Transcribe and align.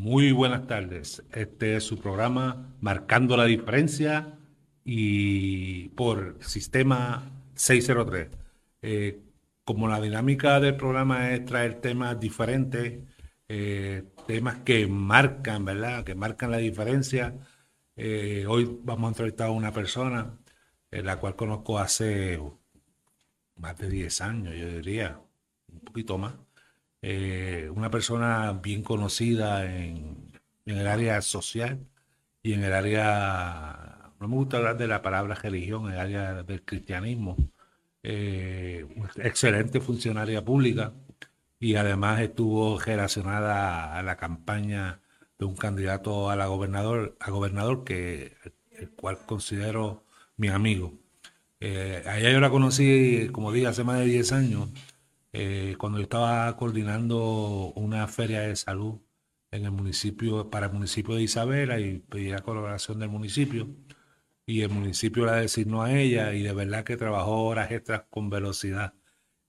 Muy 0.00 0.32
buenas 0.32 0.66
tardes. 0.66 1.22
Este 1.30 1.76
es 1.76 1.84
su 1.84 1.98
programa 1.98 2.74
Marcando 2.80 3.36
la 3.36 3.44
Diferencia 3.44 4.38
y 4.82 5.90
por 5.90 6.38
Sistema 6.42 7.30
603. 7.54 8.30
Eh, 8.80 9.20
como 9.62 9.88
la 9.88 10.00
dinámica 10.00 10.58
del 10.58 10.78
programa 10.78 11.32
es 11.32 11.44
traer 11.44 11.82
temas 11.82 12.18
diferentes, 12.18 12.98
eh, 13.46 14.04
temas 14.26 14.60
que 14.60 14.86
marcan, 14.86 15.66
¿verdad? 15.66 16.02
Que 16.02 16.14
marcan 16.14 16.50
la 16.50 16.56
diferencia. 16.56 17.34
Eh, 17.94 18.46
hoy 18.48 18.80
vamos 18.82 19.04
a 19.04 19.10
entrevistar 19.10 19.48
a 19.48 19.50
una 19.50 19.70
persona, 19.70 20.34
la 20.90 21.16
cual 21.18 21.36
conozco 21.36 21.78
hace 21.78 22.40
más 23.56 23.76
de 23.76 23.90
10 23.90 24.20
años, 24.22 24.54
yo 24.56 24.66
diría, 24.66 25.20
un 25.70 25.80
poquito 25.80 26.16
más. 26.16 26.32
Una 27.02 27.90
persona 27.90 28.52
bien 28.62 28.82
conocida 28.82 29.64
en, 29.64 30.30
el 30.66 30.86
área 30.86 31.20
social 31.22 31.80
y 32.42 32.52
en 32.52 32.64
el 32.64 32.72
área, 32.72 34.12
no 34.20 34.28
me 34.28 34.36
gusta 34.36 34.58
hablar 34.58 34.76
de 34.78 34.86
la 34.86 35.02
palabra 35.02 35.34
religión, 35.34 35.86
en 35.86 35.94
el 35.94 36.00
área 36.00 36.42
del 36.42 36.62
cristianismo. 36.64 37.36
Eh, 38.02 38.86
excelente 39.16 39.80
funcionaria 39.80 40.42
pública 40.42 40.94
y 41.58 41.74
además 41.74 42.20
estuvo 42.20 42.78
relacionada 42.78 43.94
a 43.98 44.02
la 44.02 44.16
campaña 44.16 45.00
de 45.38 45.44
un 45.44 45.56
candidato 45.56 46.30
a 46.30 46.36
la 46.36 46.46
gobernador, 46.46 47.16
a 47.20 47.30
gobernador 47.30 47.84
que 47.84 48.34
el 48.72 48.90
cual 48.90 49.18
considero 49.26 50.04
mi 50.36 50.48
amigo. 50.48 50.94
Eh, 51.60 52.02
a 52.06 52.18
yo 52.18 52.40
la 52.40 52.50
conocí, 52.50 53.28
como 53.32 53.52
dije, 53.52 53.66
hace 53.66 53.84
más 53.84 53.98
de 53.98 54.06
10 54.06 54.32
años, 54.32 54.70
eh, 55.32 55.76
cuando 55.78 55.98
yo 55.98 56.04
estaba 56.04 56.56
coordinando 56.56 57.72
una 57.76 58.06
feria 58.08 58.40
de 58.42 58.56
salud 58.56 59.00
en 59.50 59.64
el 59.64 59.72
municipio, 59.72 60.50
para 60.50 60.66
el 60.66 60.72
municipio 60.72 61.14
de 61.14 61.22
Isabela 61.22 61.80
y 61.80 61.98
pedí 62.00 62.30
la 62.30 62.40
colaboración 62.40 62.98
del 63.00 63.10
municipio. 63.10 63.68
Y 64.46 64.62
el 64.62 64.70
municipio 64.70 65.26
la 65.26 65.36
designó 65.36 65.82
a 65.82 65.92
ella 65.92 66.32
y 66.34 66.42
de 66.42 66.52
verdad 66.52 66.84
que 66.84 66.96
trabajó 66.96 67.44
horas 67.44 67.70
extras 67.70 68.04
con 68.10 68.30
velocidad. 68.30 68.94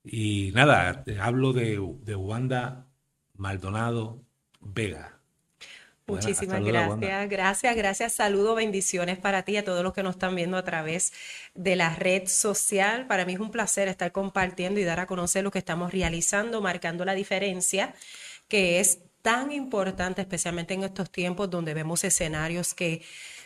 Y 0.04 0.52
nada, 0.54 1.04
hablo 1.20 1.52
de, 1.52 1.80
de 2.02 2.16
Wanda 2.16 2.88
Maldonado 3.34 4.24
Vega. 4.60 5.11
Muchísimas 6.06 6.62
gracias, 6.62 7.28
gracias, 7.28 7.76
gracias. 7.76 8.12
Saludo, 8.12 8.54
bendiciones 8.54 9.18
para 9.18 9.44
ti 9.44 9.52
y 9.52 9.56
a 9.58 9.64
todos 9.64 9.84
los 9.84 9.92
que 9.92 10.02
nos 10.02 10.16
están 10.16 10.34
viendo 10.34 10.56
a 10.56 10.64
través 10.64 11.12
de 11.54 11.76
la 11.76 11.94
red 11.94 12.26
social. 12.26 13.06
Para 13.06 13.24
mí 13.24 13.34
es 13.34 13.40
un 13.40 13.50
placer 13.50 13.88
estar 13.88 14.10
compartiendo 14.10 14.80
y 14.80 14.84
dar 14.84 15.00
a 15.00 15.06
conocer 15.06 15.44
lo 15.44 15.50
que 15.50 15.58
estamos 15.58 15.92
realizando, 15.92 16.60
marcando 16.60 17.04
la 17.04 17.14
diferencia, 17.14 17.94
que 18.48 18.80
es 18.80 18.98
tan 19.22 19.52
importante, 19.52 20.20
especialmente 20.20 20.74
en 20.74 20.82
estos 20.82 21.10
tiempos 21.10 21.48
donde 21.48 21.74
vemos 21.74 22.02
escenarios 22.02 22.74
que 22.74 23.02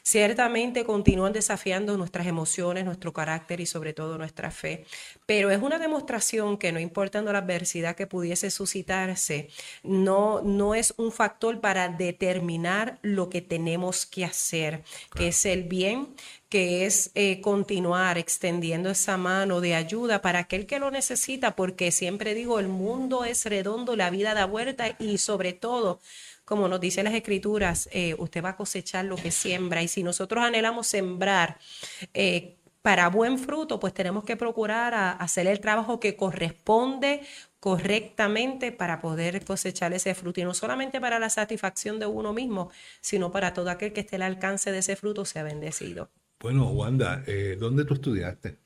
ciertamente 0.07 0.85
continúan 0.85 1.33
desafiando 1.33 1.97
nuestras 1.97 2.29
emociones, 2.29 2.85
nuestro 2.85 3.12
carácter 3.12 3.59
y 3.61 3.67
sobre 3.67 3.93
todo 3.93 4.17
nuestra 4.19 4.53
fe. 4.53 4.85
Pero 5.27 5.51
es 5.51 5.61
una 5.61 5.81
demostración 5.81 6.59
que 6.59 6.71
no 6.71 6.79
importando 6.79 7.33
la 7.33 7.41
adversidad 7.41 7.97
que 7.97 8.07
pudiese 8.07 8.53
suscitarse, 8.53 9.48
no, 9.83 10.43
no 10.43 10.77
es 10.77 10.95
un 10.97 11.11
factor 11.11 11.61
para 11.61 11.89
determinar 11.89 13.01
lo 13.03 13.29
que 13.29 13.43
tenemos 13.43 14.07
que 14.07 14.25
hacer, 14.25 14.85
que 15.17 15.29
es 15.29 15.45
el 15.45 15.65
bien, 15.65 16.15
que 16.48 16.87
es 16.87 17.11
eh, 17.17 17.41
continuar 17.41 18.17
extendiendo 18.17 18.91
esa 18.91 19.17
mano 19.17 19.61
de 19.61 19.75
ayuda 19.75 20.23
para 20.23 20.39
aquel 20.39 20.67
que 20.67 20.79
lo 20.79 20.93
necesita, 20.93 21.57
porque 21.57 21.91
siempre 21.91 22.35
digo, 22.35 22.61
el 22.61 22.69
mundo 22.69 23.25
es 23.25 23.45
redondo, 23.45 23.97
la 23.97 24.11
vida 24.11 24.35
da 24.35 24.47
vuelta 24.47 24.95
y 25.01 25.19
sobre 25.19 25.53
todo, 25.53 25.98
como 26.47 26.69
nos 26.69 26.80
dicen 26.80 27.05
las 27.05 27.14
escrituras, 27.14 27.91
eh, 27.92 28.14
usted 28.19 28.42
va 28.42 28.50
a 28.50 28.56
cosechar 28.56 29.05
lo 29.05 29.16
que 29.16 29.30
siembra 29.30 29.83
y 29.83 29.89
si 29.89 30.02
nosotros 30.02 30.42
anhelamos 30.42 30.86
sembrar, 30.86 31.58
eh, 32.14 32.56
para 32.80 33.08
buen 33.08 33.36
fruto, 33.36 33.80
pues 33.80 33.92
tenemos 33.92 34.22
que 34.22 34.36
procurar 34.36 34.95
hacer 35.18 35.48
el 35.48 35.58
trabajo 35.58 35.98
que 35.98 36.14
corresponde 36.14 37.20
correctamente 37.58 38.70
para 38.70 39.01
poder 39.01 39.45
cosechar 39.45 39.92
ese 39.92 40.14
fruto 40.14 40.40
y 40.40 40.45
no 40.45 40.55
solamente 40.55 41.01
para 41.01 41.18
la 41.18 41.29
satisfacción 41.29 41.98
de 41.98 42.06
uno 42.06 42.33
mismo, 42.33 42.70
sino 43.01 43.33
para 43.33 43.52
todo 43.52 43.70
aquel 43.70 43.92
que 43.92 44.02
esté 44.02 44.14
al 44.14 44.23
alcance 44.23 44.70
de 44.70 44.79
ese 44.79 44.95
fruto 44.95 45.24
sea 45.24 45.42
bendecido. 45.42 46.11
Bueno, 46.39 46.70
Wanda, 46.70 47.24
eh, 47.27 47.56
¿dónde 47.58 47.85
tú 47.85 47.95
estudiaste? 47.95 48.58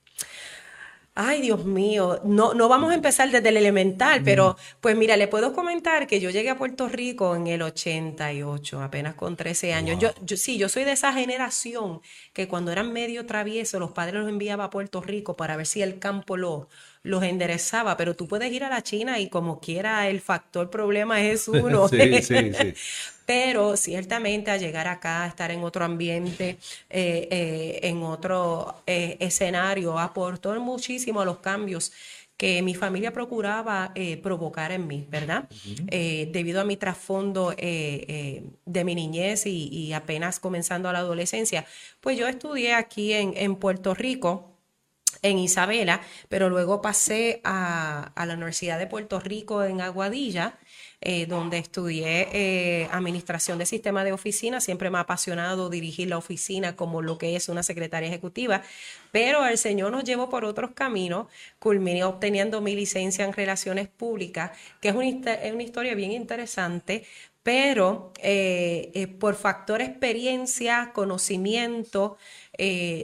Ay, 1.15 1.43
Dios 1.43 1.65
mío, 1.65 2.21
no, 2.25 2.54
no 2.54 2.69
vamos 2.69 2.93
a 2.93 2.94
empezar 2.94 3.31
desde 3.31 3.48
el 3.48 3.56
elemental, 3.56 4.22
pero 4.25 4.56
pues 4.81 4.97
mira, 4.97 5.16
le 5.16 5.28
puedo 5.28 5.53
comentar 5.53 6.06
que 6.06 6.21
yo 6.21 6.31
llegué 6.31 6.50
a 6.50 6.56
Puerto 6.56 6.88
Rico 6.88 7.34
en 7.34 7.48
el 7.48 7.62
88, 7.62 8.81
apenas 8.81 9.16
con 9.16 9.37
13 9.37 9.75
años. 9.75 9.99
Yo, 9.99 10.10
yo, 10.22 10.37
sí, 10.37 10.56
yo 10.56 10.69
soy 10.69 10.84
de 10.84 10.93
esa 10.93 11.12
generación 11.12 12.00
que 12.32 12.49
cuando 12.49 12.70
eran 12.72 12.93
medio 12.93 13.26
traviesos, 13.26 13.81
los 13.81 13.91
padres 13.91 14.15
los 14.15 14.28
enviaban 14.28 14.66
a 14.66 14.70
Puerto 14.70 15.03
Rico 15.03 15.37
para 15.37 15.56
ver 15.56 15.66
si 15.66 15.82
el 15.82 15.99
campo 15.99 16.37
lo, 16.37 16.69
los 17.03 17.22
enderezaba, 17.22 17.97
pero 17.97 18.15
tú 18.15 18.28
puedes 18.28 18.53
ir 18.53 18.65
a 18.65 18.69
la 18.69 18.83
China 18.83 19.19
y 19.19 19.28
como 19.28 19.61
quiera 19.61 20.09
el 20.09 20.21
factor 20.21 20.71
problema 20.71 21.22
es 21.22 21.49
uno. 21.49 21.88
sí, 21.88 22.22
sí, 22.22 22.53
sí. 22.53 22.75
pero 23.31 23.77
ciertamente 23.77 24.50
a 24.50 24.56
llegar 24.56 24.88
acá, 24.88 25.22
a 25.22 25.28
estar 25.28 25.53
en 25.53 25.62
otro 25.62 25.84
ambiente, 25.84 26.59
eh, 26.91 27.28
eh, 27.31 27.78
en 27.84 28.03
otro 28.03 28.83
eh, 28.88 29.19
escenario, 29.21 30.00
aportó 30.00 30.59
muchísimo 30.61 31.21
a 31.21 31.25
los 31.25 31.38
cambios 31.38 31.93
que 32.37 32.61
mi 32.61 32.75
familia 32.75 33.12
procuraba 33.12 33.93
provocar 34.21 34.72
en 34.72 34.87
mí, 34.87 35.06
¿verdad? 35.11 35.47
debido 36.32 36.61
a 36.61 36.65
mi 36.65 36.78
trasfondo 36.78 37.50
de 37.50 38.84
mi 38.84 38.94
niñez 38.94 39.44
y, 39.44 39.93
apenas 39.93 40.41
comenzando 40.41 40.88
a 40.88 40.93
la 40.94 41.00
adolescencia, 41.00 41.67
pues 42.00 42.19
yo 42.19 42.27
estudié 42.27 42.72
aquí 42.72 43.12
en, 43.12 43.34
en 43.37 43.56
Puerto 43.56 43.93
Rico 43.94 44.50
en 45.22 45.38
Isabela, 45.38 46.00
pero 46.28 46.48
luego 46.48 46.82
pasé 46.82 47.41
a, 47.44 48.12
a, 48.15 48.26
la 48.26 48.34
Universidad 48.34 48.78
de 48.78 48.87
Puerto 48.87 49.21
Rico 49.21 49.65
en 49.65 49.81
Aguadilla 49.81 50.59
eh, 51.03 51.25
donde 51.25 51.56
estudié 51.56 52.28
eh, 52.31 52.88
administración 52.93 53.56
de 53.56 53.65
sistema 53.65 54.04
de 54.04 54.12
oficina. 54.12 54.60
Siempre 54.60 54.91
me 54.91 54.99
ha 54.99 55.03
apasionado 55.03 55.70
dirigir 55.70 56.10
la 56.10 56.19
oficina 56.19 56.76
como 56.76 57.00
lo 57.00 57.16
que 57.16 57.37
es 57.37 57.49
una 57.49 57.62
secretaria 57.62 58.06
ejecutiva, 58.10 58.62
pero 59.10 59.47
el 59.47 59.56
Señor 59.56 59.93
nos 59.93 60.04
llevó 60.04 60.28
por 60.28 60.44
otros 60.44 60.72
caminos. 60.72 61.28
Culminé 61.59 62.04
obteniendo 62.04 62.60
mi 62.60 62.76
licencia 62.76 63.25
en 63.25 63.32
relaciones 63.32 63.88
públicas, 63.88 64.50
que 64.82 64.91
es 64.91 64.94
una, 64.94 65.32
es 65.32 65.54
una 65.54 65.62
historia 65.62 65.94
bien 65.94 66.12
interesante 66.12 67.04
pero 67.43 68.12
eh, 68.19 69.16
por 69.19 69.34
factor 69.34 69.81
experiencia, 69.81 70.93
conocimiento, 70.93 72.19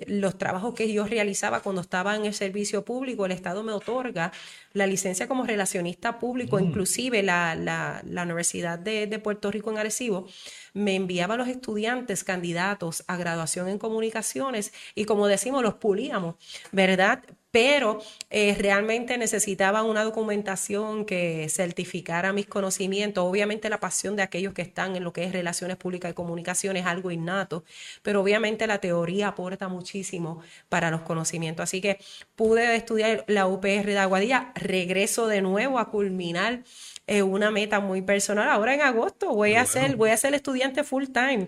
los 0.07 0.39
trabajos 0.39 0.75
que 0.75 0.93
yo 0.93 1.07
realizaba 1.07 1.61
cuando 1.61 1.81
estaba 1.81 2.15
en 2.17 2.27
el 2.27 2.35
servicio 2.35 2.85
público, 2.85 3.27
el 3.27 3.33
Estado 3.33 3.63
me 3.63 3.73
otorga 3.73 4.33
la 4.73 4.87
licencia 4.87 5.27
como 5.27 5.45
relacionista 5.45 6.19
público, 6.19 6.59
mm. 6.59 6.65
inclusive 6.65 7.23
la, 7.23 7.55
la, 7.55 8.23
Universidad 8.23 8.79
de, 8.79 9.07
de, 9.07 9.19
Puerto 9.19 9.51
Rico 9.51 9.71
en 9.71 9.79
Arecibo, 9.79 10.27
me 10.75 10.95
enviaba 10.95 11.35
a 11.35 11.37
los 11.39 11.49
estudiantes 11.49 12.25
candidatos 12.25 13.05
a 13.07 13.17
graduación 13.17 13.69
en 13.69 13.79
comunicaciones 13.79 14.73
y 14.95 15.05
como 15.05 15.27
decimos, 15.27 15.63
los 15.63 15.75
pulíamos, 15.75 16.35
¿verdad? 16.73 17.23
pero 17.57 18.03
eh, 18.29 18.55
realmente 18.59 19.17
necesitaba 19.17 19.83
una 19.83 20.05
documentación 20.05 21.07
que 21.07 21.49
certificara 21.49 22.35
mis 22.35 22.47
conocimientos. 22.47 23.25
Obviamente 23.25 23.71
la 23.71 23.81
pasión 23.81 24.15
de 24.15 24.23
aquellos 24.23 24.53
que 24.53 24.61
están 24.61 24.95
en 24.95 25.05
lo 25.05 25.15
que 25.15 25.25
es 25.25 25.33
relaciones 25.33 25.79
públicas 25.79 26.11
y 26.11 26.15
comunicaciones 26.15 26.83
es 26.83 26.87
algo 26.87 27.11
innato, 27.11 27.65
pero 28.03 28.21
obviamente 28.21 28.67
la 28.67 28.79
teoría 28.79 29.35
aporta 29.47 29.69
muchísimo 29.69 30.41
para 30.69 30.91
los 30.91 31.03
conocimientos. 31.03 31.63
Así 31.63 31.81
que 31.81 31.99
pude 32.35 32.75
estudiar 32.75 33.25
la 33.29 33.47
UPR 33.47 33.87
de 33.87 33.99
Aguadilla, 33.99 34.53
regreso 34.57 35.29
de 35.29 35.41
nuevo 35.41 35.79
a 35.79 35.91
culminar 35.91 36.65
es 37.07 37.23
una 37.23 37.51
meta 37.51 37.79
muy 37.79 38.03
personal. 38.03 38.49
Ahora 38.51 38.75
en 38.75 38.81
agosto 38.81 39.33
voy 39.33 39.55
a 39.55 39.65
ser, 39.65 39.97
voy 39.97 40.11
a 40.11 40.17
ser 40.17 40.35
estudiante 40.35 40.83
full 40.83 41.05
time. 41.07 41.47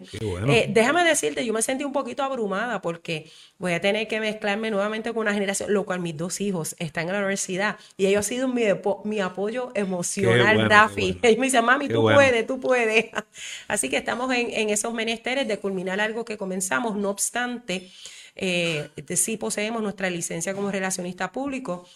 Eh, 0.48 0.66
déjame 0.68 1.02
decirte, 1.04 1.44
yo 1.44 1.52
me 1.52 1.62
sentí 1.62 1.82
un 1.82 1.92
poquito 1.92 2.22
abrumada 2.22 2.80
porque 2.80 3.30
voy 3.58 3.72
a 3.72 3.80
tener 3.80 4.06
que 4.06 4.20
mezclarme 4.20 4.70
nuevamente 4.70 5.12
con 5.12 5.22
una 5.22 5.34
generación, 5.34 5.72
lo 5.72 5.84
cual 5.84 5.98
mis 6.00 6.16
dos 6.16 6.40
hijos 6.40 6.76
están 6.78 7.08
en 7.08 7.14
la 7.14 7.18
universidad 7.18 7.76
y 7.96 8.06
ellos 8.06 8.18
han 8.18 8.24
sido 8.24 8.48
mi, 8.48 8.62
mi 9.04 9.20
apoyo 9.20 9.72
emocional, 9.74 10.68
Rafi. 10.68 11.18
Ellos 11.22 11.38
me 11.38 11.46
dicen, 11.46 11.64
mami, 11.64 11.88
tú 11.88 12.02
puedes, 12.02 12.46
tú 12.46 12.60
puedes. 12.60 13.06
Así 13.68 13.88
que 13.88 13.96
estamos 13.96 14.32
en, 14.32 14.50
en, 14.50 14.70
esos 14.70 14.94
menesteres 14.94 15.48
de 15.48 15.58
culminar 15.58 16.00
algo 16.00 16.24
que 16.24 16.36
comenzamos, 16.36 16.96
no 16.96 17.10
obstante. 17.10 17.90
Eh, 18.40 18.88
sí 19.16 19.36
poseemos 19.36 19.82
nuestra 19.82 20.08
licencia 20.08 20.54
como 20.54 20.70
relacionista 20.70 21.32
público, 21.32 21.88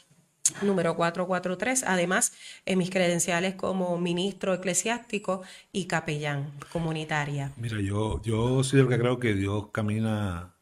número 0.63 0.97
443, 0.97 1.85
además 1.87 2.33
en 2.67 2.79
mis 2.79 2.91
credenciales 2.91 3.55
como 3.55 3.99
ministro 3.99 4.55
eclesiástico 4.55 5.43
y 5.73 5.87
capellán 5.87 6.53
comunitaria. 6.73 7.53
Mira, 7.57 7.81
yo, 7.81 8.21
yo 8.23 8.63
soy 8.65 8.81
el 8.81 8.89
que 8.89 8.99
creo 8.99 9.19
que 9.19 9.35
Dios 9.35 9.69
camina, 9.73 10.55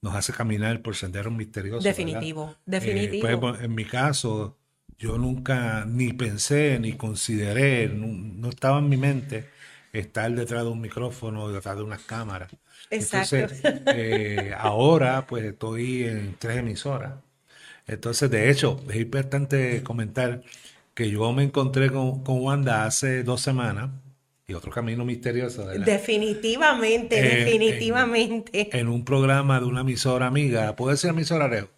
nos 0.00 0.14
hace 0.14 0.32
caminar 0.32 0.82
por 0.82 0.94
senderos 0.94 1.32
misteriosos. 1.32 1.84
Definitivo, 1.84 2.54
definitivo. 2.64 3.28
Eh, 3.28 3.36
pues, 3.36 3.60
en 3.60 3.74
mi 3.74 3.84
caso, 3.84 4.56
yo 4.98 5.18
nunca 5.18 5.84
ni 5.86 6.12
pensé 6.12 6.78
ni 6.78 6.94
consideré, 6.94 7.88
no, 7.88 8.48
estaba 8.48 8.78
en 8.78 8.88
mi 8.88 8.96
mente 8.96 9.48
estar 9.92 10.30
detrás 10.32 10.62
de 10.62 10.70
un 10.70 10.80
micrófono, 10.80 11.48
detrás 11.50 11.76
de 11.76 11.82
unas 11.82 12.02
cámaras. 12.02 12.54
Exacto. 12.90 13.36
Entonces, 13.36 13.62
eh, 13.86 14.54
ahora 14.56 15.26
pues 15.26 15.44
estoy 15.44 16.04
en 16.04 16.36
tres 16.38 16.58
emisoras. 16.58 17.25
Entonces, 17.86 18.30
de 18.30 18.50
hecho, 18.50 18.80
es 18.90 18.96
importante 18.96 19.82
comentar 19.82 20.42
que 20.94 21.10
yo 21.10 21.32
me 21.32 21.44
encontré 21.44 21.90
con, 21.90 22.24
con 22.24 22.40
Wanda 22.40 22.84
hace 22.84 23.22
dos 23.22 23.42
semanas 23.42 23.90
y 24.48 24.54
otro 24.54 24.70
camino 24.70 25.04
misterioso. 25.04 25.66
Definitivamente, 25.66 27.18
eh, 27.18 27.44
definitivamente. 27.44 28.78
En, 28.78 28.88
un 28.88 29.04
programa 29.04 29.58
de 29.58 29.66
una 29.66 29.80
emisora 29.80 30.26
amiga, 30.26 30.76
puede 30.76 30.96
ser 30.96 31.10
emisora 31.10 31.68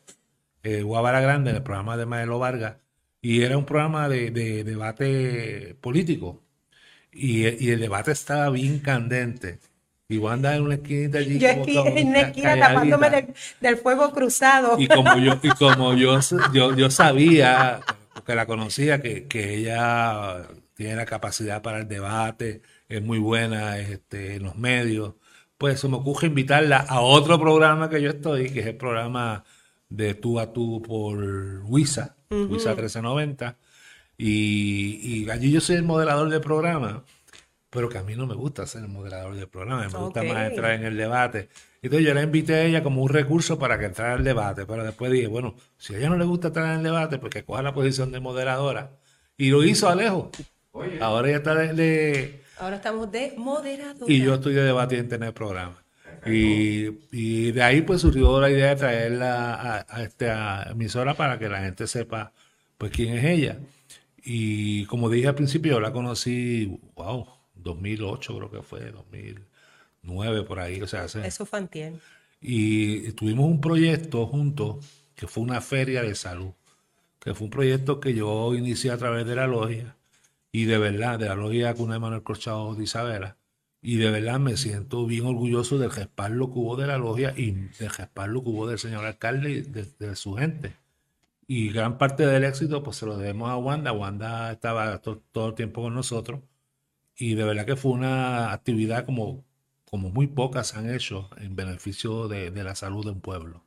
eh, 0.63 0.83
Guavara 0.83 1.21
Grande, 1.21 1.51
en 1.51 1.57
el 1.57 1.63
programa 1.63 1.97
de 1.97 2.07
Maelo 2.07 2.39
Vargas, 2.39 2.77
y 3.23 3.43
era 3.43 3.57
un 3.57 3.65
programa 3.65 4.09
de, 4.09 4.31
debate 4.65 5.77
político. 5.81 6.43
Y, 7.11 7.47
el 7.47 7.81
debate 7.81 8.13
estaba 8.13 8.51
bien 8.51 8.81
candente. 8.81 9.61
Y 10.11 10.17
Wanda 10.17 10.57
en 10.57 10.63
una 10.63 10.77
esquinita 10.77 11.19
allí. 11.19 11.39
Yo 11.39 11.49
en 11.49 12.09
una 12.09 12.21
esquina 12.23 12.59
tapándome 12.59 13.35
del, 13.61 13.77
fuego 13.77 14.11
cruzado. 14.11 14.77
Y 14.79 14.89
como 14.89 15.19
yo, 15.19 15.39
y 15.43 15.49
como 15.59 15.95
yo, 15.95 16.19
yo, 16.53 16.75
yo 16.75 16.91
sabía, 16.91 17.81
porque 18.15 18.35
la 18.35 18.47
conocía, 18.47 19.03
que, 19.03 19.27
que 19.27 19.57
ella 19.57 20.49
tiene 20.73 20.97
la 20.97 21.05
capacidad 21.05 21.61
para 21.61 21.81
el 21.81 21.89
debate, 21.89 22.63
es 22.89 23.03
muy 23.03 23.19
buena 23.19 23.79
este, 23.79 24.37
en 24.37 24.45
los 24.45 24.57
medios. 24.57 25.15
Pues 25.59 25.81
se 25.81 25.89
me 25.89 25.97
ocurre 25.97 26.29
invitarla 26.29 26.79
a 26.79 27.01
otro 27.01 27.39
programa 27.39 27.91
que 27.91 28.01
yo 28.01 28.09
estoy, 28.09 28.49
que 28.49 28.61
es 28.61 28.67
el 28.67 28.77
programa 28.77 29.45
de 29.91 30.15
tú 30.15 30.41
a 30.41 30.55
tú 30.55 30.81
por 30.81 31.19
WISA, 31.65 32.17
WISA 32.31 32.71
1390. 32.71 33.59
Y, 34.17 35.01
y, 35.03 35.31
allí 35.31 35.53
yo 35.53 35.61
soy 35.61 35.77
el 35.77 35.83
moderador 35.83 36.31
del 36.31 36.41
programa, 36.41 37.05
pero 37.71 37.89
que 37.89 37.99
a 37.99 38.03
mí 38.03 38.17
no 38.17 38.27
me 38.27 38.35
gusta 38.35 38.67
ser 38.67 38.83
el 38.83 38.89
moderador 38.89 39.35
del 39.35 39.49
programa, 39.49 39.87
me 39.87 39.99
gusta 39.99 40.23
más 40.23 40.51
entrar 40.51 40.73
en 40.73 40.85
el 40.85 40.97
debate. 40.97 41.49
Entonces 41.83 42.07
yo 42.07 42.15
la 42.15 42.23
invité 42.23 42.55
a 42.55 42.65
ella 42.65 42.83
como 42.83 43.03
un 43.03 43.09
recurso 43.09 43.59
para 43.59 43.79
que 43.79 43.85
entrara 43.85 44.15
al 44.15 44.25
debate, 44.25 44.67
pero 44.67 44.85
después 44.85 45.13
dije, 45.13 45.27
bueno, 45.27 45.55
si 45.77 45.95
a 45.95 45.99
ella 45.99 46.09
no 46.09 46.17
le 46.17 46.25
gusta 46.25 46.49
entrar 46.49 46.73
en 46.73 46.79
el 46.79 46.83
debate, 46.83 47.19
pues 47.19 47.33
que 47.33 47.45
coja 47.45 47.63
la 47.63 47.75
posición 47.75 48.11
de 48.11 48.21
moderadora. 48.21 48.93
Y 49.37 49.51
lo 49.51 49.63
hizo 49.63 49.89
Alejo. 49.89 50.31
Ahora 51.01 51.31
ya 51.31 51.37
está 51.37 51.55
de, 51.55 52.43
Ahora 52.59 52.77
estamos 52.77 53.11
de 53.13 53.35
moderador. 53.37 54.11
Y 54.11 54.21
yo 54.21 54.35
estoy 54.35 54.55
de 54.55 54.63
debatiente 54.63 55.15
en 55.15 55.23
el 55.23 55.33
programa. 55.33 55.83
Y, 56.27 57.53
de 57.53 57.63
ahí 57.63 57.83
pues 57.83 58.01
surgió 58.01 58.41
la 58.41 58.51
idea 58.51 58.71
de 58.71 58.77
traerla 58.77 59.87
a, 59.89 60.03
esta 60.03 60.65
emisora 60.71 61.15
para 61.15 61.39
que 61.39 61.49
la 61.49 61.61
gente 61.61 61.87
sepa 61.87 62.33
pues 62.77 62.91
quién 62.93 63.17
es 63.17 63.25
ella. 63.25 63.59
Y 64.25 64.85
como 64.87 65.09
dije 65.09 65.29
al 65.29 65.35
principio, 65.35 65.75
yo 65.75 65.81
la 65.81 65.93
conocí, 65.93 66.81
wow, 66.97 67.27
2008 67.63 68.37
creo 68.37 68.51
que 68.51 68.63
fue, 68.63 68.91
2009 68.91 70.43
por 70.43 70.61
ahí. 70.61 70.81
O 70.83 70.87
sea, 70.87 71.05
Eso 71.05 71.47
fue 71.47 71.59
antier. 71.59 71.95
Y 72.41 73.13
tuvimos 73.13 73.47
un 73.47 73.61
proyecto 73.61 74.27
juntos 74.27 74.85
que 75.15 75.27
fue 75.27 75.43
una 75.43 75.61
feria 75.61 76.03
de 76.03 76.15
salud, 76.15 76.53
que 77.19 77.35
fue 77.35 77.47
un 77.47 77.51
proyecto 77.51 78.01
que 78.01 78.15
yo 78.15 78.55
inicié 78.55 78.93
a 78.93 78.99
través 78.99 79.27
de 79.27 79.35
la 79.35 79.47
logia 79.47 79.97
y 80.53 80.65
de 80.65 80.79
verdad, 80.79 81.19
de 81.19 81.27
la 81.27 81.35
logia 81.35 81.75
Cuna 81.75 81.95
de 81.95 82.01
Manuel 82.01 82.23
Corchado 82.23 82.75
de 82.75 82.85
Isabela, 82.85 83.37
y 83.81 83.97
de 83.97 84.11
verdad 84.11 84.41
me 84.41 84.57
siento 84.57 85.07
bien 85.07 85.27
orgulloso 85.27 85.79
del 85.79 85.91
respaldo 85.91 86.53
que 86.53 86.59
hubo 86.59 86.77
de 86.77 86.87
la 86.87 86.99
logia 86.99 87.33
y 87.37 87.53
del 87.53 87.91
respaldo 87.91 88.43
que 88.43 88.51
hubo 88.51 88.67
del 88.67 88.79
señor 88.79 89.05
alcalde 89.05 89.51
y 89.51 89.61
de, 89.63 90.17
su 90.17 90.35
gente. 90.35 90.75
Y 91.47 91.71
gran 91.71 91.99
parte 91.99 92.27
del 92.27 92.45
éxito 92.45 92.83
pues 92.83 92.97
se 92.97 93.07
lo 93.07 93.17
debemos 93.17 93.51
a 93.51 93.57
Wanda. 93.57 93.93
Wanda 93.93 94.53
estaba 94.53 95.01
todo 95.01 95.49
el 95.49 95.55
tiempo 95.55 95.83
con 95.83 95.95
nosotros 95.95 96.41
y 97.19 97.35
de 97.35 97.45
verdad 97.45 97.67
que 97.67 97.77
fue 97.77 97.93
una 97.93 98.53
actividad 98.53 99.05
como, 99.05 99.45
como 99.85 100.11
muy 100.11 100.27
pocas 100.27 100.75
han 100.75 100.93
hecho 100.93 101.29
en 101.39 101.57
beneficio 101.57 102.29
de, 102.29 102.51
de 102.51 102.65
la 102.65 102.75
salud 102.75 103.05
de 103.05 103.11
un 103.11 103.21
pueblo. 103.21 103.63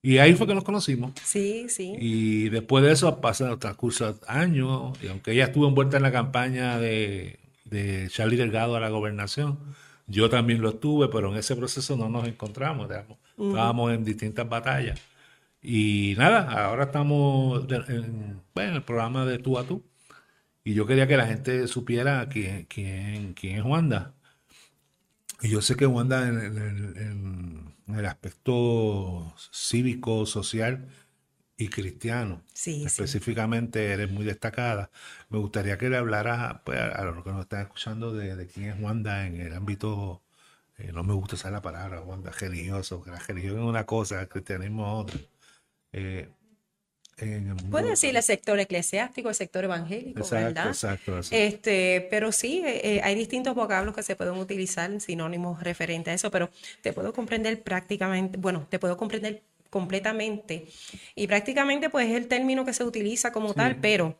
Y 0.00 0.18
ahí 0.18 0.34
fue 0.34 0.46
que 0.46 0.54
nos 0.54 0.64
conocimos. 0.64 1.12
Sí, 1.24 1.66
sí. 1.68 1.94
Y 1.98 2.48
después 2.50 2.84
de 2.84 2.92
eso 2.92 3.20
pasaron 3.20 3.58
transcurso 3.58 4.18
años, 4.28 4.96
y 5.02 5.08
aunque 5.08 5.32
ella 5.32 5.46
estuvo 5.46 5.66
envuelta 5.66 5.96
en 5.96 6.04
la 6.04 6.12
campaña 6.12 6.78
de, 6.78 7.40
de 7.64 8.08
Charlie 8.08 8.36
Delgado 8.36 8.76
a 8.76 8.80
la 8.80 8.90
gobernación, 8.90 9.58
yo 10.06 10.30
también 10.30 10.62
lo 10.62 10.70
estuve, 10.70 11.08
pero 11.08 11.30
en 11.30 11.36
ese 11.36 11.54
proceso 11.54 11.96
no 11.96 12.08
nos 12.08 12.26
encontramos, 12.26 12.88
estábamos 13.36 13.92
en 13.92 14.04
distintas 14.04 14.48
batallas. 14.48 14.98
Y 15.62 16.14
nada, 16.16 16.66
ahora 16.66 16.84
estamos 16.84 17.66
en, 17.70 18.40
el 18.54 18.82
programa 18.82 19.26
de 19.26 19.38
tú 19.38 19.58
a 19.58 19.64
tú. 19.64 19.82
Y 20.68 20.74
yo 20.74 20.86
quería 20.86 21.06
que 21.06 21.16
la 21.16 21.26
gente 21.26 21.66
supiera 21.66 22.28
quién, 22.28 22.66
quién, 22.66 23.32
quién 23.32 23.56
es 23.56 23.64
Wanda. 23.64 24.12
Y 25.40 25.48
yo 25.48 25.62
sé 25.62 25.76
que 25.76 25.86
Wanda 25.86 26.28
en, 26.28 27.74
el 27.86 28.04
aspecto 28.04 29.34
cívico, 29.50 30.26
social 30.26 30.86
y 31.56 31.68
cristiano, 31.68 32.42
específicamente 32.52 33.92
eres 33.94 34.10
muy 34.10 34.26
destacada. 34.26 34.90
Me 35.30 35.38
gustaría 35.38 35.78
que 35.78 35.88
le 35.88 35.96
hablaras 35.96 36.60
pues, 36.66 36.78
a 36.78 37.02
los 37.02 37.24
que 37.24 37.30
nos 37.30 37.40
están 37.40 37.62
escuchando 37.62 38.12
de, 38.12 38.46
quién 38.48 38.68
es 38.68 38.78
Wanda 38.78 39.26
en 39.26 39.40
el 39.40 39.54
ámbito, 39.54 40.22
eh, 40.76 40.92
no 40.92 41.02
me 41.02 41.14
gusta 41.14 41.36
usar 41.36 41.52
la 41.52 41.62
palabra, 41.62 42.02
Wanda 42.02 42.30
religioso, 42.30 43.02
que 43.02 43.10
la 43.10 43.20
religión 43.20 43.56
es 43.56 43.64
una 43.64 43.86
cosa, 43.86 44.20
el 44.20 44.28
cristianismo 44.28 44.84
es 44.84 45.04
otra. 45.14 45.20
Eh, 45.92 46.28
Puede 47.70 47.90
decir 47.90 48.16
el 48.16 48.22
sector 48.22 48.58
eclesiástico, 48.60 49.28
el 49.28 49.34
sector 49.34 49.64
evangélico, 49.64 50.28
¿verdad? 50.30 50.68
Exacto, 50.68 51.20
Este, 51.30 52.06
pero 52.10 52.32
sí, 52.32 52.62
eh, 52.64 52.96
eh, 52.96 53.00
hay 53.02 53.14
distintos 53.14 53.54
vocablos 53.54 53.94
que 53.94 54.02
se 54.02 54.16
pueden 54.16 54.34
utilizar, 54.34 55.00
sinónimos 55.00 55.62
referentes 55.62 56.12
a 56.12 56.14
eso, 56.14 56.30
pero 56.30 56.50
te 56.82 56.92
puedo 56.92 57.12
comprender 57.12 57.62
prácticamente, 57.62 58.38
bueno, 58.38 58.66
te 58.68 58.78
puedo 58.78 58.96
comprender 58.96 59.42
completamente. 59.70 60.66
Y 61.14 61.26
prácticamente, 61.26 61.90
pues 61.90 62.08
es 62.08 62.16
el 62.16 62.28
término 62.28 62.64
que 62.64 62.72
se 62.72 62.84
utiliza 62.84 63.32
como 63.32 63.52
tal, 63.54 63.76
pero 63.76 64.16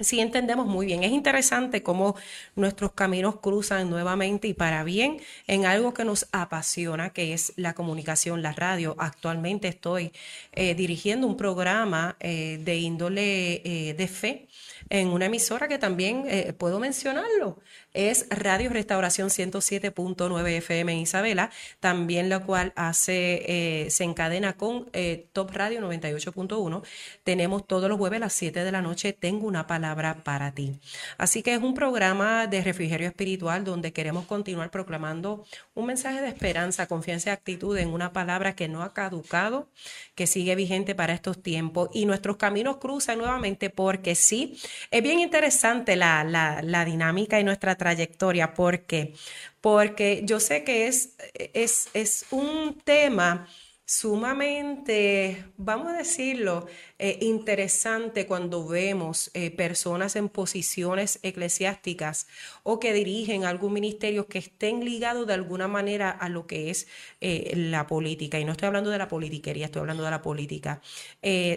sí 0.00 0.20
entendemos 0.20 0.66
muy 0.66 0.86
bien. 0.86 1.04
Es 1.04 1.12
interesante 1.12 1.82
cómo 1.82 2.16
nuestros 2.56 2.92
caminos 2.92 3.36
cruzan 3.40 3.90
nuevamente 3.90 4.48
y 4.48 4.54
para 4.54 4.84
bien 4.84 5.20
en 5.46 5.66
algo 5.66 5.94
que 5.94 6.04
nos 6.04 6.26
apasiona, 6.32 7.10
que 7.10 7.32
es 7.32 7.52
la 7.56 7.74
comunicación, 7.74 8.42
la 8.42 8.52
radio. 8.52 8.96
Actualmente 8.98 9.68
estoy 9.68 10.12
eh, 10.52 10.74
dirigiendo 10.74 11.26
un 11.26 11.36
programa 11.36 12.16
eh, 12.20 12.60
de 12.62 12.76
índole 12.76 13.62
eh, 13.64 13.94
de 13.94 14.08
fe 14.08 14.48
en 14.88 15.08
una 15.08 15.26
emisora 15.26 15.68
que 15.68 15.78
también 15.78 16.24
puedo 16.58 16.80
mencionarlo 16.80 17.58
es 17.92 18.26
Radio 18.30 18.70
Restauración 18.70 19.28
107.9 19.28 20.48
FM 20.58 20.92
en 20.92 20.98
Isabela, 20.98 21.50
también 21.80 22.28
la 22.28 22.40
cual 22.40 22.72
hace, 22.76 23.84
eh, 23.84 23.90
se 23.90 24.04
encadena 24.04 24.56
con 24.56 24.88
eh, 24.92 25.26
Top 25.32 25.50
Radio 25.52 25.80
98.1. 25.80 26.82
Tenemos 27.24 27.66
todos 27.66 27.88
los 27.88 27.98
jueves 27.98 28.18
a 28.18 28.20
las 28.20 28.32
7 28.32 28.62
de 28.64 28.72
la 28.72 28.82
noche, 28.82 29.12
Tengo 29.12 29.46
una 29.46 29.66
palabra 29.66 30.22
para 30.22 30.52
ti. 30.52 30.78
Así 31.18 31.42
que 31.42 31.54
es 31.54 31.62
un 31.62 31.74
programa 31.74 32.46
de 32.46 32.62
refrigerio 32.62 33.08
espiritual 33.08 33.64
donde 33.64 33.92
queremos 33.92 34.26
continuar 34.26 34.70
proclamando 34.70 35.44
un 35.74 35.86
mensaje 35.86 36.20
de 36.20 36.28
esperanza, 36.28 36.86
confianza 36.86 37.30
y 37.30 37.32
actitud 37.32 37.76
en 37.76 37.88
una 37.88 38.12
palabra 38.12 38.54
que 38.54 38.68
no 38.68 38.82
ha 38.82 38.94
caducado, 38.94 39.68
que 40.14 40.26
sigue 40.26 40.54
vigente 40.54 40.94
para 40.94 41.12
estos 41.12 41.42
tiempos 41.42 41.90
y 41.92 42.06
nuestros 42.06 42.36
caminos 42.36 42.76
cruzan 42.76 43.18
nuevamente 43.18 43.70
porque 43.70 44.14
sí, 44.14 44.58
es 44.90 45.02
bien 45.02 45.20
interesante 45.20 45.96
la, 45.96 46.24
la, 46.24 46.84
dinámica 46.84 47.40
y 47.40 47.44
nuestra 47.44 47.76
trayectoria. 47.76 48.54
¿Por 48.54 48.82
qué? 48.86 49.14
Porque 49.60 50.22
yo 50.24 50.40
sé 50.40 50.64
que 50.64 50.86
es, 50.86 51.16
es, 51.34 51.88
es 51.94 52.26
un 52.30 52.78
tema 52.84 53.46
sumamente, 53.84 55.44
vamos 55.56 55.88
a 55.88 55.96
decirlo, 55.96 56.66
eh, 57.02 57.16
interesante 57.22 58.26
cuando 58.26 58.68
vemos 58.68 59.30
eh, 59.32 59.50
personas 59.50 60.16
en 60.16 60.28
posiciones 60.28 61.18
eclesiásticas 61.22 62.26
o 62.62 62.78
que 62.78 62.92
dirigen 62.92 63.46
algún 63.46 63.72
ministerio 63.72 64.26
que 64.26 64.36
estén 64.36 64.84
ligados 64.84 65.26
de 65.26 65.32
alguna 65.32 65.66
manera 65.66 66.10
a 66.10 66.28
lo 66.28 66.46
que 66.46 66.68
es 66.68 66.88
eh, 67.22 67.54
la 67.56 67.86
política. 67.86 68.38
Y 68.38 68.44
no 68.44 68.52
estoy 68.52 68.66
hablando 68.66 68.90
de 68.90 68.98
la 68.98 69.08
politiquería, 69.08 69.64
estoy 69.64 69.80
hablando 69.80 70.04
de 70.04 70.10
la 70.10 70.20
política. 70.20 70.82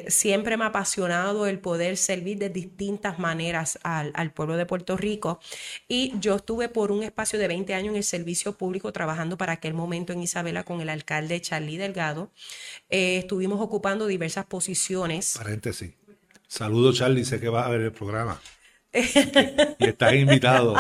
siempre 0.07 0.55
me 0.55 0.63
ha 0.63 0.67
apasionado 0.67 1.45
el 1.45 1.59
poder 1.59 1.97
servir 1.97 2.38
de 2.38 2.50
distintas 2.50 3.19
maneras 3.19 3.79
al, 3.83 4.13
al 4.15 4.31
pueblo 4.31 4.55
de 4.55 4.65
Puerto 4.65 4.95
Rico. 4.95 5.41
Y 5.89 6.13
yo 6.21 6.35
estuve 6.35 6.69
por 6.69 6.89
un 6.89 7.03
espacio 7.03 7.38
de 7.38 7.50
20 7.50 7.73
años 7.73 7.91
en 7.91 7.97
el 7.97 8.03
servicio 8.05 8.57
público 8.57 8.93
trabajando 8.93 9.38
para 9.38 9.53
aquel 9.53 9.73
momento 9.73 10.13
en 10.13 10.21
Isabela 10.23 10.63
con 10.63 10.79
el 10.79 10.88
alcalde 10.88 11.41
Charlie 11.41 11.77
Delgado. 11.77 12.31
estuvimos 12.89 13.59
ocupando 13.59 14.07
diversas 14.07 14.45
posiciones 14.45 15.32
Paréntesis. 15.37 15.93
Saludos, 16.47 16.97
Charlie. 16.97 17.25
Sé 17.25 17.39
que 17.39 17.49
vas 17.49 17.65
a 17.65 17.69
ver 17.69 17.81
el 17.81 17.91
programa. 17.91 18.39
y 19.79 19.85
estás 19.85 20.13
invitado. 20.13 20.75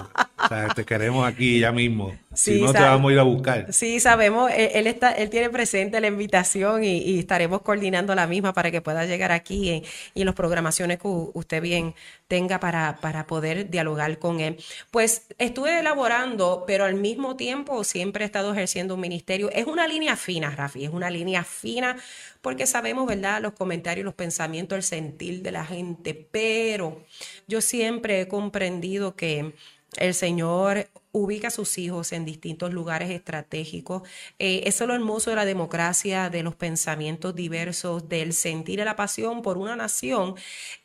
te 0.75 0.85
queremos 0.85 1.27
aquí 1.27 1.59
ya 1.59 1.71
mismo. 1.71 2.15
si 2.31 2.61
no, 2.61 2.71
te 2.71 2.79
vamos 2.79 3.09
a 3.09 3.13
ir 3.13 3.19
a 3.19 3.23
buscar. 3.23 3.73
Sí, 3.73 3.99
sabemos, 3.99 4.51
él, 4.55 4.85
está, 4.85 5.13
él 5.13 5.31
tiene 5.31 5.49
presente 5.49 5.99
la 5.99 6.07
invitación 6.07 6.83
y, 6.83 7.17
estaremos 7.17 7.63
coordinando 7.63 8.13
la 8.13 8.27
misma 8.27 8.53
para 8.53 8.69
que 8.69 8.81
pueda 8.81 9.05
llegar 9.05 9.31
aquí 9.31 9.83
y 10.13 10.21
en 10.21 10.25
las 10.27 10.35
programaciones 10.35 10.99
que 10.99 11.07
usted 11.07 11.59
bien 11.59 11.95
tenga 12.27 12.59
para, 12.59 12.97
para 13.01 13.25
poder 13.25 13.71
dialogar 13.71 14.19
con 14.19 14.39
él. 14.41 14.57
Pues 14.91 15.25
estuve 15.39 15.79
elaborando, 15.79 16.65
pero 16.67 16.85
al 16.85 16.95
mismo 16.95 17.35
tiempo 17.35 17.83
siempre 17.83 18.25
he 18.25 18.27
estado 18.27 18.53
ejerciendo 18.53 18.93
un 18.93 19.01
ministerio. 19.01 19.49
Es 19.51 19.65
una 19.65 19.87
línea 19.87 20.15
fina, 20.17 20.51
Rafi, 20.51 20.85
es 20.85 20.91
una 20.91 21.09
línea 21.09 21.43
fina 21.43 21.95
porque 22.43 22.67
sabemos, 22.67 23.07
¿verdad?, 23.07 23.41
los 23.41 23.53
comentarios, 23.53 24.03
los 24.03 24.15
pensamientos, 24.15 24.75
el 24.75 24.83
sentir 24.83 25.41
de 25.43 25.51
la 25.53 25.65
gente, 25.65 26.27
pero 26.29 27.01
yo 27.47 27.61
siempre 27.61 28.19
he 28.19 28.27
comprendido 28.27 29.15
que 29.15 29.53
el 29.95 30.13
Señor 30.13 30.89
ubica 31.13 31.49
a 31.49 31.51
sus 31.51 31.77
hijos 31.77 32.11
en 32.11 32.25
distintos 32.25 32.73
lugares 32.73 33.11
estratégicos. 33.11 34.01
Eh, 34.39 34.63
eso 34.65 34.83
es 34.83 34.87
lo 34.87 34.95
hermoso 34.95 35.29
de 35.29 35.35
la 35.35 35.45
democracia, 35.45 36.31
de 36.31 36.41
los 36.41 36.55
pensamientos 36.55 37.35
diversos, 37.35 38.09
del 38.09 38.33
sentir 38.33 38.79
la 38.79 38.95
pasión 38.95 39.43
por 39.43 39.59
una 39.59 39.75
nación. 39.75 40.35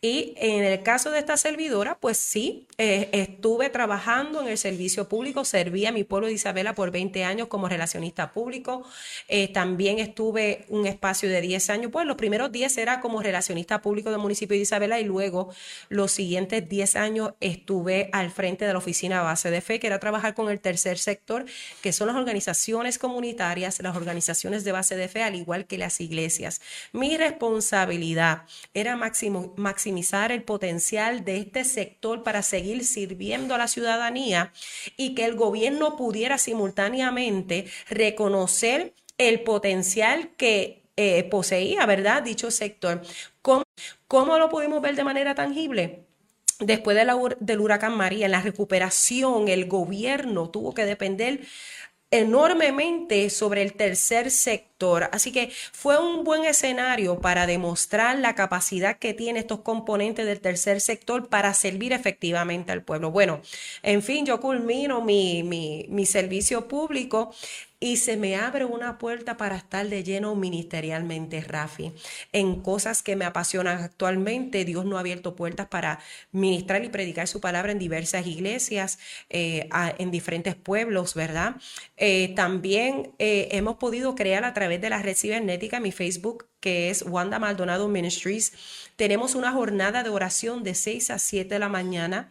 Y 0.03 0.35
en 0.37 0.65
el 0.65 0.83
caso 0.83 1.11
de 1.11 1.19
esta 1.19 1.39
servidora, 1.39 1.99
pues 1.99 2.19
sí, 2.19 2.67
eh, 2.77 3.09
estuve 3.13 3.71
trabajando 3.71 4.43
en 4.43 4.49
el 4.49 4.59
servicio 4.59 5.09
público, 5.09 5.47
serví 5.47 5.87
a 5.87 5.93
mi 5.93 6.05
pueblo 6.05 6.27
de 6.27 6.35
Isabela 6.35 6.75
por 6.75 6.91
20 6.91 7.25
años 7.25 7.49
como 7.49 7.67
relacionista 7.67 8.33
público. 8.33 8.85
Eh, 9.29 9.49
también 9.49 9.99
estuve 9.99 10.67
un 10.69 10.87
espacio 10.87 11.31
de 11.31 11.41
10 11.41 11.71
años, 11.71 11.91
pues 11.91 12.07
los 12.07 12.17
primeros 12.17 12.53
10 12.53 12.77
era 12.79 13.01
como 13.01 13.23
relacionista 13.23 13.81
público 13.81 14.11
del 14.11 14.21
municipio 14.21 14.57
de 14.57 14.63
Isabela 14.63 15.01
y 15.01 15.05
luego 15.05 15.49
los 15.89 16.13
siguientes 16.13 16.69
10 16.69 16.97
años 16.97 17.33
estuve 17.41 18.11
al 18.13 18.31
frente 18.31 18.67
de 18.67 18.73
la 18.73 18.79
oficina 18.79 19.23
base 19.23 19.51
de 19.51 19.63
fe, 19.63 19.81
que 19.81 19.87
era 19.87 19.99
trabajar 20.19 20.35
con 20.35 20.51
el 20.51 20.61
tercer 20.61 20.99
sector, 20.99 21.45
que 21.81 21.93
son 21.93 22.09
las 22.09 22.17
organizaciones 22.17 22.99
comunitarias, 22.99 23.81
las 23.81 23.97
organizaciones 23.97 24.65
de 24.65 24.73
base 24.73 24.97
de 24.97 25.09
fe, 25.09 25.23
al 25.23 25.37
igual 25.37 25.67
que 25.67 25.79
las 25.79 26.01
iglesias. 26.01 26.61
Mi 26.93 27.17
responsabilidad 27.17 28.43
era 28.75 28.97
maximizar 28.97 30.33
el 30.33 30.43
potencial 30.43 31.25
de 31.25 31.39
este 31.39 31.65
sector 31.65 32.23
para 32.25 32.43
seguir 32.43 32.85
sirviendo 32.85 33.55
a 33.55 33.59
la 33.59 33.69
ciudadanía 33.69 34.53
y 34.97 35.15
que 35.15 35.25
el 35.25 35.37
gobierno 35.37 35.97
pudiera 35.97 36.37
simultáneamente 36.39 37.67
reconocer 37.89 38.95
el 39.19 39.41
potencial 39.43 40.31
que 40.37 40.83
eh, 40.97 41.25
poseía, 41.25 41.87
¿verdad? 41.87 42.23
Dicho 42.25 42.51
sector. 42.51 43.03
¿Cómo, 43.43 43.63
¿Cómo 44.09 44.39
lo 44.39 44.49
pudimos 44.49 44.83
ver 44.83 44.97
de 44.97 45.05
manera 45.05 45.35
tangible? 45.35 46.08
Después 46.61 46.97
del 47.41 47.61
huracán 47.61 47.97
María, 47.97 48.27
en 48.27 48.33
la 48.33 48.41
recuperación, 48.41 49.49
el 49.49 49.67
gobierno 49.67 50.51
tuvo 50.51 50.75
que 50.75 50.85
depender 50.87 51.41
enormemente 52.11 53.29
sobre 53.29 53.63
el 53.63 53.75
tercer 53.75 54.31
sector. 54.31 55.11
Así 55.13 55.31
que 55.31 55.51
fue 55.73 55.99
un 55.99 56.25
buen 56.25 56.45
escenario 56.45 57.21
para 57.21 57.47
demostrar 57.47 58.19
la 58.19 58.35
capacidad 58.35 58.99
que 58.99 59.13
tienen 59.13 59.37
estos 59.37 59.61
componentes 59.61 60.25
del 60.25 60.41
tercer 60.41 60.81
sector 60.81 61.29
para 61.29 61.53
servir 61.53 61.93
efectivamente 61.93 62.73
al 62.73 62.83
pueblo. 62.83 63.11
Bueno, 63.11 63.43
en 63.83 64.03
fin, 64.03 64.25
yo 64.25 64.41
culmino 64.41 65.03
mi, 65.03 66.07
servicio 66.07 66.67
público 66.69 67.35
y 67.81 67.97
se 67.99 68.17
me 68.17 68.37
abre 68.37 68.65
una 68.65 68.99
puerta 68.99 69.37
para 69.37 69.57
estar 69.57 69.89
de 69.89 70.03
lleno 70.03 70.35
ministerialmente, 70.35 71.41
Rafi, 71.41 71.93
en 72.33 72.61
cosas 72.61 73.03
que 73.03 73.15
me 73.15 73.25
apasionan 73.25 73.83
actualmente. 73.83 74.65
Dios 74.65 74.85
no 74.85 74.97
ha 74.97 75.01
abierto 75.01 75.37
puertas 75.37 75.69
para 75.69 76.01
ministrar 76.33 76.85
y 76.85 76.89
predicar 76.89 77.29
su 77.29 77.41
palabra 77.41 77.73
en 77.73 77.79
diversas 77.79 78.27
iglesias, 78.27 78.99
eh, 79.31 79.69
en 79.99 80.11
diferentes 80.11 80.57
pueblos, 80.57 81.15
¿verdad? 81.15 81.57
Eh, 81.97 82.33
también 82.35 83.13
eh, 83.19 83.49
hemos 83.53 83.77
podido 83.77 84.15
crear 84.15 84.45
a 84.45 84.55
través 84.55 84.81
de 84.81 84.91
la 84.91 85.01
red 85.03 85.17
cibernética, 85.17 85.79
mi 85.79 85.93
Facebook, 85.93 86.47
que 86.61 86.91
es 86.91 87.03
Wanda 87.03 87.39
Maldonado 87.39 87.89
Ministries. 87.89 88.53
Tenemos 88.97 89.35
una 89.35 89.53
jornada 89.53 90.03
de 90.03 90.11
oración 90.11 90.63
de 90.65 90.75
6 90.75 91.11
a 91.11 91.19
7 91.19 91.55
de 91.55 91.59
la 91.59 91.69
mañana 91.69 92.31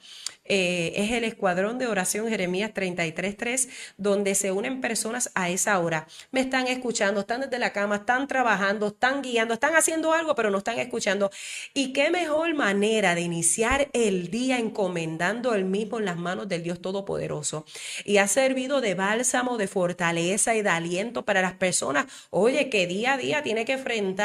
eh, 0.50 0.94
es 0.96 1.12
el 1.12 1.24
Escuadrón 1.24 1.78
de 1.78 1.88
Oración 1.88 2.30
Jeremías 2.30 2.72
33.3, 2.74 3.68
donde 3.98 4.34
se 4.36 4.52
unen 4.52 4.82
personas 4.82 5.30
a 5.36 5.50
esa 5.50 5.78
hora. 5.80 6.08
Me 6.32 6.40
están 6.40 6.68
escuchando, 6.68 7.22
están 7.22 7.42
desde 7.42 7.60
la 7.60 7.74
cama, 7.74 7.98
están 7.98 8.28
trabajando, 8.28 8.88
están 8.88 9.22
guiando, 9.22 9.54
están 9.54 9.76
haciendo 9.76 10.14
algo, 10.14 10.36
pero 10.36 10.50
no 10.50 10.60
están 10.60 10.80
escuchando. 10.80 11.32
Y 11.74 11.92
qué 11.92 12.10
mejor 12.12 12.54
manera 12.54 13.14
de 13.16 13.22
iniciar 13.22 13.90
el 13.94 14.30
día 14.32 14.58
encomendando 14.58 15.54
el 15.54 15.66
mismo 15.66 16.00
en 16.00 16.06
las 16.06 16.18
manos 16.18 16.48
del 16.48 16.64
Dios 16.64 16.82
Todopoderoso. 16.82 17.66
Y 18.06 18.18
ha 18.18 18.28
servido 18.28 18.80
de 18.80 18.96
bálsamo, 18.96 19.58
de 19.58 19.68
fortaleza 19.68 20.56
y 20.56 20.62
de 20.62 20.70
aliento 20.70 21.26
para 21.26 21.42
las 21.42 21.54
personas. 21.54 22.06
Oye, 22.30 22.70
que 22.70 22.88
día 22.88 23.14
a 23.14 23.18
día 23.18 23.44
tiene 23.44 23.66
que 23.66 23.74
enfrentar 23.74 24.17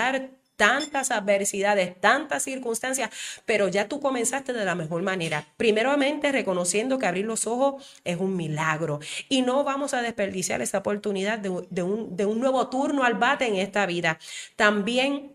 tantas 0.56 1.10
adversidades, 1.10 2.00
tantas 2.00 2.44
circunstancias, 2.44 3.10
pero 3.44 3.68
ya 3.68 3.88
tú 3.88 4.00
comenzaste 4.00 4.52
de 4.52 4.64
la 4.64 4.74
mejor 4.74 5.02
manera. 5.02 5.44
Primeramente 5.56 6.30
reconociendo 6.30 6.98
que 6.98 7.06
abrir 7.06 7.24
los 7.24 7.46
ojos 7.46 8.00
es 8.04 8.18
un 8.18 8.36
milagro 8.36 9.00
y 9.28 9.42
no 9.42 9.64
vamos 9.64 9.92
a 9.92 10.02
desperdiciar 10.02 10.62
esa 10.62 10.78
oportunidad 10.78 11.38
de, 11.38 11.48
un, 11.50 12.16
de 12.16 12.26
un 12.26 12.38
nuevo 12.38 12.68
turno 12.68 13.02
al 13.02 13.14
bate 13.14 13.46
en 13.46 13.56
esta 13.56 13.86
vida. 13.86 14.18
También 14.54 15.34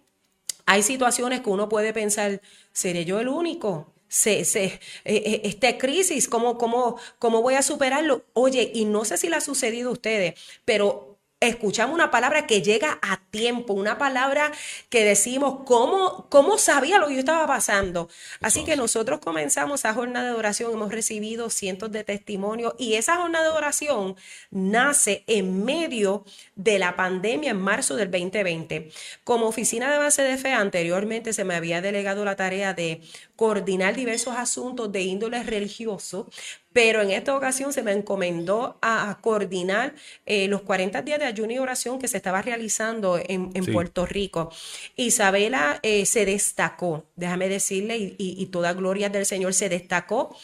hay 0.66 0.84
situaciones 0.84 1.42
que 1.42 1.50
uno 1.50 1.68
puede 1.68 1.94
pensar, 1.94 2.42
¿seré 2.72 3.04
yo 3.04 3.20
el 3.20 3.28
único? 3.28 3.94
Se, 4.10 4.40
eh, 4.40 4.80
eh, 5.04 5.42
esta 5.44 5.78
crisis, 5.78 6.30
¿cómo, 6.30 6.58
cómo, 6.58 6.98
¿cómo 7.20 7.42
voy 7.42 7.56
a 7.56 7.62
superarlo? 7.62 8.24
Oye, 8.34 8.72
y 8.74 8.86
no 8.86 9.04
sé 9.04 9.18
si 9.18 9.28
le 9.28 9.36
ha 9.36 9.42
sucedido 9.42 9.90
a 9.90 9.94
ustedes, 9.94 10.40
pero 10.64 11.17
escuchamos 11.40 11.94
una 11.94 12.10
palabra 12.10 12.48
que 12.48 12.64
llega 12.64 12.98
a 13.02 13.22
tiempo, 13.30 13.74
una 13.74 13.98
palabra 14.00 14.52
que 14.90 15.06
decimos, 15.06 15.60
¿cómo, 15.66 16.28
cómo 16.30 16.58
sabía 16.58 16.98
lo 16.98 17.08
que 17.08 17.14
yo 17.14 17.20
estaba 17.20 17.46
pasando? 17.46 18.10
Así 18.42 18.64
que 18.64 18.76
nosotros 18.76 19.20
comenzamos 19.20 19.82
esa 19.82 19.94
jornada 19.94 20.30
de 20.30 20.36
oración, 20.36 20.74
hemos 20.74 20.92
recibido 20.92 21.52
cientos 21.52 21.92
de 21.92 22.04
testimonios 22.04 22.74
y 22.80 22.96
esa 22.96 23.18
jornada 23.18 23.52
de 23.52 23.58
oración 23.58 24.16
nace 24.50 25.24
en 25.28 25.64
medio 25.64 26.26
de 26.56 26.80
la 26.80 26.96
pandemia 26.96 27.52
en 27.52 27.62
marzo 27.62 27.96
del 27.96 28.10
2020. 28.10 28.90
Como 29.24 29.48
oficina 29.48 29.92
de 29.92 30.00
base 30.00 30.24
de 30.24 30.38
fe, 30.38 30.54
anteriormente 30.54 31.34
se 31.34 31.44
me 31.44 31.54
había 31.54 31.82
delegado 31.82 32.26
la 32.26 32.36
tarea 32.36 32.74
de 32.74 33.02
coordinar 33.38 33.96
diversos 33.96 34.36
asuntos 34.36 34.92
de 34.92 35.04
índole 35.04 35.42
religioso, 35.44 36.28
pero 36.74 37.02
en 37.02 37.12
esta 37.12 37.36
ocasión 37.36 37.72
se 37.72 37.82
me 37.82 37.92
encomendó 37.92 38.78
a, 38.82 39.18
coordinar 39.22 39.96
eh, 40.26 40.48
los 40.48 40.62
40 40.64 41.02
días 41.04 41.20
de 41.20 41.26
ayuno 41.26 41.54
y 41.54 41.60
oración 41.60 41.98
que 41.98 42.08
se 42.08 42.18
estaba 42.18 42.42
realizando 42.42 43.20
en, 43.24 43.52
Puerto 43.72 44.06
Rico. 44.06 44.52
Isabela 44.96 45.80
eh, 45.82 46.06
se 46.06 46.26
destacó, 46.26 47.06
déjame 47.16 47.48
decirle, 47.48 47.98
y, 47.98 48.16
y 48.18 48.46
toda 48.48 48.74
gloria 48.74 49.10
del 49.10 49.26
Señor 49.26 49.54
se 49.54 49.70
destacó 49.70 50.36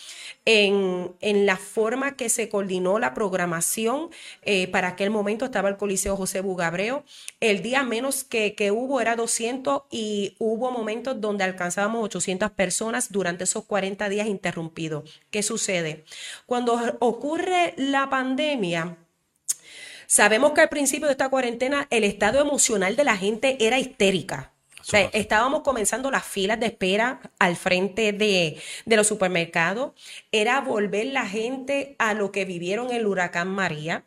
en, 0.45 1.45
la 1.45 1.57
forma 1.57 2.15
que 2.15 2.29
se 2.29 2.49
coordinó 2.49 2.99
la 2.99 3.13
programación. 3.13 4.09
Eh, 4.43 4.67
para 4.67 4.89
aquel 4.89 5.09
momento 5.09 5.45
estaba 5.45 5.69
el 5.69 5.77
Coliseo 5.77 6.15
José 6.15 6.41
Bugabreo. 6.41 7.03
El 7.39 7.61
día 7.61 7.83
menos 7.83 8.23
que, 8.23 8.55
que, 8.55 8.71
hubo 8.71 9.01
era 9.01 9.15
200 9.15 9.83
y 9.91 10.35
hubo 10.39 10.71
momentos 10.71 11.19
donde 11.21 11.43
alcanzábamos 11.43 12.03
800 12.05 12.51
personas 12.51 12.82
durante 13.09 13.43
esos 13.43 13.65
40 13.65 14.09
días 14.09 14.27
interrumpidos. 14.27 15.21
¿Qué 15.31 15.43
sucede? 15.43 16.05
Cuando 16.45 16.79
ocurre 16.99 17.73
la 17.77 18.09
pandemia, 18.09 18.97
Sabemos 20.05 20.51
que 20.51 20.61
al 20.61 20.69
principio 20.69 21.07
de 21.07 21.13
esta 21.13 21.29
cuarentena 21.29 21.87
el 21.89 22.03
estado 22.03 22.39
emocional 22.39 22.95
de 22.95 23.03
la 23.03 23.17
gente 23.17 23.57
era 23.65 23.79
histérica 23.79 24.53
estábamos 25.13 25.61
comenzando 25.61 26.11
las 26.11 26.25
filas 26.25 26.59
de 26.59 26.67
espera 26.67 27.21
al 27.39 27.55
frente 27.55 28.11
de, 28.11 28.57
de, 28.85 28.95
los 28.95 29.07
supermercados. 29.07 29.93
Era 30.31 30.61
volver 30.61 31.07
la 31.07 31.25
gente 31.25 31.95
a 31.99 32.13
lo 32.13 32.31
que 32.31 32.45
vivieron 32.45 32.89
en 32.89 32.97
el 32.97 33.07
huracán 33.07 33.47
María, 33.47 34.03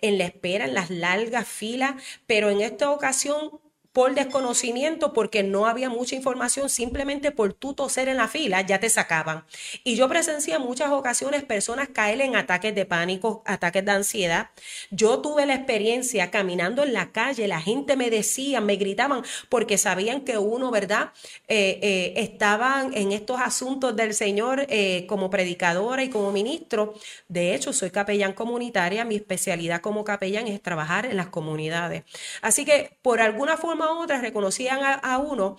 en 0.00 0.18
la 0.18 0.24
espera, 0.24 0.66
en 0.66 0.74
las 0.74 0.90
largas 0.90 1.48
filas, 1.48 1.94
pero 2.26 2.50
en 2.50 2.60
esta 2.60 2.90
ocasión 2.90 3.60
por 3.98 4.14
desconocimiento, 4.14 5.12
porque 5.12 5.42
no 5.42 5.66
había 5.66 5.90
mucha 5.90 6.14
información, 6.14 6.70
simplemente 6.70 7.32
por 7.32 7.52
tu 7.52 7.74
toser 7.74 8.06
en 8.06 8.18
la 8.18 8.28
fila, 8.28 8.60
ya 8.60 8.78
te 8.78 8.88
sacaban. 8.90 9.44
Y 9.82 9.96
yo 9.96 10.08
presencié 10.08 10.54
en 10.54 10.62
muchas 10.62 10.92
ocasiones 10.92 11.42
personas 11.42 11.88
caer 11.92 12.20
en 12.20 12.36
ataques 12.36 12.72
de 12.76 12.84
pánico, 12.84 13.42
ataques 13.44 13.84
de 13.84 13.90
ansiedad. 13.90 14.50
Yo 14.92 15.18
tuve 15.18 15.46
la 15.46 15.56
experiencia 15.56 16.30
caminando 16.30 16.84
en 16.84 16.92
la 16.92 17.10
calle, 17.10 17.48
la 17.48 17.60
gente 17.60 17.96
me 17.96 18.08
decía, 18.08 18.60
me 18.60 18.76
gritaban, 18.76 19.24
porque 19.48 19.76
sabían 19.78 20.20
que 20.20 20.38
uno, 20.38 20.70
¿verdad?, 20.70 21.10
eh, 21.48 21.80
eh, 21.82 22.12
estaban 22.18 22.96
en 22.96 23.10
estos 23.10 23.40
asuntos 23.40 23.96
del 23.96 24.14
Señor 24.14 24.64
eh, 24.68 25.06
como 25.08 25.28
predicadora 25.28 26.04
y 26.04 26.08
como 26.08 26.30
ministro. 26.30 26.94
De 27.26 27.52
hecho, 27.52 27.72
soy 27.72 27.90
capellán 27.90 28.32
comunitaria, 28.32 29.04
mi 29.04 29.16
especialidad 29.16 29.80
como 29.80 30.04
capellán 30.04 30.46
es 30.46 30.62
trabajar 30.62 31.04
en 31.04 31.16
las 31.16 31.30
comunidades. 31.30 32.04
Así 32.42 32.64
que, 32.64 32.96
por 33.02 33.20
alguna 33.20 33.56
forma 33.56 33.87
otras 33.96 34.20
reconocían 34.20 34.80
a, 34.82 35.18
uno 35.18 35.56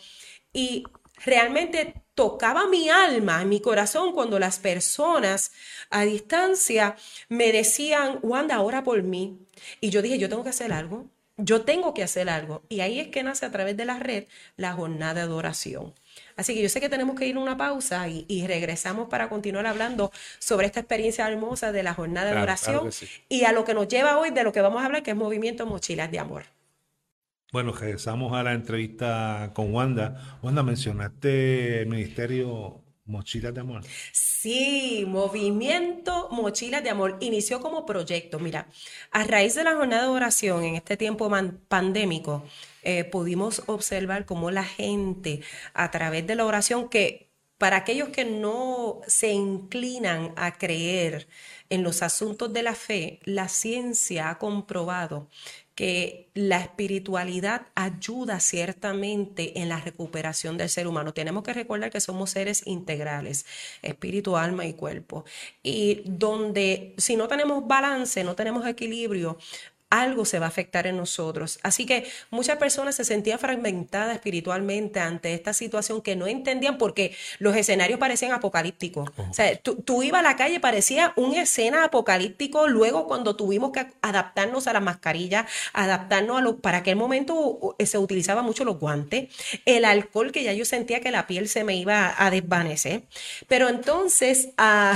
y 0.54 0.84
realmente 1.26 2.04
tocaba 2.16 2.68
mi 2.68 2.90
alma, 2.90 3.44
mi 3.46 3.62
corazón, 3.62 4.14
cuando 4.14 4.40
las 4.40 4.60
personas 4.60 5.52
a 5.90 6.04
distancia 6.04 6.96
me 7.30 7.52
decían, 7.52 8.20
Wanda, 8.22 8.62
ora 8.62 8.84
por 8.84 9.02
mí. 9.04 9.40
Y 9.82 9.90
yo 9.90 10.02
dije, 10.02 10.20
yo 10.20 10.30
tengo 10.30 10.44
que 10.44 10.50
hacer 10.50 10.74
algo, 10.74 11.10
yo 11.38 11.62
tengo 11.62 11.94
que 11.94 12.04
hacer 12.04 12.30
algo. 12.30 12.64
Y 12.70 12.82
ahí 12.82 13.00
es 13.00 13.08
que 13.08 13.24
nace 13.24 13.46
a 13.46 13.52
través 13.52 13.78
de 13.78 13.86
la 13.86 14.00
red 14.00 14.26
la 14.58 14.74
jornada 14.74 15.26
de 15.26 15.34
oración. 15.34 15.94
Así 16.36 16.54
que 16.54 16.62
yo 16.62 16.70
sé 16.70 16.80
que 16.80 16.90
tenemos 16.90 17.18
que 17.18 17.28
ir 17.28 17.36
a 17.36 17.40
una 17.40 17.58
pausa 17.58 18.08
y, 18.08 18.48
regresamos 18.48 19.10
para 19.10 19.30
continuar 19.30 19.68
hablando 19.68 20.12
sobre 20.40 20.68
esta 20.68 20.80
experiencia 20.80 21.28
hermosa 21.28 21.72
de 21.72 21.84
la 21.84 21.94
jornada 21.94 22.32
de 22.32 22.42
oración 22.42 22.90
y 23.28 23.44
a 23.44 23.52
lo 23.52 23.66
que 23.66 23.74
nos 23.74 23.88
lleva 23.88 24.18
hoy 24.18 24.32
de 24.32 24.44
lo 24.44 24.52
que 24.52 24.62
vamos 24.62 24.82
a 24.82 24.86
hablar, 24.86 25.04
que 25.04 25.12
es 25.12 25.18
Movimiento 25.18 25.66
Mochilas 25.66 26.12
de 26.12 26.20
Amor. 26.20 26.59
Bueno, 27.52 27.72
regresamos 27.72 28.34
a 28.34 28.44
la 28.44 28.54
entrevista 28.54 29.52
con 29.56 29.74
Wanda. 29.74 30.40
Wanda, 30.44 30.62
mencionaste 30.62 31.82
el 31.82 31.88
Ministerio 31.88 32.84
Mochilas 33.06 33.56
de 33.56 33.62
Amor. 33.62 33.82
Sí, 34.12 35.04
Movimiento 35.08 36.30
Mochilas 36.30 36.84
de 36.84 36.92
Amor 36.92 37.18
inició 37.22 37.60
como 37.60 37.88
proyecto. 37.88 38.38
Mira, 38.38 38.68
a 39.10 39.24
raíz 39.24 39.56
de 39.56 39.64
la 39.64 39.76
jornada 39.76 40.04
de 40.04 40.10
oración 40.10 40.64
en 40.64 40.76
este 40.76 40.96
tiempo 40.96 41.32
pandémico, 41.68 42.46
eh, 42.84 43.04
pudimos 43.04 43.64
observar 43.66 44.26
cómo 44.26 44.52
la 44.52 44.64
gente 44.64 45.42
a 45.74 45.90
través 45.90 46.28
de 46.28 46.36
la 46.36 46.46
oración 46.46 46.88
que 46.88 47.30
para 47.58 47.78
aquellos 47.78 48.10
que 48.10 48.26
no 48.26 49.02
se 49.08 49.32
inclinan 49.32 50.34
a 50.38 50.58
creer 50.58 51.28
en 51.70 51.84
los 51.84 52.04
asuntos 52.04 52.54
de 52.54 52.64
la 52.64 52.74
fe, 52.74 53.20
la 53.26 53.50
ciencia 53.50 54.30
ha 54.30 54.38
comprobado 54.38 55.28
que 55.80 56.30
la 56.34 56.60
espiritualidad 56.60 57.68
ayuda 57.74 58.42
ciertamente 58.42 59.62
en 59.62 59.70
la 59.70 59.80
recuperación 59.80 60.58
del 60.58 60.68
ser 60.68 60.88
humano. 60.88 61.14
Tenemos 61.14 61.42
que 61.42 61.54
recordar 61.54 61.90
que 61.90 62.02
somos 62.02 62.32
seres 62.32 62.64
integrales, 62.68 63.46
espíritu, 63.82 64.36
alma 64.36 64.66
y 64.66 64.74
cuerpo. 64.74 65.24
Y 65.64 66.02
donde 66.04 66.96
si 66.98 67.16
no 67.16 67.30
tenemos 67.30 67.66
balance, 67.66 68.26
no 68.26 68.36
tenemos 68.36 68.68
equilibrio, 68.68 69.38
algo 69.90 70.26
se 70.26 70.40
va 70.40 70.46
a 70.46 70.50
afectar 70.50 70.88
en 70.88 70.98
nosotros. 70.98 71.60
Así 71.64 71.86
que 71.86 72.10
muchas 72.30 72.58
personas 72.58 72.96
se 72.96 73.06
sentían 73.06 73.40
fragmentadas 73.40 74.14
espiritualmente 74.16 75.00
ante 75.00 75.34
esta 75.34 75.54
situación 75.54 76.02
que 76.02 76.16
no 76.16 76.28
entendían 76.28 76.78
porque 76.78 77.16
los 77.40 77.56
escenarios 77.56 78.00
parecían 78.00 78.32
apocalípticos. 78.32 79.10
O 79.18 79.34
sea, 79.34 79.58
tú, 79.58 80.04
ibas 80.04 80.20
a 80.20 80.24
la 80.24 80.36
calle, 80.36 80.60
parecía 80.60 81.14
un 81.16 81.34
escena 81.36 81.86
apocalíptico. 81.86 82.68
Luego, 82.68 83.08
cuando 83.08 83.36
tuvimos 83.36 83.72
que 83.72 83.88
adaptarnos 84.02 84.68
a 84.68 84.74
las 84.74 84.84
mascarillas, 84.84 85.46
adaptarnos 85.74 86.38
a 86.38 86.42
lo. 86.42 86.60
Para 86.60 86.80
aquel 86.80 86.96
momento 86.96 87.76
se 87.84 87.98
utilizaba 87.98 88.42
mucho 88.42 88.66
los 88.66 88.80
guantes, 88.80 89.30
el 89.66 89.86
alcohol, 89.86 90.32
que 90.32 90.44
ya 90.44 90.54
yo 90.54 90.66
sentía 90.66 91.00
que 91.00 91.12
la 91.12 91.26
piel 91.26 91.48
se 91.48 91.64
me 91.64 91.76
iba 91.76 92.14
a 92.18 92.30
desvanecer. 92.30 93.04
Pero 93.48 93.70
entonces, 93.70 94.50
ah, 94.58 94.96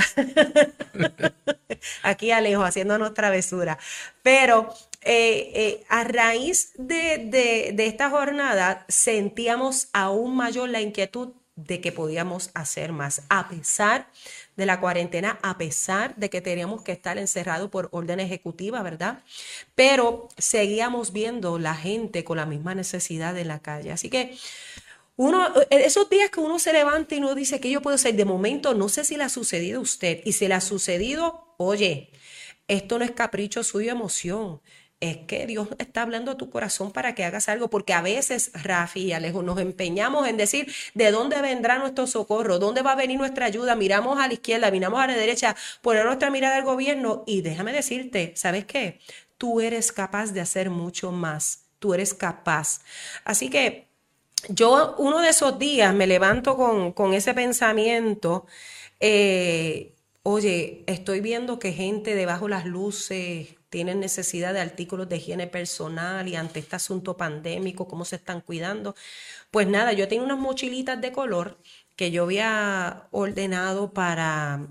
aquí 2.02 2.30
Alejo 2.30 2.62
haciéndonos 2.64 3.14
travesura. 3.14 3.78
Pero 4.24 4.74
eh, 5.02 5.52
eh, 5.54 5.84
a 5.90 6.02
raíz 6.02 6.72
de, 6.78 7.74
esta 7.78 8.08
jornada 8.08 8.86
sentíamos 8.88 9.88
aún 9.92 10.34
mayor 10.34 10.70
la 10.70 10.80
inquietud 10.80 11.34
de 11.56 11.82
que 11.82 11.92
podíamos 11.92 12.50
hacer 12.54 12.92
más, 12.92 13.20
a 13.28 13.50
pesar 13.50 14.08
de 14.56 14.64
la 14.64 14.80
cuarentena, 14.80 15.38
a 15.42 15.58
pesar 15.58 16.16
de 16.16 16.30
que 16.30 16.40
teníamos 16.40 16.80
que 16.80 16.92
estar 16.92 17.18
encerrados 17.18 17.68
por 17.68 17.90
orden 17.92 18.18
ejecutiva, 18.18 18.82
¿verdad? 18.82 19.22
Pero 19.74 20.28
seguíamos 20.38 21.12
viendo 21.12 21.58
la 21.58 21.74
gente 21.74 22.24
con 22.24 22.38
la 22.38 22.46
misma 22.46 22.74
necesidad 22.74 23.36
en 23.36 23.48
la 23.48 23.58
calle. 23.58 23.92
Así 23.92 24.08
que 24.08 24.38
uno, 25.16 25.52
esos 25.68 26.08
días 26.08 26.30
que 26.30 26.40
uno 26.40 26.58
se 26.58 26.72
levanta 26.72 27.14
y 27.14 27.18
uno 27.18 27.34
dice 27.34 27.60
que 27.60 27.70
yo 27.70 27.82
puedo 27.82 27.98
ser, 27.98 28.14
de 28.16 28.24
momento 28.24 28.72
no 28.72 28.88
sé 28.88 29.04
si 29.04 29.18
le 29.18 29.24
ha 29.24 29.28
sucedido 29.28 29.80
a 29.80 29.82
usted 29.82 30.22
y 30.24 30.32
si 30.32 30.48
le 30.48 30.54
ha 30.54 30.62
sucedido, 30.62 31.54
oye, 31.58 32.10
esto 32.68 32.98
no 32.98 33.04
es 33.04 33.10
capricho 33.12 33.62
suyo, 33.62 33.92
emoción. 33.92 34.60
Es 35.00 35.18
que 35.26 35.46
Dios 35.46 35.68
está 35.78 36.02
hablando 36.02 36.30
a 36.30 36.36
tu 36.36 36.48
corazón 36.48 36.90
para 36.92 37.14
que 37.14 37.24
hagas 37.24 37.48
algo, 37.48 37.68
porque 37.68 37.92
a 37.92 38.00
veces, 38.00 38.52
Rafi 38.54 39.00
y 39.00 39.12
Alejo, 39.12 39.42
nos 39.42 39.60
empeñamos 39.60 40.26
en 40.28 40.36
decir 40.36 40.72
de 40.94 41.10
dónde 41.10 41.42
vendrá 41.42 41.78
nuestro 41.78 42.06
socorro, 42.06 42.58
dónde 42.58 42.80
va 42.80 42.92
a 42.92 42.96
venir 42.96 43.18
nuestra 43.18 43.46
ayuda. 43.46 43.76
Miramos 43.76 44.18
a 44.18 44.28
la 44.28 44.34
izquierda, 44.34 44.70
miramos 44.70 45.00
a 45.00 45.06
la 45.08 45.14
derecha, 45.14 45.56
poner 45.82 46.06
nuestra 46.06 46.30
mirada 46.30 46.56
al 46.56 46.64
gobierno 46.64 47.22
y 47.26 47.42
déjame 47.42 47.72
decirte, 47.72 48.32
¿sabes 48.36 48.64
qué? 48.64 49.00
Tú 49.36 49.60
eres 49.60 49.92
capaz 49.92 50.32
de 50.32 50.40
hacer 50.40 50.70
mucho 50.70 51.12
más. 51.12 51.64
Tú 51.80 51.92
eres 51.92 52.14
capaz. 52.14 52.80
Así 53.24 53.50
que 53.50 53.88
yo 54.48 54.94
uno 54.98 55.20
de 55.20 55.30
esos 55.30 55.58
días 55.58 55.94
me 55.94 56.06
levanto 56.06 56.56
con, 56.56 56.92
con 56.92 57.12
ese 57.12 57.34
pensamiento. 57.34 58.46
Eh, 59.00 59.93
Oye, 60.26 60.84
estoy 60.86 61.20
viendo 61.20 61.58
que 61.58 61.72
gente 61.72 62.14
debajo 62.14 62.48
las 62.48 62.64
luces 62.64 63.56
tiene 63.68 63.94
necesidad 63.94 64.54
de 64.54 64.60
artículos 64.60 65.06
de 65.08 65.18
higiene 65.18 65.46
personal 65.46 66.26
y 66.28 66.34
ante 66.36 66.60
este 66.60 66.76
asunto 66.76 67.16
pandémico, 67.16 67.86
cómo 67.86 68.04
se 68.06 68.16
están 68.16 68.40
cuidando. 68.40 68.94
Pues 69.50 69.68
nada, 69.68 69.92
yo 69.92 70.08
tengo 70.08 70.24
unas 70.24 70.38
mochilitas 70.38 71.00
de 71.00 71.12
color 71.12 71.58
que 71.96 72.10
yo 72.10 72.24
había 72.24 73.08
ordenado 73.12 73.92
para 73.92 74.66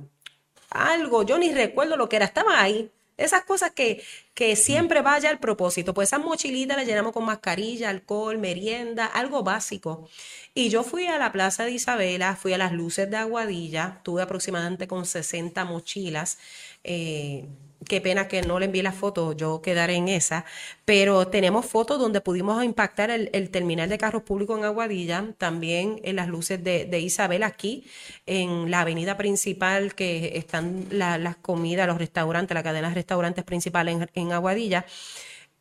algo, 0.71 1.23
yo 1.23 1.37
ni 1.37 1.53
recuerdo 1.53 1.97
lo 1.97 2.09
que 2.09 2.17
era, 2.17 2.25
estaba 2.25 2.61
ahí. 2.61 2.91
Esas 3.17 3.43
cosas 3.43 3.71
que, 3.71 4.03
que 4.33 4.55
siempre 4.55 5.01
vaya 5.01 5.29
al 5.29 5.39
propósito. 5.39 5.93
Pues 5.93 6.09
esas 6.09 6.19
mochilitas 6.23 6.77
las 6.77 6.87
llenamos 6.87 7.13
con 7.13 7.25
mascarilla, 7.25 7.89
alcohol, 7.89 8.37
merienda, 8.37 9.05
algo 9.05 9.43
básico. 9.43 10.09
Y 10.53 10.69
yo 10.69 10.83
fui 10.83 11.07
a 11.07 11.17
la 11.17 11.31
Plaza 11.31 11.65
de 11.65 11.71
Isabela, 11.71 12.35
fui 12.35 12.53
a 12.53 12.57
las 12.57 12.71
luces 12.73 13.09
de 13.09 13.17
Aguadilla, 13.17 14.01
tuve 14.03 14.21
aproximadamente 14.23 14.87
con 14.87 15.05
60 15.05 15.65
mochilas. 15.65 16.37
Eh, 16.83 17.45
qué 17.83 18.01
pena 18.01 18.27
que 18.27 18.41
no 18.41 18.59
le 18.59 18.65
envié 18.65 18.83
la 18.83 18.91
foto, 18.91 19.33
yo 19.33 19.61
quedaré 19.61 19.95
en 19.95 20.07
esa, 20.07 20.45
pero 20.85 21.27
tenemos 21.27 21.65
fotos 21.65 21.99
donde 21.99 22.21
pudimos 22.21 22.63
impactar 22.63 23.09
el, 23.11 23.49
terminal 23.49 23.89
de 23.89 23.97
carros 23.97 24.23
públicos 24.23 24.57
en 24.57 24.65
Aguadilla, 24.65 25.33
también 25.37 25.99
en 26.03 26.15
las 26.15 26.27
luces 26.27 26.63
de, 26.63 26.85
de 26.85 26.99
Isabel 26.99 27.43
aquí, 27.43 27.85
en 28.25 28.71
la 28.71 28.81
avenida 28.81 29.17
principal 29.17 29.95
que 29.95 30.37
están 30.37 30.87
las 30.91 31.35
comidas, 31.37 31.87
los 31.87 31.97
restaurantes, 31.97 32.55
la 32.55 32.63
cadena 32.63 32.89
de 32.89 32.95
restaurantes 32.95 33.43
principal 33.43 33.89
en, 33.89 34.09
en 34.13 34.31
Aguadilla 34.31 34.85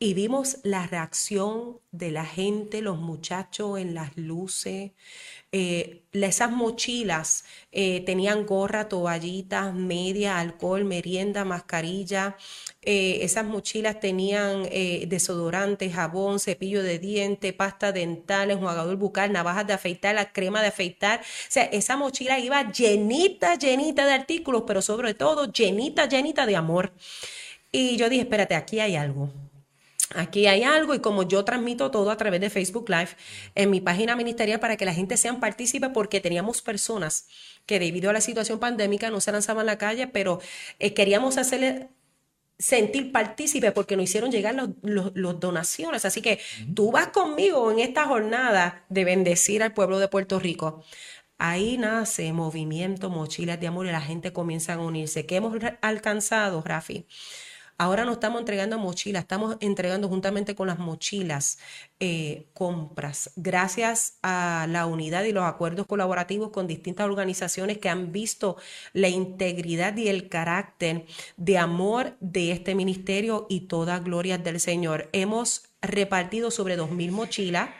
y 0.02 0.14
vimos 0.14 0.56
la 0.64 0.88
reacción 0.88 1.78
de 1.92 2.10
la 2.10 2.24
gente, 2.24 2.82
los 2.82 2.98
muchachos 2.98 3.78
en 3.78 3.94
las 3.94 4.16
luces. 4.16 4.90
Eh, 5.52 6.02
esas 6.10 6.50
mochilas 6.50 7.44
eh, 7.70 8.00
tenían 8.04 8.44
gorra, 8.44 8.88
toallitas, 8.88 9.72
media, 9.72 10.40
alcohol, 10.40 10.84
merienda, 10.84 11.44
mascarilla. 11.44 12.36
Eh, 12.82 13.18
esas 13.22 13.44
mochilas 13.44 14.00
tenían 14.00 14.64
desodorante, 15.06 15.88
jabón, 15.88 16.40
cepillo 16.40 16.82
de 16.82 16.98
diente, 16.98 17.52
pasta 17.52 17.92
dental, 17.92 18.50
enjuagador 18.50 18.96
bucal, 18.96 19.30
navajas 19.30 19.68
de 19.68 19.74
afeitar, 19.74 20.16
la 20.16 20.32
crema 20.32 20.62
de 20.62 20.68
afeitar. 20.68 21.20
O 21.20 21.24
sea, 21.48 21.62
esa 21.66 21.96
mochila 21.96 22.40
iba 22.40 22.72
llenita, 22.72 23.54
llenita 23.54 24.04
de 24.04 24.14
artículos, 24.14 24.64
pero 24.66 24.82
sobre 24.82 25.14
todo 25.14 25.52
llenita, 25.52 26.08
llenita 26.08 26.44
de 26.44 26.56
amor. 26.56 26.92
Y 27.70 27.96
yo 27.96 28.08
dije, 28.08 28.22
espérate, 28.22 28.56
aquí 28.56 28.80
hay 28.80 28.96
algo 28.96 29.41
Aquí 30.14 30.46
hay 30.46 30.62
algo 30.62 30.94
y 30.94 31.00
como 31.00 31.22
yo 31.22 31.44
transmito 31.44 31.90
todo 31.90 32.10
a 32.10 32.16
través 32.16 32.40
de 32.40 32.50
Facebook 32.50 32.88
Live 32.88 33.10
en 33.54 33.70
mi 33.70 33.80
página 33.80 34.16
ministerial 34.16 34.60
para 34.60 34.76
que 34.76 34.84
la 34.84 34.94
gente 34.94 35.16
sean 35.16 35.40
partícipe 35.40 35.88
porque 35.90 36.20
teníamos 36.20 36.62
personas 36.62 37.26
que 37.66 37.78
debido 37.78 38.10
a 38.10 38.12
la 38.12 38.20
situación 38.20 38.58
pandémica 38.58 39.10
no 39.10 39.20
se 39.20 39.32
lanzaban 39.32 39.62
a 39.62 39.72
la 39.72 39.78
calle, 39.78 40.06
pero 40.08 40.40
eh, 40.78 40.94
queríamos 40.94 41.38
hacerle 41.38 41.88
sentir 42.58 43.10
partícipe 43.12 43.72
porque 43.72 43.96
nos 43.96 44.04
hicieron 44.04 44.30
llegar 44.30 44.54
los, 44.82 45.40
donaciones. 45.40 46.04
Así 46.04 46.22
que 46.22 46.38
tú 46.74 46.92
vas 46.92 47.08
conmigo 47.08 47.70
en 47.72 47.80
esta 47.80 48.06
jornada 48.06 48.84
de 48.88 49.04
bendecir 49.04 49.62
al 49.62 49.74
pueblo 49.74 49.98
de 49.98 50.08
Puerto 50.08 50.38
Rico. 50.38 50.84
Ahí 51.38 51.76
nace 51.76 52.32
movimiento, 52.32 53.10
mochilas 53.10 53.58
de 53.58 53.66
amor 53.66 53.86
y 53.86 53.90
la 53.90 54.00
gente 54.00 54.32
comienza 54.32 54.74
a 54.74 54.78
unirse. 54.78 55.26
¿Qué 55.26 55.36
hemos 55.36 55.56
alcanzado, 55.80 56.62
Rafi? 56.64 57.06
Ahora 57.78 58.04
no 58.04 58.12
estamos 58.12 58.40
entregando 58.40 58.78
mochilas, 58.78 59.22
estamos 59.22 59.56
entregando 59.60 60.08
juntamente 60.08 60.54
con 60.54 60.68
las 60.68 60.78
mochilas 60.78 61.58
eh, 62.00 62.46
compras, 62.54 63.30
gracias 63.36 64.18
a 64.22 64.66
la 64.68 64.86
unidad 64.86 65.24
y 65.24 65.32
los 65.32 65.44
acuerdos 65.44 65.86
colaborativos 65.86 66.50
con 66.50 66.66
distintas 66.66 67.06
organizaciones 67.06 67.78
que 67.78 67.88
han 67.88 68.12
visto 68.12 68.56
la 68.92 69.08
integridad 69.08 69.96
y 69.96 70.08
el 70.08 70.28
carácter 70.28 71.06
de 71.36 71.58
amor 71.58 72.16
de 72.20 72.52
este 72.52 72.74
ministerio 72.74 73.46
y 73.48 73.62
toda 73.62 73.98
gloria 73.98 74.38
del 74.38 74.60
Señor. 74.60 75.08
Hemos 75.12 75.72
repartido 75.82 76.50
sobre 76.50 76.78
2.000 76.78 77.10
mochilas. 77.10 77.70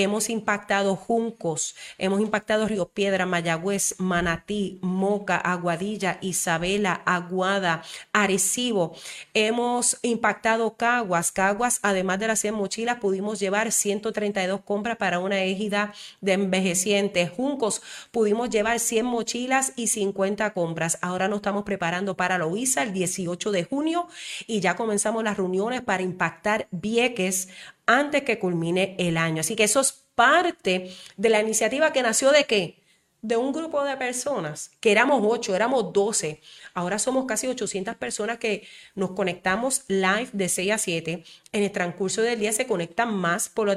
Hemos 0.00 0.30
impactado 0.30 0.94
Juncos, 0.94 1.74
hemos 1.98 2.20
impactado 2.20 2.68
Río 2.68 2.88
Piedra, 2.88 3.26
Mayagüez, 3.26 3.96
Manatí, 3.98 4.78
Moca, 4.80 5.36
Aguadilla, 5.36 6.18
Isabela, 6.20 7.02
Aguada, 7.04 7.82
Arecibo. 8.12 8.94
Hemos 9.34 9.98
impactado 10.02 10.76
Caguas. 10.76 11.32
Caguas, 11.32 11.80
además 11.82 12.20
de 12.20 12.28
las 12.28 12.38
100 12.38 12.54
mochilas, 12.54 12.98
pudimos 12.98 13.40
llevar 13.40 13.72
132 13.72 14.60
compras 14.60 14.98
para 14.98 15.18
una 15.18 15.42
égida 15.42 15.92
de 16.20 16.34
envejecientes. 16.34 17.30
Juncos, 17.30 17.82
pudimos 18.12 18.50
llevar 18.50 18.78
100 18.78 19.04
mochilas 19.04 19.72
y 19.74 19.88
50 19.88 20.54
compras. 20.54 20.98
Ahora 21.02 21.26
nos 21.26 21.38
estamos 21.38 21.64
preparando 21.64 22.16
para 22.16 22.38
Loíza 22.38 22.84
el 22.84 22.92
18 22.92 23.50
de 23.50 23.64
junio 23.64 24.06
y 24.46 24.60
ya 24.60 24.76
comenzamos 24.76 25.24
las 25.24 25.36
reuniones 25.36 25.82
para 25.82 26.04
impactar 26.04 26.68
Vieques 26.70 27.48
antes 27.88 28.22
que 28.22 28.38
culmine 28.38 28.94
el 28.98 29.16
año. 29.16 29.40
Así 29.40 29.56
que 29.56 29.64
eso 29.64 29.80
es 29.80 30.04
parte 30.14 30.92
de 31.16 31.28
la 31.28 31.40
iniciativa 31.40 31.92
que 31.92 32.02
nació 32.02 32.30
de 32.30 32.44
qué? 32.44 32.82
De 33.22 33.36
un 33.36 33.52
grupo 33.52 33.82
de 33.82 33.96
personas, 33.96 34.70
que 34.78 34.92
éramos 34.92 35.22
ocho, 35.24 35.56
éramos 35.56 35.92
doce. 35.92 36.40
Ahora 36.74 37.00
somos 37.00 37.24
casi 37.26 37.48
800 37.48 37.96
personas 37.96 38.38
que 38.38 38.64
nos 38.94 39.12
conectamos 39.12 39.82
live 39.88 40.28
de 40.32 40.48
6 40.48 40.72
a 40.72 40.78
7. 40.78 41.24
En 41.52 41.62
el 41.62 41.72
transcurso 41.72 42.22
del 42.22 42.38
día 42.38 42.52
se 42.52 42.66
conectan 42.66 43.12
más 43.14 43.48
por 43.48 43.66
la, 43.68 43.74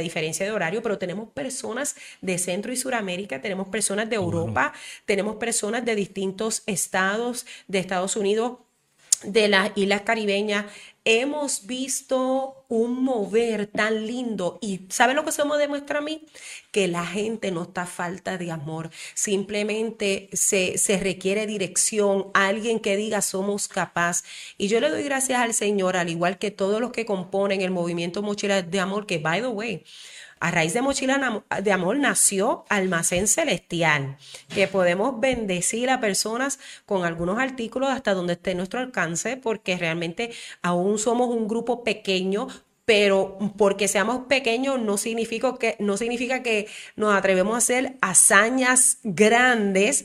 diferencia 0.00 0.44
de 0.44 0.50
horario, 0.50 0.82
pero 0.82 0.98
tenemos 0.98 1.28
personas 1.30 1.94
de 2.20 2.38
Centro 2.38 2.72
y 2.72 2.76
Suramérica, 2.76 3.40
tenemos 3.40 3.68
personas 3.68 4.08
de 4.10 4.16
Europa, 4.16 4.72
tenemos 5.04 5.36
personas 5.36 5.84
de 5.84 5.94
distintos 5.94 6.62
estados 6.66 7.46
de 7.68 7.78
Estados 7.78 8.16
Unidos, 8.16 8.58
de 9.22 9.48
las 9.48 9.70
islas 9.76 10.02
caribeñas, 10.02 10.66
hemos 11.04 11.66
visto 11.66 12.64
un 12.68 13.04
mover 13.04 13.66
tan 13.66 14.06
lindo 14.06 14.58
y 14.60 14.86
¿saben 14.88 15.16
lo 15.16 15.24
que 15.24 15.30
eso 15.30 15.44
me 15.46 15.58
demuestra 15.58 15.98
a 15.98 16.02
mí? 16.02 16.24
Que 16.70 16.88
la 16.88 17.06
gente 17.06 17.50
no 17.50 17.64
está 17.64 17.86
falta 17.86 18.38
de 18.38 18.50
amor, 18.50 18.90
simplemente 19.14 20.28
se, 20.32 20.78
se 20.78 20.98
requiere 20.98 21.46
dirección, 21.46 22.28
alguien 22.34 22.80
que 22.80 22.96
diga 22.96 23.20
somos 23.22 23.68
capaz. 23.68 24.24
Y 24.58 24.68
yo 24.68 24.80
le 24.80 24.90
doy 24.90 25.02
gracias 25.02 25.40
al 25.40 25.54
Señor, 25.54 25.96
al 25.96 26.08
igual 26.08 26.38
que 26.38 26.50
todos 26.50 26.80
los 26.80 26.92
que 26.92 27.04
componen 27.04 27.60
el 27.60 27.70
movimiento 27.70 28.22
Mochila 28.22 28.62
de 28.62 28.80
Amor, 28.80 29.06
que 29.06 29.18
by 29.18 29.42
the 29.42 29.48
way, 29.48 29.84
a 30.44 30.50
raíz 30.50 30.74
de 30.74 30.82
Mochila 30.82 31.42
de 31.62 31.72
Amor 31.72 31.96
nació 31.96 32.66
Almacén 32.68 33.28
Celestial, 33.28 34.18
que 34.54 34.68
podemos 34.68 35.18
bendecir 35.18 35.88
a 35.88 36.00
personas 36.00 36.58
con 36.84 37.06
algunos 37.06 37.38
artículos 37.38 37.88
hasta 37.88 38.12
donde 38.12 38.34
esté 38.34 38.54
nuestro 38.54 38.80
alcance, 38.80 39.38
porque 39.38 39.78
realmente 39.78 40.32
aún 40.60 40.98
somos 40.98 41.30
un 41.30 41.48
grupo 41.48 41.82
pequeño, 41.82 42.48
pero 42.84 43.38
porque 43.56 43.88
seamos 43.88 44.26
pequeños 44.26 44.78
no 44.78 44.98
significa 44.98 45.56
que, 45.58 45.76
no 45.78 45.96
significa 45.96 46.42
que 46.42 46.68
nos 46.94 47.14
atrevemos 47.14 47.54
a 47.54 47.58
hacer 47.58 47.96
hazañas 48.02 48.98
grandes 49.02 50.04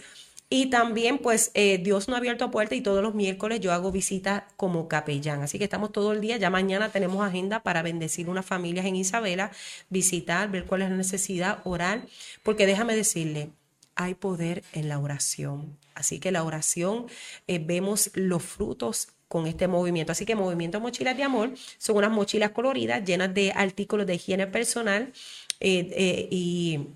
y 0.52 0.68
también, 0.72 1.20
pues, 1.20 1.52
eh, 1.54 1.78
Dios 1.78 2.08
no 2.08 2.16
ha 2.16 2.18
abierto 2.18 2.50
puerta 2.50 2.74
y 2.74 2.82
todos 2.82 3.04
los 3.04 3.14
miércoles 3.14 3.60
yo 3.60 3.72
hago 3.72 3.92
visitas 3.92 4.44
como 4.58 4.88
capellán. 4.88 5.44
Así 5.44 5.60
que 5.60 5.66
estamos 5.66 5.92
todo 5.92 6.12
el 6.12 6.22
día. 6.22 6.38
Ya 6.38 6.50
mañana 6.50 6.90
tenemos 6.90 7.24
agenda 7.24 7.62
para 7.62 7.84
bendecir 7.84 8.30
unas 8.30 8.48
familias 8.48 8.88
en 8.88 8.96
Isabela, 8.96 9.52
visitar, 9.90 10.50
ver 10.50 10.66
cuál 10.66 10.82
es 10.82 10.90
la 10.90 10.98
necesidad, 10.98 11.60
orar. 11.66 12.02
Porque 12.42 12.66
déjame 12.66 12.96
decirle, 12.96 13.52
hay 13.94 14.16
poder 14.16 14.64
en 14.74 14.90
la 14.90 14.98
oración. 14.98 15.78
Así 15.94 16.20
que 16.20 16.32
la 16.32 16.44
oración, 16.44 17.06
eh, 17.48 17.60
vemos 17.60 18.10
los 18.16 18.42
frutos 18.42 19.10
con 19.28 19.46
este 19.46 19.68
movimiento. 19.68 20.14
Así 20.14 20.26
que 20.26 20.36
Movimiento 20.36 20.80
Mochilas 20.80 21.16
de 21.16 21.24
Amor 21.24 21.54
son 21.78 21.98
unas 21.98 22.12
mochilas 22.12 22.52
coloridas 22.52 23.06
llenas 23.06 23.34
de 23.36 23.52
artículos 23.52 24.08
de 24.08 24.16
higiene 24.16 24.48
personal 24.48 25.14
eh, 25.60 26.28
y 26.32 26.88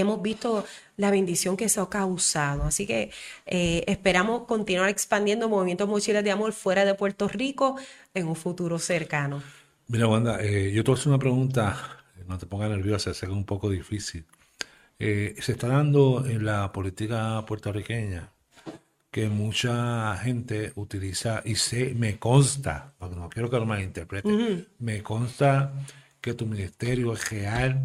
hemos 0.00 0.20
visto 0.22 0.64
la 0.96 1.10
bendición 1.10 1.56
que 1.56 1.66
eso 1.66 1.82
ha 1.82 1.90
causado. 1.90 2.64
Así 2.64 2.86
que 2.86 3.10
eh, 3.46 3.84
esperamos 3.86 4.44
continuar 4.46 4.88
expandiendo 4.88 5.48
movimientos 5.48 5.88
mochilas 5.88 6.24
de 6.24 6.30
amor 6.30 6.52
fuera 6.52 6.84
de 6.84 6.94
Puerto 6.94 7.28
Rico 7.28 7.76
en 8.12 8.28
un 8.28 8.36
futuro 8.36 8.78
cercano. 8.78 9.42
Mira, 9.88 10.06
Wanda, 10.06 10.42
eh, 10.42 10.72
yo 10.72 10.82
te 10.82 10.90
voy 10.90 10.98
a 10.98 11.00
hacer 11.00 11.08
una 11.10 11.18
pregunta, 11.18 12.04
no 12.26 12.38
te 12.38 12.46
pongas 12.46 12.70
nerviosa, 12.70 13.12
sé 13.12 13.26
que 13.26 13.32
es 13.32 13.36
un 13.36 13.44
poco 13.44 13.70
difícil. 13.70 14.24
Eh, 14.98 15.34
se 15.40 15.52
está 15.52 15.68
dando 15.68 16.24
en 16.26 16.44
la 16.44 16.72
política 16.72 17.44
puertorriqueña 17.46 18.30
que 19.10 19.28
mucha 19.28 20.16
gente 20.16 20.72
utiliza, 20.74 21.40
y 21.44 21.54
sé, 21.54 21.94
me 21.94 22.18
consta, 22.18 22.94
porque 22.98 23.14
no 23.14 23.28
quiero 23.28 23.48
que 23.48 23.58
lo 23.58 23.64
malinterprete, 23.64 24.66
me 24.80 25.04
consta 25.04 25.72
que 26.20 26.34
tu 26.34 26.46
ministerio 26.46 27.12
es 27.12 27.30
real, 27.30 27.80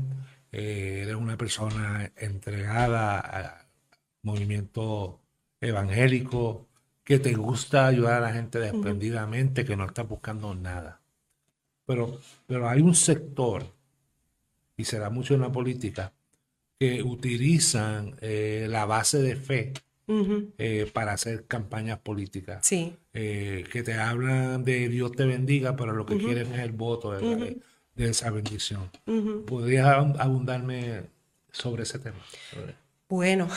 eh, 0.51 1.01
eres 1.03 1.15
una 1.15 1.37
persona 1.37 2.11
entregada 2.15 3.19
al 3.19 3.67
movimiento 4.23 5.19
evangélico, 5.61 6.67
que 7.03 7.19
te 7.19 7.33
gusta 7.33 7.87
ayudar 7.87 8.21
a 8.23 8.27
la 8.27 8.33
gente 8.33 8.59
desprendidamente, 8.59 9.65
que 9.65 9.75
no 9.75 9.85
está 9.85 10.03
buscando 10.03 10.53
nada. 10.53 11.01
Pero, 11.85 12.19
pero 12.45 12.69
hay 12.69 12.81
un 12.81 12.95
sector, 12.95 13.65
y 14.77 14.85
se 14.85 14.99
da 14.99 15.09
mucho 15.09 15.33
en 15.33 15.41
la 15.41 15.51
política, 15.51 16.13
que 16.79 17.03
utilizan 17.03 18.15
eh, 18.21 18.67
la 18.69 18.85
base 18.85 19.21
de 19.21 19.35
fe 19.35 19.73
eh, 20.57 20.89
para 20.93 21.13
hacer 21.13 21.45
campañas 21.45 21.99
políticas. 21.99 22.65
Sí. 22.65 22.95
que 23.11 23.83
te 23.83 23.93
hablan 23.93 24.63
de 24.63 24.87
Dios 24.87 25.11
te 25.11 25.25
bendiga, 25.25 25.75
pero 25.75 25.93
lo 25.93 26.05
que 26.05 26.17
quieren 26.17 26.53
es 26.53 26.59
el 26.59 26.71
voto 26.71 27.13
de 28.03 28.11
esa 28.11 28.29
bendición. 28.31 28.89
¿Podrías 29.45 29.87
abundarme 29.87 31.03
sobre 31.51 31.83
ese 31.83 31.99
tema? 31.99 32.17
Bueno, 33.09 33.49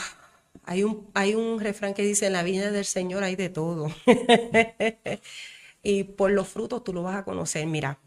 hay 0.65 0.83
un, 0.83 1.09
hay 1.13 1.33
un 1.35 1.59
refrán 1.59 1.93
que 1.93 2.03
dice, 2.03 2.27
en 2.27 2.33
la 2.33 2.43
viña 2.43 2.69
del 2.69 2.85
Señor 2.85 3.23
hay 3.23 3.35
de 3.37 3.49
todo. 3.49 3.89
y 5.83 6.03
por 6.03 6.31
los 6.31 6.47
frutos 6.49 6.83
tú 6.83 6.93
lo 6.93 7.03
vas 7.03 7.15
a 7.15 7.23
conocer. 7.23 7.65
Mira, 7.67 7.99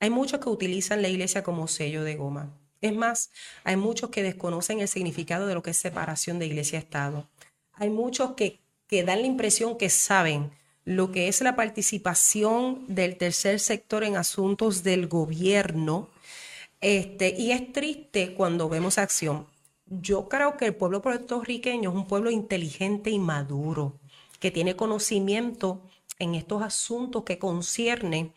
hay 0.00 0.10
muchos 0.10 0.40
que 0.40 0.48
utilizan 0.48 1.02
la 1.02 1.08
iglesia 1.08 1.44
como 1.44 1.68
sello 1.68 2.02
de 2.02 2.16
goma. 2.16 2.50
Es 2.80 2.94
más, 2.94 3.30
hay 3.62 3.76
muchos 3.76 4.10
que 4.10 4.22
desconocen 4.22 4.80
el 4.80 4.88
significado 4.88 5.46
de 5.46 5.54
lo 5.54 5.62
que 5.62 5.70
es 5.70 5.76
separación 5.76 6.40
de 6.40 6.46
iglesia-estado. 6.46 7.28
Hay 7.74 7.90
muchos 7.90 8.32
que, 8.32 8.58
que 8.88 9.04
dan 9.04 9.20
la 9.20 9.26
impresión 9.26 9.78
que 9.78 9.88
saben, 9.88 10.50
lo 10.84 11.12
que 11.12 11.28
es 11.28 11.40
la 11.40 11.56
participación 11.56 12.84
del 12.88 13.16
tercer 13.16 13.60
sector 13.60 14.04
en 14.04 14.16
asuntos 14.16 14.82
del 14.82 15.06
gobierno. 15.08 16.08
Este, 16.80 17.34
y 17.38 17.52
es 17.52 17.72
triste 17.72 18.34
cuando 18.34 18.68
vemos 18.68 18.98
acción. 18.98 19.46
Yo 19.86 20.28
creo 20.28 20.56
que 20.56 20.66
el 20.66 20.74
pueblo 20.74 21.02
puertorriqueño 21.02 21.90
es 21.90 21.96
un 21.96 22.06
pueblo 22.06 22.30
inteligente 22.30 23.10
y 23.10 23.18
maduro, 23.18 23.98
que 24.38 24.50
tiene 24.50 24.76
conocimiento 24.76 25.82
en 26.18 26.34
estos 26.34 26.62
asuntos 26.62 27.24
que 27.24 27.38
conciernen 27.38 28.32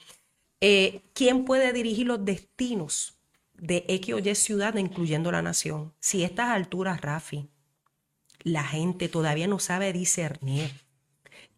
eh, 0.62 1.02
quién 1.14 1.46
puede 1.46 1.74
dirigir 1.74 2.08
los 2.08 2.26
destinos 2.26 3.18
de 3.54 3.86
X 3.88 4.16
o 4.16 4.20
Y 4.20 4.36
ciudad, 4.36 4.76
incluyendo 4.76 5.32
la 5.32 5.42
nación. 5.42 5.94
Si 6.00 6.24
a 6.24 6.28
estas 6.28 6.50
alturas, 6.50 7.00
Rafi, 7.02 7.48
la 8.44 8.64
gente 8.64 9.08
todavía 9.08 9.48
no 9.48 9.60
sabe 9.60 9.94
discernir 9.94 10.72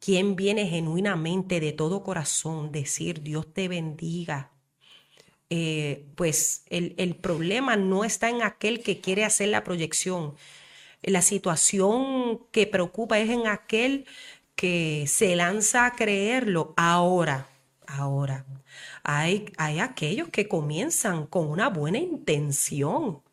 quien 0.06 0.36
viene 0.36 0.68
genuinamente 0.68 1.60
de 1.60 1.72
todo 1.72 2.04
corazón 2.04 2.72
decir 2.72 3.24
Dios 3.24 3.52
te 3.52 3.68
bendiga, 3.68 4.52
eh, 5.50 6.06
pues 6.14 6.64
el, 6.70 6.94
el, 6.98 7.16
problema 7.16 7.76
no 7.76 8.06
está 8.06 8.30
en 8.30 8.44
aquel 8.44 8.84
que 8.84 9.02
quiere 9.02 9.26
hacer 9.26 9.50
la 9.50 9.64
proyección. 9.64 10.36
La 11.02 11.24
situación 11.24 12.40
que 12.52 12.68
preocupa 12.68 13.18
es 13.18 13.32
en 13.32 13.48
aquel 13.48 14.06
que 14.56 15.06
se 15.08 15.36
lanza 15.36 15.88
a 15.88 15.96
creerlo 15.96 16.76
ahora, 16.78 17.48
ahora. 17.88 18.46
Hay, 19.02 19.52
hay 19.58 19.80
aquellos 19.80 20.30
que 20.30 20.48
comienzan 20.48 21.26
con 21.26 21.50
una 21.50 21.70
buena 21.70 21.98
intención, 21.98 23.24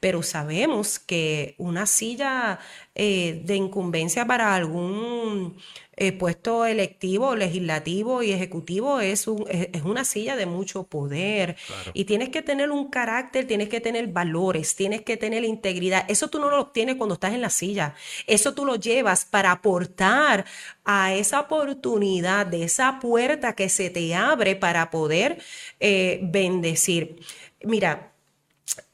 pero 0.00 0.22
sabemos 0.22 0.98
que 0.98 1.54
una 1.58 1.86
silla 1.86 2.58
eh, 2.94 3.42
de 3.44 3.56
incumbencia 3.56 4.26
para 4.26 4.54
algún 4.54 5.56
eh, 5.96 6.12
puesto 6.12 6.66
electivo, 6.66 7.36
legislativo 7.36 8.22
y 8.22 8.32
ejecutivo 8.32 9.00
es, 9.00 9.28
un, 9.28 9.44
es, 9.48 9.82
una 9.82 10.04
silla 10.04 10.34
de 10.34 10.46
mucho 10.46 10.84
poder. 10.84 11.56
Y 11.92 12.04
tienes 12.04 12.30
que 12.30 12.42
tener 12.42 12.70
un 12.70 12.90
carácter, 12.90 13.46
tienes 13.46 13.68
que 13.68 13.80
tener 13.80 14.08
valores, 14.08 14.74
tienes 14.74 15.02
que 15.02 15.16
tener 15.16 15.44
integridad. 15.44 16.04
Eso 16.08 16.28
tú 16.28 16.40
no 16.40 16.50
lo 16.50 16.60
obtienes 16.60 16.96
cuando 16.96 17.14
estás 17.14 17.34
en 17.34 17.42
la 17.42 17.50
silla. 17.50 17.94
Eso 18.26 18.54
tú 18.54 18.64
lo 18.64 18.76
llevas 18.76 19.24
para 19.24 19.52
aportar 19.52 20.44
a 20.84 21.14
esa 21.14 21.40
oportunidad, 21.40 22.46
de 22.46 22.64
esa 22.64 22.98
puerta 23.00 23.54
que 23.54 23.68
se 23.68 23.90
te 23.90 24.14
abre 24.14 24.56
para 24.56 24.90
poder 24.90 25.38
eh, 25.78 26.20
bendecir. 26.22 27.20
Mira, 27.62 28.13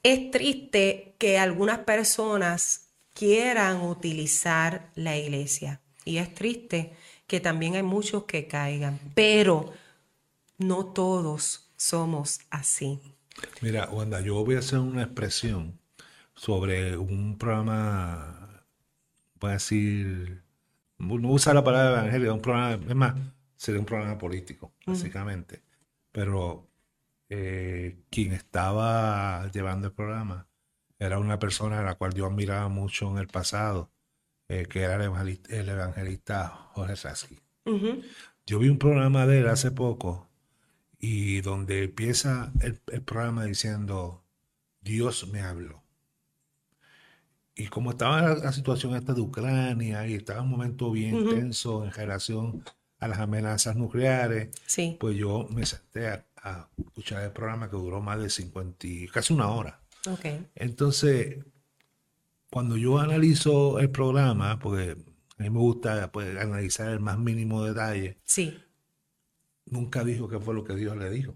es 0.03 0.31
triste 0.31 1.15
que 1.17 1.37
algunas 1.37 1.79
personas 1.79 2.89
quieran 3.13 3.81
utilizar 3.81 4.91
la 4.95 5.17
iglesia. 5.17 5.81
Y 6.05 6.17
es 6.17 6.33
triste 6.33 6.93
que 7.27 7.39
también 7.39 7.75
hay 7.75 7.83
muchos 7.83 8.23
que 8.23 8.47
caigan, 8.47 8.99
pero 9.13 9.71
no 10.57 10.85
todos 10.87 11.71
somos 11.75 12.39
así. 12.49 12.99
Mira, 13.61 13.89
Wanda, 13.89 14.21
yo 14.21 14.43
voy 14.43 14.55
a 14.55 14.59
hacer 14.59 14.79
una 14.79 15.03
expresión 15.03 15.79
sobre 16.35 16.97
un 16.97 17.37
programa, 17.37 18.65
voy 19.39 19.51
a 19.51 19.53
decir, 19.53 20.43
no 20.97 21.29
usar 21.29 21.55
la 21.55 21.63
palabra 21.63 22.01
evangélica, 22.01 22.33
un 22.33 22.41
programa, 22.41 22.73
es 22.73 22.95
más, 22.95 23.15
sería 23.55 23.79
un 23.79 23.85
programa 23.85 24.17
político, 24.17 24.73
básicamente. 24.85 25.63
Pero 26.11 26.70
eh, 27.33 27.95
quien 28.09 28.33
estaba 28.33 29.49
llevando 29.53 29.87
el 29.87 29.93
programa 29.93 30.49
era 30.99 31.17
una 31.17 31.39
persona 31.39 31.79
a 31.79 31.83
la 31.83 31.95
cual 31.95 32.13
yo 32.13 32.25
admiraba 32.25 32.67
mucho 32.67 33.09
en 33.09 33.19
el 33.19 33.27
pasado, 33.27 33.89
eh, 34.49 34.65
que 34.69 34.81
era 34.81 34.95
el 34.97 35.69
evangelista, 35.69 36.49
Jorge 36.73 36.97
Sasky. 36.97 37.39
Yo 38.45 38.59
vi 38.59 38.67
un 38.67 38.77
programa 38.77 39.25
de 39.27 39.39
él 39.39 39.47
hace 39.47 39.71
poco 39.71 40.27
y 40.99 41.39
donde 41.39 41.85
empieza 41.85 42.51
el, 42.59 42.81
programa 43.01 43.45
diciendo, 43.45 44.25
Dios 44.81 45.29
me 45.29 45.39
habló. 45.39 45.81
Y 47.55 47.67
como 47.67 47.91
estaba 47.91 48.21
la, 48.35 48.51
situación 48.51 48.93
esta 48.93 49.13
de 49.13 49.21
Ucrania 49.21 50.05
y 50.05 50.15
estaba 50.15 50.41
un 50.41 50.49
momento 50.49 50.91
bien 50.91 51.29
tenso 51.29 51.85
en 51.85 51.93
relación 51.93 52.65
a 52.99 53.07
las 53.07 53.19
amenazas 53.19 53.77
nucleares, 53.77 54.49
pues 54.99 55.15
yo 55.15 55.47
me 55.49 55.65
senté 55.65 56.09
a, 56.09 56.25
escuchar 56.77 57.23
el 57.23 57.31
programa 57.31 57.69
que 57.69 57.75
duró 57.77 58.01
más 58.01 58.19
de 58.19 58.29
50, 58.29 58.87
casi 59.13 59.33
una 59.33 59.49
hora. 59.49 59.81
Entonces, 60.55 61.45
cuando 62.49 62.77
yo 62.77 62.99
analizo 62.99 63.79
el 63.79 63.91
programa, 63.91 64.59
porque 64.59 64.97
a 65.37 65.43
mí 65.43 65.49
me 65.49 65.59
gusta 65.59 66.11
pues, 66.11 66.37
analizar 66.37 66.89
el 66.89 66.99
más 66.99 67.19
mínimo 67.19 67.63
detalle, 67.63 68.19
sí 68.25 68.57
nunca 69.71 70.03
dijo 70.03 70.27
qué 70.27 70.39
fue 70.39 70.53
lo 70.53 70.63
que 70.63 70.75
Dios 70.75 70.95
le 70.95 71.09
dijo. 71.09 71.33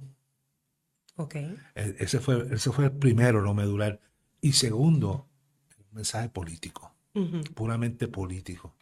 Ok. 1.15 1.36
E, 1.36 1.96
ese 2.00 2.20
fue, 2.20 2.48
ese 2.54 2.72
fue 2.72 2.86
el 2.86 2.91
primero, 2.91 3.41
lo 3.41 3.54
medular. 3.54 4.00
Y 4.41 4.52
segundo, 4.52 5.28
un 5.80 5.96
mensaje 5.96 6.30
político, 6.30 6.94
puramente 7.56 8.08
político. 8.08 8.76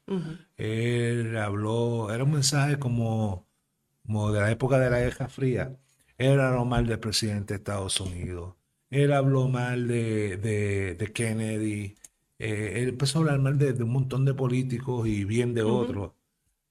Él 0.57 1.37
habló, 1.37 2.11
era 2.11 2.23
un 2.23 2.31
mensaje 2.31 2.77
como, 2.77 3.47
como 4.05 4.31
de 4.31 4.41
la 4.41 4.51
época 4.51 4.79
de 4.79 4.89
la 4.89 4.99
Guerra 4.99 5.29
Fría. 5.29 5.79
Él 6.17 6.39
habló 6.39 6.65
mal 6.65 6.87
del 6.87 6.99
presidente 6.99 7.53
de 7.53 7.57
Estados 7.57 7.99
Unidos. 7.99 8.55
Él 8.89 9.11
habló 9.13 9.47
mal 9.47 9.87
de, 9.87 10.37
de, 10.37 11.13
Kennedy. 11.13 11.95
Eh, 12.37 12.73
él 12.81 12.89
empezó 12.89 13.17
a 13.17 13.21
hablar 13.21 13.39
mal 13.39 13.57
de, 13.57 13.71
un 13.83 13.91
montón 13.91 14.23
de 14.25 14.33
políticos 14.33 15.07
y 15.07 15.25
bien 15.25 15.53
de 15.53 15.63
otros. 15.63 16.11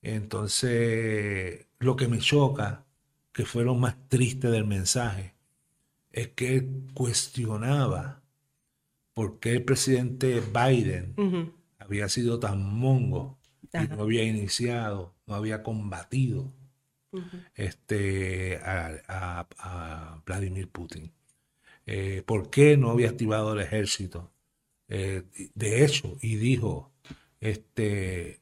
Entonces, 0.02 1.66
lo 1.80 1.96
que 1.96 2.08
me 2.08 2.18
choca, 2.18 2.86
que 3.32 3.44
fue 3.44 3.64
lo 3.64 3.74
más 3.74 3.96
triste 4.08 4.50
del 4.50 4.66
mensaje, 4.66 5.34
es 6.12 6.28
que 6.28 6.56
él 6.56 6.84
cuestionaba 6.94 8.22
por 9.14 9.40
qué 9.40 9.52
el 9.52 9.64
presidente 9.64 10.40
Biden 10.40 11.54
había 11.78 12.08
sido 12.08 12.38
tan 12.38 12.62
mongo 12.62 13.38
y 13.72 13.88
no 13.88 14.02
había 14.02 14.24
iniciado, 14.24 15.14
no 15.26 15.34
había 15.34 15.62
combatido 15.62 16.52
este, 17.54 18.60
a, 18.64 20.20
Vladimir 20.24 20.68
Putin. 20.68 21.12
Eh, 21.86 22.22
¿Por 22.24 22.50
qué 22.50 22.76
no 22.76 22.90
había 22.90 23.10
activado 23.10 23.52
el 23.52 23.60
ejército? 23.60 24.30
Eh, 24.88 25.24
de 25.54 25.84
hecho, 25.84 26.16
y 26.20 26.36
dijo, 26.36 26.92
este, 27.40 28.40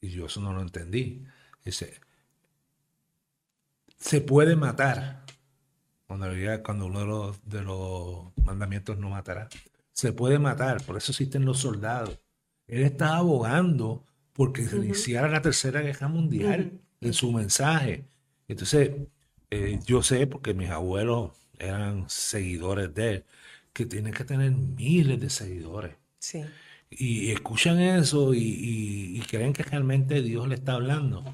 y 0.00 0.08
yo 0.10 0.26
eso 0.26 0.40
no 0.40 0.52
lo 0.52 0.62
entendí. 0.62 1.24
Dice, 1.64 2.00
se 3.98 4.20
puede 4.20 4.56
matar. 4.56 5.24
Cuando, 6.06 6.28
cuando 6.62 6.86
uno 6.86 7.32
de 7.44 7.62
los, 7.62 8.32
mandamientos 8.44 8.98
no 8.98 9.10
matará. 9.10 9.48
Se 9.90 10.12
puede 10.12 10.38
matar, 10.38 10.84
por 10.84 10.96
eso 10.96 11.10
existen 11.12 11.44
los 11.44 11.58
soldados. 11.58 12.20
Él 12.68 12.82
está 12.84 13.16
abogando 13.16 14.04
porque 14.32 14.64
se 14.64 14.76
iniciara 14.76 15.28
la 15.28 15.42
Tercera 15.42 15.80
Guerra 15.80 16.08
Mundial 16.08 16.80
en 17.06 17.12
su 17.14 17.32
mensaje. 17.32 18.04
Entonces, 18.48 18.90
eh, 19.50 19.80
yo 19.84 20.02
sé, 20.02 20.26
porque 20.26 20.54
mis 20.54 20.70
abuelos 20.70 21.32
eran 21.58 22.08
seguidores 22.08 22.94
de 22.94 23.10
él, 23.14 23.24
que 23.72 23.86
tiene 23.86 24.12
que 24.12 24.24
tener 24.24 24.52
miles 24.52 25.20
de 25.20 25.30
seguidores. 25.30 25.96
Sí 26.18 26.44
y 26.90 27.30
escuchan 27.30 27.80
eso 27.80 28.32
y, 28.34 29.20
creen 29.28 29.52
que 29.52 29.62
realmente 29.62 30.22
Dios 30.22 30.48
le 30.48 30.54
está 30.54 30.74
hablando. 30.74 31.24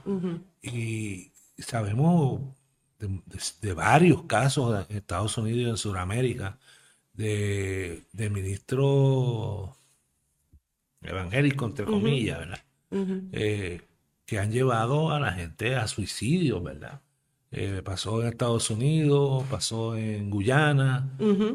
Y 0.62 1.30
sabemos 1.58 2.40
de, 2.98 3.74
varios 3.74 4.24
casos 4.24 4.86
en 4.88 4.96
Estados 4.96 5.36
Unidos 5.36 5.60
y 5.60 5.70
en 5.70 5.76
Sudamérica 5.76 6.58
de, 7.12 8.04
de 8.12 8.30
ministros 8.30 9.70
evangélicos, 11.02 11.70
entre 11.70 11.84
comillas, 11.84 12.38
¿verdad? 12.38 12.60
Eh, 13.32 13.82
que 14.32 14.38
han 14.38 14.50
llevado 14.50 15.10
a 15.10 15.20
la 15.20 15.32
gente 15.32 15.76
a 15.76 15.86
suicidio, 15.86 16.62
¿verdad? 16.62 17.02
Eh, 17.50 17.82
pasó 17.84 18.22
en 18.22 18.28
Estados 18.28 18.70
Unidos, 18.70 19.44
pasó 19.50 19.94
en 19.94 20.30
Guyana 20.30 21.10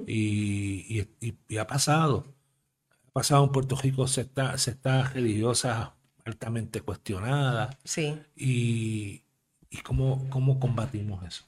y, 0.06 1.08
y, 1.50 1.58
ha 1.58 1.66
pasado 1.66 2.24
pasado 3.12 3.46
en 3.46 3.52
Puerto 3.52 3.76
Rico 3.76 4.08
se 4.08 4.22
está, 4.22 4.56
se 4.60 4.70
está 4.70 5.10
religiosa 5.10 5.96
altamente 6.24 6.82
cuestionada. 6.82 7.76
Sí. 7.84 8.16
Y, 8.36 9.24
y 9.72 9.78
cómo, 9.78 10.30
cómo 10.30 10.60
combatimos 10.60 11.26
eso. 11.26 11.46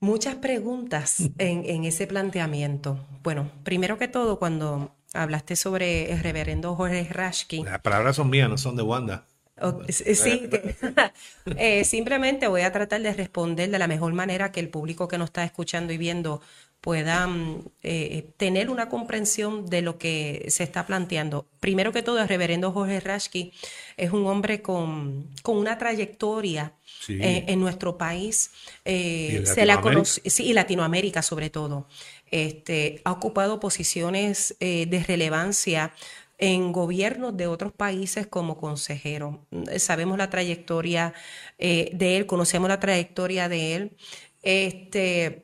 Muchas 0.00 0.34
preguntas 0.34 1.20
en, 1.38 1.64
en, 1.64 1.84
ese 1.84 2.08
planteamiento. 2.08 2.98
Bueno, 3.22 3.52
primero 3.62 3.96
que 3.96 4.08
todo, 4.08 4.40
cuando 4.40 4.92
hablaste 5.12 5.54
sobre 5.54 6.10
el 6.10 6.18
reverendo 6.18 6.74
Jorge 6.74 7.06
Rashki. 7.08 7.62
Las 7.62 7.80
palabras 7.80 8.16
son 8.16 8.30
mías, 8.30 8.48
no 8.48 8.58
son 8.58 8.74
de 8.74 8.82
Wanda. 8.82 9.24
Sí, 9.88 10.48
eh, 11.56 11.84
simplemente 11.84 12.48
voy 12.48 12.62
a 12.62 12.72
tratar 12.72 13.02
de 13.02 13.12
responder 13.12 13.70
de 13.70 13.78
la 13.78 13.86
mejor 13.86 14.12
manera 14.12 14.52
que 14.52 14.60
el 14.60 14.68
público 14.68 15.08
que 15.08 15.18
nos 15.18 15.28
está 15.28 15.44
escuchando 15.44 15.92
y 15.92 15.98
viendo 15.98 16.40
puedan 16.84 17.62
eh, 17.82 18.34
tener 18.36 18.68
una 18.68 18.90
comprensión 18.90 19.64
de 19.70 19.80
lo 19.80 19.96
que 19.96 20.44
se 20.48 20.64
está 20.64 20.86
planteando. 20.86 21.46
Primero 21.58 21.92
que 21.92 22.02
todo, 22.02 22.20
el 22.20 22.28
reverendo 22.28 22.72
Jorge 22.72 23.00
Rashki 23.00 23.54
es 23.96 24.10
un 24.10 24.26
hombre 24.26 24.60
con, 24.60 25.30
una 25.46 25.78
trayectoria 25.78 26.74
en, 27.08 27.58
nuestro 27.58 27.96
país. 27.96 28.50
Eh, 28.84 29.44
se 29.46 29.64
la 29.64 29.80
conoce, 29.80 30.28
sí, 30.28 30.44
y 30.44 30.52
Latinoamérica 30.52 31.22
sobre 31.22 31.48
todo. 31.48 31.88
Este, 32.30 33.00
ha 33.04 33.12
ocupado 33.12 33.60
posiciones 33.60 34.54
eh, 34.60 34.84
de 34.84 35.02
relevancia 35.04 35.94
en 36.44 36.72
gobiernos 36.72 37.36
de 37.36 37.46
otros 37.46 37.72
países 37.72 38.26
como 38.26 38.56
consejero. 38.56 39.46
Sabemos 39.78 40.18
la 40.18 40.30
trayectoria 40.30 41.14
de 41.58 42.16
él, 42.16 42.26
conocemos 42.26 42.68
la 42.68 42.80
trayectoria 42.80 43.48
de 43.48 43.74
él. 43.74 43.96
Este, 44.42 45.42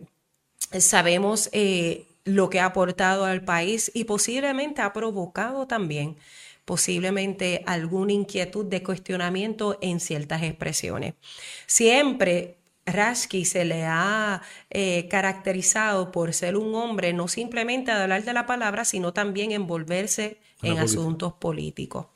sabemos 0.78 1.48
eh, 1.52 2.06
lo 2.24 2.50
que 2.50 2.60
ha 2.60 2.66
aportado 2.66 3.24
al 3.24 3.42
país 3.44 3.90
y 3.94 4.04
posiblemente 4.04 4.82
ha 4.82 4.92
provocado 4.92 5.66
también 5.66 6.16
posiblemente 6.70 7.64
alguna 7.66 8.12
inquietud 8.12 8.64
de 8.64 8.84
cuestionamiento 8.84 9.76
en 9.80 9.98
ciertas 9.98 10.44
expresiones. 10.44 11.14
Siempre 11.66 12.59
Rashki 12.86 13.44
se 13.44 13.64
le 13.64 13.84
ha 13.84 14.42
eh, 14.70 15.06
caracterizado 15.08 16.10
por 16.10 16.32
ser 16.32 16.56
un 16.56 16.74
hombre 16.74 17.12
no 17.12 17.28
simplemente 17.28 17.90
a 17.90 18.02
hablar 18.02 18.24
de 18.24 18.32
la 18.32 18.46
palabra, 18.46 18.84
sino 18.84 19.12
también 19.12 19.52
envolverse 19.52 20.40
en 20.62 20.78
asuntos 20.78 21.32
políticos. 21.34 22.06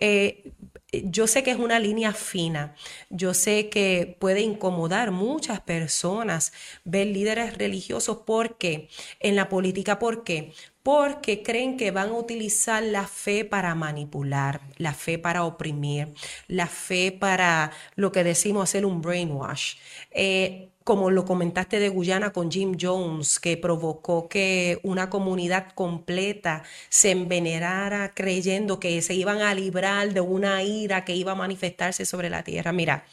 Eh, 0.00 0.52
yo 0.92 1.26
sé 1.26 1.42
que 1.42 1.52
es 1.52 1.58
una 1.58 1.78
línea 1.78 2.12
fina, 2.12 2.74
yo 3.10 3.34
sé 3.34 3.68
que 3.68 4.16
puede 4.18 4.40
incomodar 4.40 5.10
muchas 5.12 5.60
personas 5.60 6.52
ver 6.84 7.06
líderes 7.06 7.56
religiosos 7.58 8.18
porque 8.26 8.88
en 9.20 9.36
la 9.36 9.48
política, 9.48 9.98
¿por 9.98 10.24
qué? 10.24 10.52
Porque 10.82 11.42
creen 11.42 11.76
que 11.76 11.90
van 11.90 12.08
a 12.08 12.14
utilizar 12.14 12.82
la 12.82 13.06
fe 13.06 13.44
para 13.44 13.74
manipular, 13.74 14.62
la 14.78 14.94
fe 14.94 15.18
para 15.18 15.44
oprimir, 15.44 16.14
la 16.48 16.66
fe 16.66 17.12
para 17.12 17.70
lo 17.96 18.12
que 18.12 18.24
decimos 18.24 18.64
hacer 18.64 18.86
un 18.86 19.02
brainwash. 19.02 19.74
Eh, 20.10 20.70
como 20.84 21.10
lo 21.10 21.24
comentaste 21.24 21.78
de 21.78 21.88
Guyana 21.88 22.32
con 22.32 22.50
Jim 22.50 22.76
Jones, 22.80 23.38
que 23.38 23.56
provocó 23.56 24.28
que 24.28 24.80
una 24.82 25.10
comunidad 25.10 25.72
completa 25.74 26.64
se 26.88 27.10
envenenara 27.10 28.10
creyendo 28.12 28.80
que 28.80 29.00
se 29.02 29.14
iban 29.14 29.40
a 29.42 29.54
librar 29.54 30.12
de 30.12 30.20
una 30.20 30.62
ira 30.62 31.04
que 31.04 31.14
iba 31.14 31.32
a 31.32 31.36
manifestarse 31.36 32.06
sobre 32.06 32.30
la 32.30 32.42
tierra. 32.42 32.72
Mira, 32.72 33.04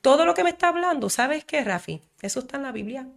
todo 0.00 0.24
lo 0.24 0.34
que 0.34 0.44
me 0.44 0.50
está 0.50 0.68
hablando, 0.68 1.10
¿sabes 1.10 1.44
qué, 1.44 1.62
Rafi? 1.62 2.00
Eso 2.22 2.40
está 2.40 2.56
en 2.56 2.62
la 2.62 2.72
Biblia. 2.72 3.08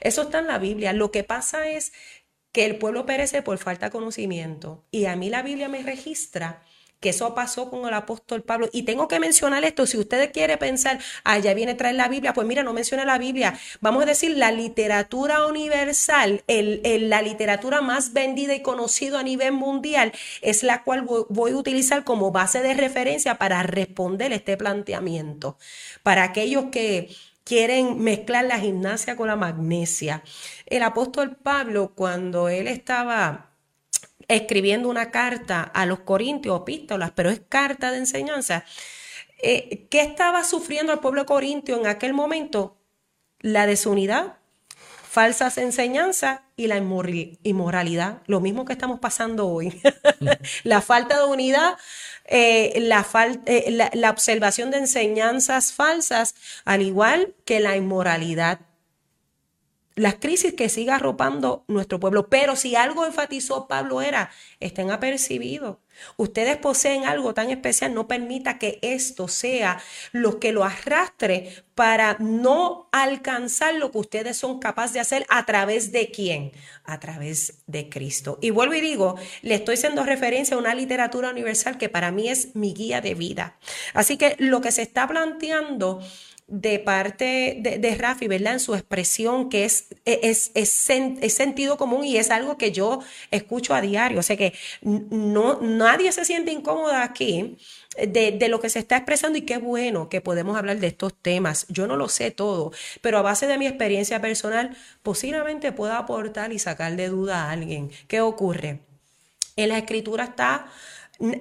Eso 0.00 0.22
está 0.22 0.38
en 0.38 0.46
la 0.46 0.58
Biblia. 0.58 0.92
Lo 0.92 1.10
que 1.10 1.24
pasa 1.24 1.68
es 1.68 1.92
que 2.54 2.64
el 2.64 2.76
pueblo 2.76 3.04
perece 3.04 3.42
por 3.42 3.58
falta 3.58 3.86
de 3.86 3.92
conocimiento. 3.92 4.84
Y 4.92 5.06
a 5.06 5.16
mí 5.16 5.28
la 5.28 5.42
Biblia 5.42 5.68
me 5.68 5.82
registra 5.82 6.62
que 7.00 7.08
eso 7.08 7.34
pasó 7.34 7.68
con 7.68 7.84
el 7.86 7.92
apóstol 7.92 8.44
Pablo. 8.44 8.68
Y 8.72 8.84
tengo 8.84 9.08
que 9.08 9.18
mencionar 9.18 9.64
esto, 9.64 9.86
si 9.86 9.98
usted 9.98 10.30
quiere 10.32 10.56
pensar, 10.56 11.00
ya 11.42 11.52
viene 11.52 11.72
a 11.72 11.76
traer 11.76 11.96
la 11.96 12.06
Biblia, 12.06 12.32
pues 12.32 12.46
mira, 12.46 12.62
no 12.62 12.72
menciona 12.72 13.04
la 13.04 13.18
Biblia. 13.18 13.58
Vamos 13.80 14.04
a 14.04 14.06
decir, 14.06 14.36
la 14.36 14.52
literatura 14.52 15.46
universal, 15.46 16.44
el, 16.46 17.10
la 17.10 17.22
literatura 17.22 17.80
más 17.80 18.12
vendida 18.12 18.54
y 18.54 18.62
conocida 18.62 19.18
a 19.18 19.24
nivel 19.24 19.52
mundial, 19.52 20.12
es 20.40 20.62
la 20.62 20.84
cual 20.84 21.02
voy 21.02 21.50
a 21.50 21.56
utilizar 21.56 22.04
como 22.04 22.30
base 22.30 22.62
de 22.62 22.72
referencia 22.74 23.34
para 23.34 23.64
responder 23.64 24.32
este 24.32 24.56
planteamiento. 24.56 25.58
Para 26.04 26.22
aquellos 26.22 26.66
que 26.70 27.10
quieren 27.44 28.02
mezclar 28.02 28.46
la 28.46 28.58
gimnasia 28.58 29.16
con 29.16 29.28
la 29.28 29.36
magnesia. 29.36 30.22
El 30.66 30.82
apóstol 30.82 31.36
Pablo, 31.36 31.92
cuando 31.94 32.48
él 32.48 32.66
estaba 32.66 33.50
escribiendo 34.28 34.88
una 34.88 35.10
carta 35.10 35.62
a 35.62 35.86
los 35.86 36.00
corintios, 36.00 36.60
epístolas, 36.62 37.12
pero 37.14 37.30
es 37.30 37.40
carta 37.48 37.90
de 37.90 37.98
enseñanza, 37.98 38.64
eh, 39.42 39.86
¿qué 39.90 40.00
estaba 40.00 40.44
sufriendo 40.44 40.92
el 40.92 41.00
pueblo 41.00 41.26
corintio 41.26 41.78
en 41.78 41.86
aquel 41.86 42.14
momento? 42.14 42.78
La 43.40 43.66
desunidad, 43.66 44.38
falsas 45.14 45.58
enseñanzas 45.58 46.40
y 46.56 46.66
la 46.66 46.76
inmoralidad, 46.76 48.22
lo 48.26 48.40
mismo 48.40 48.64
que 48.64 48.72
estamos 48.72 48.98
pasando 48.98 49.46
hoy. 49.46 49.80
la 50.64 50.80
falta 50.80 51.18
de 51.18 51.26
unidad, 51.26 51.76
eh, 52.24 52.72
la, 52.80 53.06
eh, 53.46 53.70
la, 53.70 53.90
la 53.94 54.10
observación 54.10 54.72
de 54.72 54.78
enseñanzas 54.78 55.72
falsas, 55.72 56.34
al 56.64 56.82
igual 56.82 57.32
que 57.44 57.60
la 57.60 57.76
inmoralidad 57.76 58.58
las 59.96 60.16
crisis 60.16 60.54
que 60.54 60.68
siga 60.68 60.96
arropando 60.96 61.64
nuestro 61.68 62.00
pueblo. 62.00 62.28
Pero 62.28 62.56
si 62.56 62.76
algo 62.76 63.06
enfatizó 63.06 63.68
Pablo 63.68 64.02
era, 64.02 64.30
estén 64.60 64.90
apercibidos. 64.90 65.78
Ustedes 66.16 66.56
poseen 66.56 67.04
algo 67.04 67.34
tan 67.34 67.50
especial, 67.50 67.94
no 67.94 68.08
permita 68.08 68.58
que 68.58 68.80
esto 68.82 69.28
sea 69.28 69.80
lo 70.10 70.40
que 70.40 70.52
lo 70.52 70.64
arrastre 70.64 71.64
para 71.76 72.16
no 72.18 72.88
alcanzar 72.92 73.74
lo 73.76 73.92
que 73.92 73.98
ustedes 73.98 74.36
son 74.36 74.58
capaces 74.58 74.94
de 74.94 75.00
hacer 75.00 75.26
a 75.28 75.46
través 75.46 75.92
de 75.92 76.10
quién? 76.10 76.52
A 76.84 76.98
través 76.98 77.62
de 77.66 77.88
Cristo. 77.88 78.38
Y 78.40 78.50
vuelvo 78.50 78.74
y 78.74 78.80
digo, 78.80 79.16
le 79.42 79.54
estoy 79.54 79.74
haciendo 79.74 80.04
referencia 80.04 80.56
a 80.56 80.60
una 80.60 80.74
literatura 80.74 81.30
universal 81.30 81.78
que 81.78 81.88
para 81.88 82.10
mí 82.10 82.28
es 82.28 82.54
mi 82.56 82.74
guía 82.74 83.00
de 83.00 83.14
vida. 83.14 83.56
Así 83.92 84.16
que 84.16 84.34
lo 84.38 84.60
que 84.60 84.72
se 84.72 84.82
está 84.82 85.06
planteando 85.06 86.00
de 86.46 86.78
parte 86.78 87.56
de, 87.60 87.78
de, 87.78 87.94
Rafi, 87.94 88.28
¿verdad? 88.28 88.54
En 88.54 88.60
su 88.60 88.74
expresión, 88.74 89.48
que 89.48 89.64
es, 89.64 89.86
es, 90.04 90.50
es, 90.54 91.32
sentido 91.32 91.78
común 91.78 92.04
y 92.04 92.18
es 92.18 92.30
algo 92.30 92.58
que 92.58 92.70
yo 92.70 93.00
escucho 93.30 93.74
a 93.74 93.80
diario. 93.80 94.18
O 94.18 94.22
sea 94.22 94.36
que 94.36 94.52
no, 94.82 95.60
nadie 95.62 96.12
se 96.12 96.24
siente 96.24 96.52
incómoda 96.52 97.02
aquí 97.02 97.56
de, 97.96 98.32
de, 98.32 98.48
lo 98.48 98.60
que 98.60 98.68
se 98.68 98.78
está 98.78 98.98
expresando 98.98 99.38
y 99.38 99.42
qué 99.42 99.56
bueno 99.56 100.10
que 100.10 100.20
podemos 100.20 100.56
hablar 100.56 100.78
de 100.78 100.88
estos 100.88 101.14
temas. 101.14 101.66
Yo 101.70 101.86
no 101.86 101.96
lo 101.96 102.08
sé 102.08 102.30
todo, 102.30 102.72
pero 103.00 103.18
a 103.18 103.22
base 103.22 103.46
de 103.46 103.56
mi 103.56 103.66
experiencia 103.66 104.20
personal, 104.20 104.76
posiblemente 105.02 105.72
pueda 105.72 105.98
aportar 105.98 106.52
y 106.52 106.58
sacar 106.58 106.94
de 106.96 107.08
duda 107.08 107.44
a 107.44 107.52
alguien. 107.52 107.90
¿Qué 108.06 108.20
ocurre? 108.20 108.80
En 109.56 109.68
la 109.68 109.78
escritura 109.78 110.24
está 110.24 110.66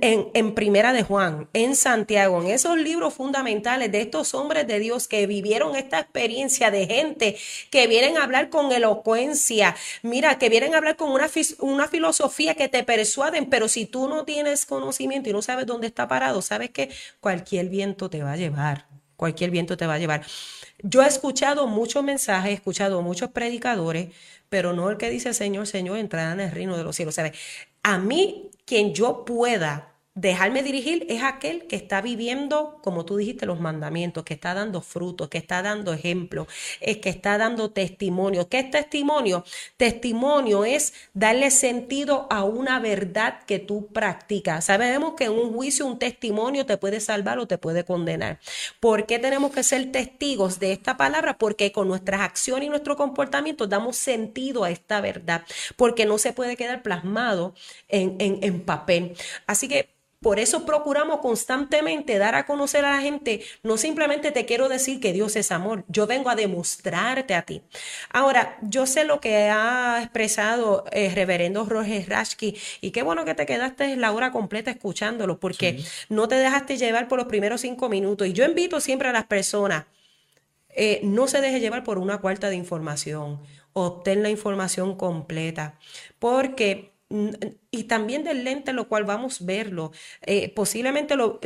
en, 0.02 0.56
Primera 0.56 0.94
de 0.94 1.04
Juan, 1.04 1.48
en 1.54 1.76
Santiago, 1.76 2.42
en 2.42 2.50
esos 2.50 2.78
libros 2.78 3.14
fundamentales 3.14 3.92
de 3.92 4.02
estos 4.02 4.34
hombres 4.34 4.68
de 4.68 4.80
Dios 4.80 5.08
que 5.08 5.28
vivieron 5.28 5.76
esta 5.76 6.00
experiencia 6.00 6.72
de 6.72 6.88
gente 6.88 7.38
que 7.70 7.88
vienen 7.88 8.18
a 8.18 8.24
hablar 8.24 8.50
con 8.50 8.72
elocuencia, 8.72 9.76
mira, 10.02 10.38
que 10.38 10.50
vienen 10.50 10.74
a 10.74 10.78
hablar 10.78 10.96
con 10.96 11.12
una, 11.12 11.30
una 11.60 11.88
filosofía 11.88 12.56
que 12.56 12.70
te 12.70 12.84
persuaden, 12.84 13.50
pero 13.50 13.68
si 13.68 13.86
tú 13.86 14.08
no 14.08 14.26
tienes 14.26 14.66
conocimiento 14.66 15.30
y 15.30 15.34
no 15.34 15.42
sabes 15.42 15.66
dónde 15.66 15.88
está 15.88 16.08
parado, 16.08 16.42
sabes 16.42 16.70
que 16.70 16.90
cualquier 17.20 17.70
viento 17.70 18.10
te 18.10 18.24
va 18.24 18.34
a 18.34 18.38
llevar, 18.38 18.88
cualquier 19.16 19.52
viento 19.52 19.78
te 19.78 19.88
va 19.88 19.96
a 19.96 20.00
llevar. 20.00 20.24
Yo 20.82 21.02
he 21.04 21.08
escuchado 21.08 21.68
muchos 21.68 22.04
mensajes, 22.04 22.52
he 22.52 22.54
escuchado 22.56 23.02
muchos 23.02 23.32
predicadores, 23.32 24.10
pero 24.50 24.74
no 24.74 24.90
el 24.90 24.98
que 24.98 25.10
dice 25.10 25.34
Señor, 25.34 25.66
Señor, 25.68 25.98
entrará 25.98 26.34
en 26.34 26.40
el 26.42 26.52
reino 26.52 26.78
de 26.78 26.84
los 26.84 26.96
cielos. 26.96 27.16
¿Sabes? 27.16 27.34
A 27.84 27.98
mí, 27.98 28.52
quien 28.66 28.94
yo 28.94 29.26
pueda 29.26 29.93
Dejarme 30.16 30.62
dirigir 30.62 31.08
es 31.10 31.24
aquel 31.24 31.66
que 31.66 31.76
está 31.76 32.00
viviendo, 32.00 32.78
como 32.84 33.04
tú 33.04 33.18
dijiste, 33.18 33.48
los 33.48 33.60
mandamientos, 33.60 34.24
que 34.24 34.36
está 34.36 34.54
dando 34.54 34.82
frutos, 34.82 35.28
que 35.28 35.40
está 35.40 35.64
dando 35.64 35.92
ejemplo, 35.92 36.46
es 36.82 36.98
que 36.98 37.10
está 37.10 37.40
dando 37.40 37.72
testimonio. 37.72 38.48
¿Qué 38.48 38.60
es 38.60 38.70
testimonio? 38.70 39.44
Testimonio 39.76 40.66
es 40.66 40.94
darle 41.16 41.50
sentido 41.50 42.28
a 42.30 42.44
una 42.44 42.80
verdad 42.80 43.44
que 43.48 43.58
tú 43.58 43.88
practicas. 43.88 44.66
Sabemos 44.66 45.16
que 45.16 45.24
en 45.26 45.32
un 45.32 45.52
juicio 45.52 45.88
un 45.88 45.98
testimonio 45.98 46.68
te 46.68 46.78
puede 46.78 47.00
salvar 47.00 47.40
o 47.40 47.48
te 47.48 47.58
puede 47.58 47.84
condenar. 47.84 48.40
¿Por 48.80 49.08
qué 49.08 49.18
tenemos 49.18 49.52
que 49.52 49.64
ser 49.64 49.92
testigos 49.92 50.60
de 50.60 50.74
esta 50.74 50.96
palabra? 50.96 51.40
Porque 51.40 51.72
con 51.72 51.88
nuestras 51.88 52.22
acciones 52.22 52.68
y 52.68 52.70
nuestro 52.70 52.96
comportamiento 52.98 53.66
damos 53.66 53.98
sentido 53.98 54.64
a 54.64 54.70
esta 54.70 55.02
verdad, 55.02 55.44
porque 55.76 56.06
no 56.06 56.20
se 56.20 56.34
puede 56.34 56.56
quedar 56.56 56.84
plasmado 56.84 57.56
en, 57.88 58.16
en, 58.20 58.38
en 58.44 58.62
papel. 58.62 59.16
Así 59.48 59.68
que 59.68 60.03
por 60.24 60.40
eso 60.40 60.66
procuramos 60.66 61.20
constantemente 61.20 62.18
dar 62.18 62.34
a 62.34 62.46
conocer 62.46 62.86
a 62.86 62.96
la 62.96 63.02
gente, 63.02 63.42
no 63.62 63.78
simplemente 63.78 64.32
te 64.32 64.46
quiero 64.46 64.70
decir 64.70 65.00
que 65.00 65.14
Dios 65.14 65.36
es 65.36 65.52
amor, 65.52 65.84
yo 65.90 66.08
vengo 66.08 66.30
a 66.30 66.36
demostrarte 66.36 67.36
a 67.36 67.44
ti. 67.44 67.62
Ahora, 68.10 68.58
yo 68.62 68.88
sé 68.88 69.04
lo 69.04 69.20
que 69.20 69.50
ha 69.50 70.00
expresado 70.02 70.86
el 70.92 71.12
eh, 71.12 71.14
reverendo 71.14 71.66
Roger 71.66 72.10
Rashki 72.10 72.56
y 72.82 72.92
qué 72.92 73.04
bueno 73.04 73.26
que 73.26 73.36
te 73.36 73.46
quedaste 73.46 73.98
la 73.98 74.14
hora 74.14 74.32
completa 74.32 74.72
escuchándolo 74.72 75.40
porque 75.40 75.84
no 76.10 76.28
te 76.28 76.36
dejaste 76.36 76.78
llevar 76.78 77.08
por 77.08 77.20
los 77.20 77.28
primeros 77.28 77.62
cinco 77.62 77.90
minutos. 77.90 78.28
Y 78.28 78.34
yo 78.34 78.46
invito 78.46 78.80
siempre 78.80 79.10
a 79.10 79.12
las 79.12 79.26
personas, 79.26 79.86
eh, 80.70 81.02
no 81.04 81.28
se 81.28 81.42
deje 81.42 81.60
llevar 81.60 81.84
por 81.84 81.98
una 81.98 82.20
cuarta 82.20 82.50
de 82.50 82.56
información, 82.56 83.42
obtén 83.74 84.24
la 84.24 84.30
información 84.30 84.96
completa, 84.96 85.78
porque 86.20 86.93
y 87.72 87.84
también 87.84 88.24
del 88.24 88.44
lente 88.44 88.74
lo 88.74 88.88
cual 88.88 89.04
vamos 89.04 89.42
a 89.42 89.46
verlo. 89.46 89.92
Eh, 90.22 90.50
posiblemente 90.50 91.16
lo, 91.16 91.40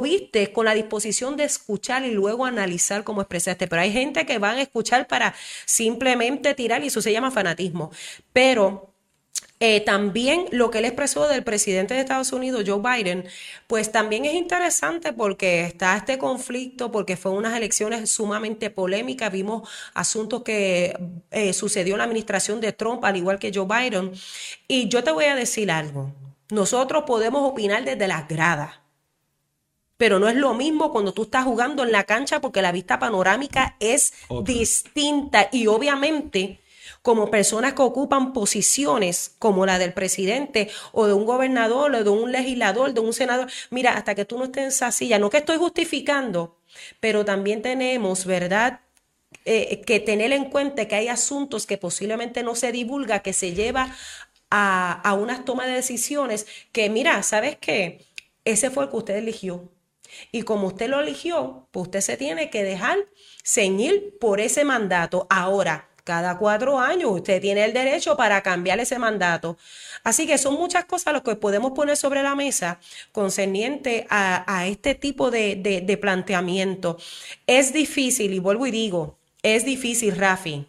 viste 0.00 0.52
con 0.52 0.64
la 0.64 0.74
disposición 0.74 1.36
de 1.36 1.44
escuchar 1.44 2.04
y 2.04 2.10
luego 2.10 2.46
analizar 2.46 3.04
cómo 3.04 3.20
expresaste, 3.20 3.68
pero 3.68 3.82
hay 3.82 3.92
gente 3.92 4.24
que 4.24 4.38
van 4.38 4.56
a 4.56 4.62
escuchar 4.62 5.06
para 5.08 5.34
simplemente 5.66 6.54
tirar 6.54 6.82
y 6.84 6.86
eso 6.88 7.02
se 7.02 7.12
llama 7.12 7.30
fanatismo. 7.30 7.90
Pero 8.32 8.89
eh, 9.62 9.82
también 9.82 10.46
lo 10.52 10.70
que 10.70 10.78
él 10.78 10.86
expresó 10.86 11.28
del 11.28 11.44
presidente 11.44 11.92
de 11.92 12.00
Estados 12.00 12.32
Unidos, 12.32 12.64
Joe 12.66 12.80
Biden, 12.80 13.26
pues 13.66 13.92
también 13.92 14.24
es 14.24 14.32
interesante 14.32 15.12
porque 15.12 15.64
está 15.64 15.98
este 15.98 16.16
conflicto, 16.16 16.90
porque 16.90 17.18
fue 17.18 17.32
unas 17.32 17.54
elecciones 17.54 18.10
sumamente 18.10 18.70
polémicas, 18.70 19.30
vimos 19.30 19.68
asuntos 19.92 20.44
que 20.44 20.98
eh, 21.30 21.52
sucedió 21.52 21.92
en 21.94 21.98
la 21.98 22.04
administración 22.04 22.62
de 22.62 22.72
Trump, 22.72 23.04
al 23.04 23.18
igual 23.18 23.38
que 23.38 23.52
Joe 23.54 23.66
Biden. 23.66 24.12
Y 24.66 24.88
yo 24.88 25.04
te 25.04 25.12
voy 25.12 25.26
a 25.26 25.36
decir 25.36 25.70
algo, 25.70 26.10
nosotros 26.48 27.04
podemos 27.06 27.42
opinar 27.46 27.84
desde 27.84 28.08
las 28.08 28.26
gradas. 28.28 28.76
Pero 29.98 30.18
no 30.18 30.30
es 30.30 30.36
lo 30.36 30.54
mismo 30.54 30.90
cuando 30.90 31.12
tú 31.12 31.24
estás 31.24 31.44
jugando 31.44 31.82
en 31.82 31.92
la 31.92 32.04
cancha 32.04 32.40
porque 32.40 32.62
la 32.62 32.72
vista 32.72 32.98
panorámica 32.98 33.76
es 33.78 34.14
distinta 34.42 35.50
y 35.52 35.66
obviamente 35.66 36.60
como 37.02 37.30
personas 37.30 37.74
que 37.74 37.82
ocupan 37.82 38.32
posiciones 38.32 39.34
como 39.38 39.66
la 39.66 39.78
del 39.78 39.92
presidente 39.92 40.68
o 40.92 41.06
de 41.06 41.14
un 41.14 41.24
gobernador 41.24 41.94
o 41.94 42.04
de 42.04 42.10
un 42.10 42.32
legislador, 42.32 42.92
de 42.92 43.00
un 43.00 43.12
senador. 43.12 43.50
Mira, 43.70 43.94
hasta 43.94 44.14
que 44.14 44.24
tú 44.24 44.38
no 44.38 44.44
estés 44.44 44.62
en 44.62 44.68
esa 44.68 44.92
silla, 44.92 45.18
no 45.18 45.30
que 45.30 45.38
estoy 45.38 45.56
justificando, 45.56 46.58
pero 47.00 47.24
también 47.24 47.62
tenemos, 47.62 48.26
¿verdad? 48.26 48.80
Eh, 49.44 49.80
que 49.86 50.00
tener 50.00 50.32
en 50.32 50.50
cuenta 50.50 50.86
que 50.86 50.96
hay 50.96 51.08
asuntos 51.08 51.66
que 51.66 51.78
posiblemente 51.78 52.42
no 52.42 52.54
se 52.54 52.72
divulga, 52.72 53.20
que 53.20 53.32
se 53.32 53.54
lleva 53.54 53.94
a, 54.50 55.00
a 55.02 55.14
unas 55.14 55.44
tomas 55.44 55.66
de 55.66 55.74
decisiones 55.74 56.46
que, 56.72 56.90
mira, 56.90 57.22
¿sabes 57.22 57.56
qué? 57.60 58.06
Ese 58.44 58.70
fue 58.70 58.84
el 58.84 58.90
que 58.90 58.96
usted 58.96 59.16
eligió. 59.16 59.70
Y 60.32 60.42
como 60.42 60.68
usted 60.68 60.88
lo 60.88 61.00
eligió, 61.00 61.68
pues 61.70 61.84
usted 61.86 62.00
se 62.00 62.16
tiene 62.16 62.50
que 62.50 62.64
dejar 62.64 62.98
ceñir 63.44 64.18
por 64.20 64.40
ese 64.40 64.64
mandato. 64.64 65.26
Ahora, 65.30 65.89
cada 66.04 66.38
cuatro 66.38 66.78
años. 66.78 67.10
Usted 67.12 67.40
tiene 67.40 67.64
el 67.64 67.72
derecho 67.72 68.16
para 68.16 68.42
cambiar 68.42 68.80
ese 68.80 68.98
mandato. 68.98 69.56
Así 70.04 70.26
que 70.26 70.38
son 70.38 70.54
muchas 70.54 70.84
cosas 70.84 71.12
las 71.12 71.22
que 71.22 71.36
podemos 71.36 71.72
poner 71.72 71.96
sobre 71.96 72.22
la 72.22 72.34
mesa 72.34 72.78
concerniente 73.12 74.06
a, 74.10 74.66
este 74.66 74.94
tipo 74.94 75.30
de, 75.30 75.56
de 75.56 75.96
planteamiento. 75.96 76.96
Es 77.46 77.72
difícil, 77.72 78.32
y 78.34 78.38
vuelvo 78.38 78.66
y 78.66 78.70
digo, 78.70 79.18
es 79.42 79.64
difícil, 79.64 80.16
Rafi, 80.16 80.66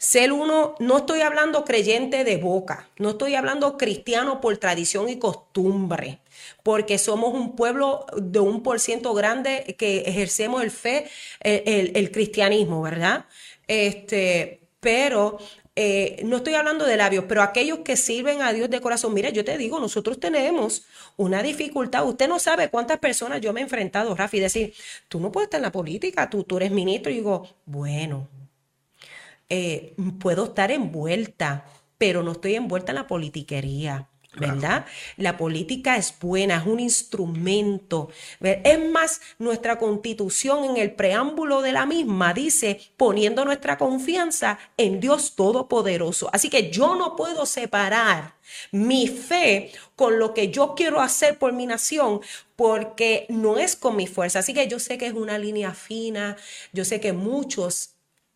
ser 0.00 0.32
uno, 0.32 0.76
no 0.78 0.98
estoy 0.98 1.20
hablando 1.20 1.62
creyente 1.66 2.24
de 2.24 2.38
boca, 2.38 2.88
no 2.96 3.10
estoy 3.10 3.34
hablando 3.34 3.76
cristiano 3.76 4.40
por 4.40 4.56
tradición 4.56 5.10
y 5.10 5.18
costumbre, 5.18 6.20
porque 6.62 6.96
somos 6.96 7.34
un 7.34 7.54
pueblo 7.54 8.06
de 8.16 8.40
un 8.40 8.62
por 8.62 8.80
ciento 8.80 9.12
grande 9.12 9.76
que 9.78 9.98
ejercemos 10.06 10.62
el 10.62 10.70
fe, 10.70 11.10
el, 11.40 11.92
el 11.94 12.10
cristianismo, 12.12 12.80
¿verdad? 12.80 13.26
Este, 13.70 14.68
pero 14.80 15.38
eh, 15.76 16.22
no 16.24 16.38
estoy 16.38 16.54
hablando 16.54 16.84
de 16.84 16.96
labios, 16.96 17.26
pero 17.28 17.40
aquellos 17.40 17.78
que 17.84 17.96
sirven 17.96 18.42
a 18.42 18.52
Dios 18.52 18.68
de 18.68 18.80
corazón, 18.80 19.14
mire, 19.14 19.32
yo 19.32 19.44
te 19.44 19.56
digo, 19.56 19.78
nosotros 19.78 20.18
tenemos 20.18 20.86
una 21.16 21.40
dificultad. 21.40 22.04
Usted 22.04 22.28
no 22.28 22.40
sabe 22.40 22.68
cuántas 22.68 22.98
personas 22.98 23.40
yo 23.40 23.52
me 23.52 23.60
he 23.60 23.62
enfrentado, 23.62 24.16
Rafi, 24.16 24.40
decir, 24.40 24.74
tú 25.08 25.20
no 25.20 25.30
puedes 25.30 25.46
estar 25.46 25.58
en 25.58 25.62
la 25.62 25.70
política, 25.70 26.28
tú, 26.28 26.42
tú 26.42 26.56
eres 26.56 26.72
ministro. 26.72 27.12
Y 27.12 27.16
digo, 27.16 27.46
bueno, 27.64 28.28
eh, 29.48 29.94
puedo 30.18 30.46
estar 30.46 30.72
envuelta, 30.72 31.64
pero 31.96 32.24
no 32.24 32.32
estoy 32.32 32.56
envuelta 32.56 32.90
en 32.90 32.96
la 32.96 33.06
politiquería. 33.06 34.09
¿Verdad? 34.36 34.86
La 35.16 35.36
política 35.36 35.96
es 35.96 36.14
buena, 36.20 36.58
es 36.58 36.66
un 36.66 36.78
instrumento. 36.78 38.10
Es 38.40 38.90
más, 38.90 39.20
nuestra 39.38 39.78
constitución 39.78 40.64
en 40.64 40.76
el 40.76 40.92
preámbulo 40.92 41.62
de 41.62 41.72
la 41.72 41.84
misma 41.84 42.32
dice, 42.32 42.80
poniendo 42.96 43.44
nuestra 43.44 43.76
confianza 43.76 44.58
en 44.76 45.00
Dios 45.00 45.34
Todopoderoso. 45.34 46.30
Así 46.32 46.48
que 46.48 46.70
yo 46.70 46.94
no 46.94 47.16
puedo 47.16 47.44
separar 47.44 48.34
mi 48.70 49.08
fe 49.08 49.72
con 49.96 50.18
lo 50.18 50.32
que 50.32 50.50
yo 50.50 50.74
quiero 50.76 51.00
hacer 51.00 51.38
por 51.38 51.52
mi 51.52 51.66
nación, 51.66 52.20
porque 52.54 53.26
no 53.28 53.58
es 53.58 53.74
con 53.74 53.96
mi 53.96 54.06
fuerza. 54.06 54.38
Así 54.40 54.54
que 54.54 54.68
yo 54.68 54.78
sé 54.78 54.96
que 54.96 55.06
es 55.06 55.14
una 55.14 55.38
línea 55.38 55.74
fina, 55.74 56.36
yo 56.72 56.84
sé 56.84 57.00
que 57.00 57.12
muchos... 57.12 57.94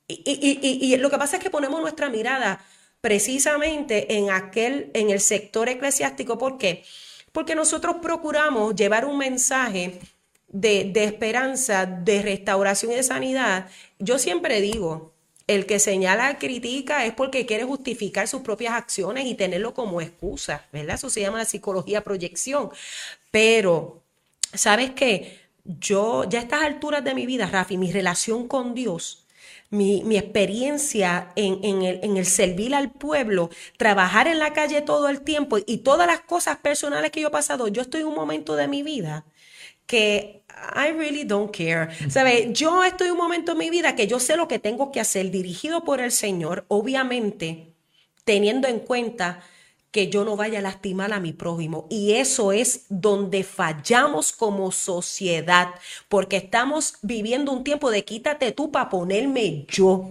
y 0.09 0.97
lo 0.97 1.09
que 1.09 1.19
pasa 1.19 1.37
es 1.37 1.43
que 1.43 1.51
ponemos 1.51 1.81
nuestra 1.81 2.11
mirada 2.11 2.65
precisamente 3.05 4.17
en 4.17 4.31
aquel, 4.31 4.91
en 4.95 5.11
el 5.11 5.21
sector 5.21 5.69
eclesiástico. 5.69 6.39
¿Por 6.39 6.57
qué? 6.57 6.85
Porque 7.33 7.55
nosotros 7.55 7.97
procuramos 8.01 8.75
llevar 8.75 9.05
un 9.05 9.19
mensaje 9.19 10.01
de, 10.49 10.85
de 10.85 11.05
esperanza, 11.05 11.85
de 11.85 12.23
restauración 12.23 12.93
y 12.93 12.95
de 12.95 13.03
sanidad. 13.03 13.69
Yo 13.99 14.19
siempre 14.19 14.63
digo, 14.63 15.13
el 15.47 15.67
que 15.67 15.81
señala, 15.81 16.39
critica, 16.39 17.05
es 17.05 17.13
porque 17.13 17.45
quiere 17.45 17.65
justificar 17.65 18.27
sus 18.27 18.41
propias 18.41 18.73
acciones 18.73 19.27
y 19.27 19.35
tenerlo 19.35 19.75
como 19.75 20.01
excusa, 20.01 20.65
¿verdad? 20.73 20.95
Eso 20.95 21.11
se 21.11 21.21
llama 21.21 21.37
la 21.37 21.45
psicología 21.45 22.03
proyección. 22.03 22.71
Pero, 23.31 24.01
¿sabes 24.55 24.93
qué? 24.93 25.41
Yo, 25.63 26.25
ya 26.25 26.39
a 26.39 26.43
estas 26.43 26.63
alturas 26.63 27.05
de 27.05 27.13
mi 27.13 27.27
vida, 27.27 27.49
Rafi, 27.49 27.77
mi 27.77 27.93
relación 27.93 28.49
con 28.49 28.75
Dios 28.75 29.24
mi, 29.77 30.17
experiencia 30.17 31.33
en, 31.37 31.83
el, 31.83 32.01
en 32.03 32.17
el 32.17 32.27
servir 32.27 32.75
al 32.75 32.91
pueblo, 32.91 33.51
trabajar 33.77 34.27
en 34.29 34.39
la 34.39 34.53
calle 34.53 34.81
todo 34.83 35.09
el 35.09 35.23
tiempo 35.23 35.59
y 35.67 35.79
todas 35.79 36.07
las 36.07 36.21
cosas 36.21 36.59
personales 36.59 37.11
que 37.11 37.21
yo 37.21 37.29
he 37.29 37.31
pasado, 37.31 37.69
yo 37.69 37.83
estoy 37.83 38.03
en 38.03 38.09
un 38.09 38.15
momento 38.15 38.57
de 38.57 38.69
mi 38.69 38.83
vida 38.83 39.25
que 39.87 40.45
I 40.75 40.93
really 40.93 41.25
don't 41.25 41.55
care. 41.55 41.89
¿Sabe? 42.09 42.53
Yo 42.53 42.85
estoy 42.85 43.09
en 43.09 43.13
un 43.13 43.19
momento 43.19 43.53
en 43.53 43.59
mi 43.59 43.71
vida 43.71 43.95
que 43.95 44.07
yo 44.07 44.19
sé 44.19 44.37
lo 44.37 44.49
que 44.49 44.59
tengo 44.59 44.91
que 44.93 45.01
hacer, 45.01 45.31
dirigido 45.31 45.85
por 45.85 46.01
el 46.01 46.11
Señor, 46.11 46.65
obviamente, 46.69 47.75
teniendo 48.25 48.69
en 48.69 48.81
cuenta 48.81 49.41
que 49.95 50.09
yo 50.09 50.25
no 50.25 50.35
vaya 50.35 50.59
a 50.59 50.63
lastimar 50.63 51.13
a 51.13 51.21
mi 51.21 51.33
prójimo. 51.33 51.87
Y 51.89 52.15
eso 52.15 52.51
es 52.51 52.87
donde 52.89 53.45
fallamos 53.45 54.33
como 54.33 54.73
sociedad, 54.73 55.69
porque 56.09 56.37
estamos 56.37 56.95
viviendo 57.03 57.53
un 57.53 57.63
tiempo 57.63 57.93
de 57.93 58.05
quítate 58.05 58.51
tú 58.51 58.73
para 58.73 58.89
ponerme 58.91 59.67
yo. 59.69 60.11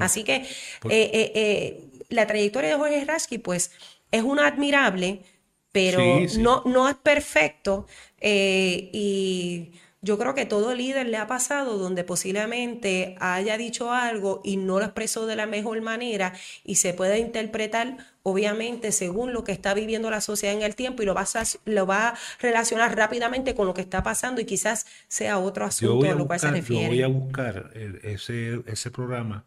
Así 0.00 0.24
que 0.24 0.34
eh, 0.34 0.44
eh, 0.90 1.32
eh, 1.36 1.84
la 2.08 2.26
trayectoria 2.26 2.70
de 2.70 2.76
Jorge 2.76 3.04
Rasky, 3.04 3.38
pues, 3.38 3.70
es 4.10 4.24
una 4.24 4.48
admirable, 4.48 5.22
pero 5.70 6.02
No, 6.38 6.64
no 6.66 6.88
es 6.88 6.96
perfecto. 6.96 7.86
y 8.20 9.70
yo 10.00 10.18
creo 10.18 10.34
que 10.34 10.46
todo 10.46 10.74
líder 10.74 11.06
le 11.06 11.16
ha 11.16 11.28
pasado 11.28 11.78
donde 11.78 12.02
posiblemente 12.02 13.14
haya 13.20 13.56
dicho 13.56 13.92
algo 13.92 14.40
y 14.42 14.56
no 14.56 14.80
lo 14.80 14.84
expresó 14.84 15.26
de 15.26 15.36
la 15.36 15.46
mejor 15.46 15.80
manera 15.80 16.32
y 16.64 16.74
se 16.74 16.92
puede 16.92 17.20
interpretar 17.20 18.11
obviamente 18.22 18.92
según 18.92 19.32
lo 19.32 19.44
que 19.44 19.52
está 19.52 19.74
viviendo 19.74 20.10
la 20.10 20.20
sociedad 20.20 20.54
en 20.54 20.62
el 20.62 20.74
tiempo 20.74 21.02
y 21.02 21.06
lo 21.06 21.14
va 21.14 21.22
a, 21.22 21.44
lo 21.64 21.86
va 21.86 22.08
a 22.08 22.14
relacionar 22.40 22.96
rápidamente 22.96 23.54
con 23.54 23.66
lo 23.66 23.74
que 23.74 23.80
está 23.80 24.02
pasando 24.02 24.40
y 24.40 24.44
quizás 24.44 24.86
sea 25.08 25.38
otro 25.38 25.64
asunto 25.64 26.10
a, 26.10 26.14
lo 26.14 26.26
cual 26.26 26.40
se 26.40 26.50
refiere. 26.50 26.84
Yo 26.84 26.88
voy 26.88 27.02
a 27.02 27.06
buscar 27.08 27.70
ese, 28.02 28.62
ese 28.66 28.90
programa 28.90 29.44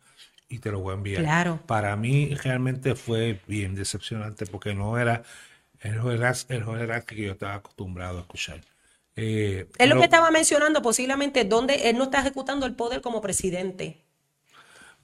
y 0.50 0.60
te 0.60 0.72
lo 0.72 0.80
voy 0.80 0.92
a 0.92 0.96
enviar. 0.96 1.24
Claro. 1.24 1.60
Para 1.66 1.96
mí 1.96 2.36
realmente 2.36 2.96
fue 2.96 3.40
bien 3.48 3.76
decepcionante 3.76 4.46
porque 4.46 4.74
no 4.74 4.98
era 4.98 5.24
el 5.82 5.96
el 6.50 7.04
que 7.06 7.16
yo 7.16 7.32
estaba 7.32 7.56
acostumbrado 7.56 8.18
a 8.18 8.22
escuchar. 8.22 8.62
Eh, 9.16 9.68
es 9.78 9.90
lo 9.90 9.98
que 9.98 10.04
estaba 10.04 10.30
mencionando, 10.30 10.82
posiblemente, 10.82 11.46
donde 11.46 11.90
él 11.90 11.98
no 11.98 12.06
está 12.06 12.20
ejecutando 12.20 12.66
el 12.66 12.76
poder 12.76 13.02
como 13.02 13.22
presidente. 13.22 14.05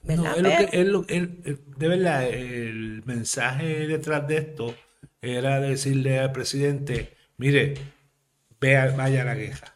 No, 0.04 0.24
de 0.34 1.88
verdad, 1.88 2.28
el 2.28 3.02
mensaje 3.04 3.86
detrás 3.86 4.26
de 4.26 4.36
esto 4.38 4.74
era 5.20 5.60
decirle 5.60 6.18
al 6.18 6.32
presidente, 6.32 7.16
mire, 7.36 7.74
vea, 8.60 8.94
vaya 8.96 9.22
a 9.22 9.24
la 9.24 9.34
guerra. 9.34 9.74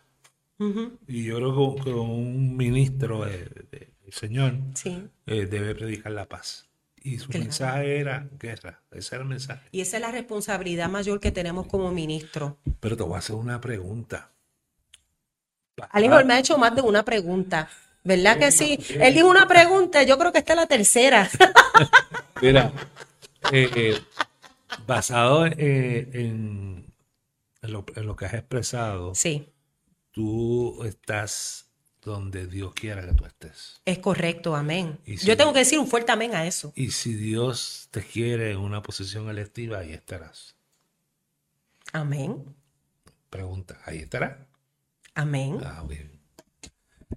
Y 1.07 1.25
yo 1.25 1.37
creo 1.37 1.77
que 1.77 1.91
un 1.91 2.57
ministro, 2.57 3.27
el 3.27 4.13
señor, 4.13 4.55
eh, 5.27 5.47
debe 5.47 5.75
predicar 5.75 6.13
la 6.13 6.27
paz. 6.27 6.69
Y 7.03 7.19
su 7.19 7.31
mensaje 7.31 8.01
era 8.01 8.29
guerra. 8.37 8.81
Ese 8.91 9.15
era 9.15 9.23
el 9.23 9.29
mensaje. 9.29 9.69
Y 9.71 9.81
esa 9.81 9.99
es 9.99 10.01
la 10.01 10.11
responsabilidad 10.11 10.89
mayor 10.89 11.21
que 11.21 11.31
tenemos 11.31 11.69
como 11.69 11.93
ministro. 11.93 12.59
Pero 12.81 12.97
te 12.97 13.05
voy 13.05 13.15
a 13.15 13.19
hacer 13.19 13.37
una 13.37 13.61
pregunta. 13.61 14.33
Alinor 15.91 16.25
me 16.25 16.35
ha 16.35 16.39
hecho 16.41 16.59
más 16.59 16.75
de 16.75 16.83
una 16.83 17.05
pregunta. 17.05 17.69
¿Verdad 18.07 18.39
que 18.39 18.53
sí? 18.53 18.79
Él 19.01 19.15
dijo 19.15 19.29
una 19.29 19.49
pregunta, 19.49 20.05
yo 20.05 20.17
creo 20.17 20.31
que 20.31 20.39
esta 20.39 20.53
es 20.53 20.57
la 20.57 20.67
tercera. 20.69 21.29
Mira, 22.41 22.73
eh, 23.51 23.69
eh, 23.75 24.01
basado 24.87 25.45
eh, 25.47 26.09
en, 26.13 26.87
lo, 27.63 27.85
en, 27.97 28.07
lo, 28.07 28.15
que 28.15 28.27
has 28.27 28.35
expresado, 28.35 29.13
sí. 29.17 29.53
tú 30.13 30.85
estás 30.85 31.67
donde 32.01 32.47
Dios 32.47 32.75
quiera 32.75 33.05
que 33.05 33.13
tú 33.13 33.25
estés. 33.25 33.83
Es 33.85 33.99
correcto, 33.99 34.55
amén. 34.55 35.01
Yo 35.05 35.37
tengo 35.37 35.53
que 35.53 35.59
decir 35.59 35.81
un 35.81 35.89
fuerte 35.89 36.13
amén 36.13 36.33
a 36.37 36.47
eso. 36.47 36.73
Y 36.77 36.93
si 36.93 37.13
Dios 37.13 37.89
te 37.91 38.05
quiere 38.05 38.53
en 38.53 38.59
una 38.59 38.83
posición 38.83 39.29
electiva, 39.29 39.79
ahí 39.79 39.93
estarás. 39.93 40.55
Amén. 41.93 42.55
Pregunta, 43.31 43.81
¿ahí 43.85 43.99
estarás? 43.99 44.37
Amén. 45.15 45.59
Ah, 45.65 45.83
bien. 45.89 46.16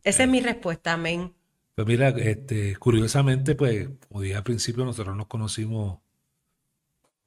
Esa 0.03 0.23
es 0.23 0.29
mi 0.29 0.41
respuesta, 0.41 0.93
amén. 0.93 1.33
Pues 1.75 1.87
mira, 1.87 2.09
este, 2.09 2.75
curiosamente, 2.75 3.55
pues, 3.55 3.89
como 4.07 4.21
dije 4.21 4.35
al 4.35 4.43
principio, 4.43 4.85
nosotros 4.85 5.15
nos 5.15 5.27
conocimos, 5.27 5.99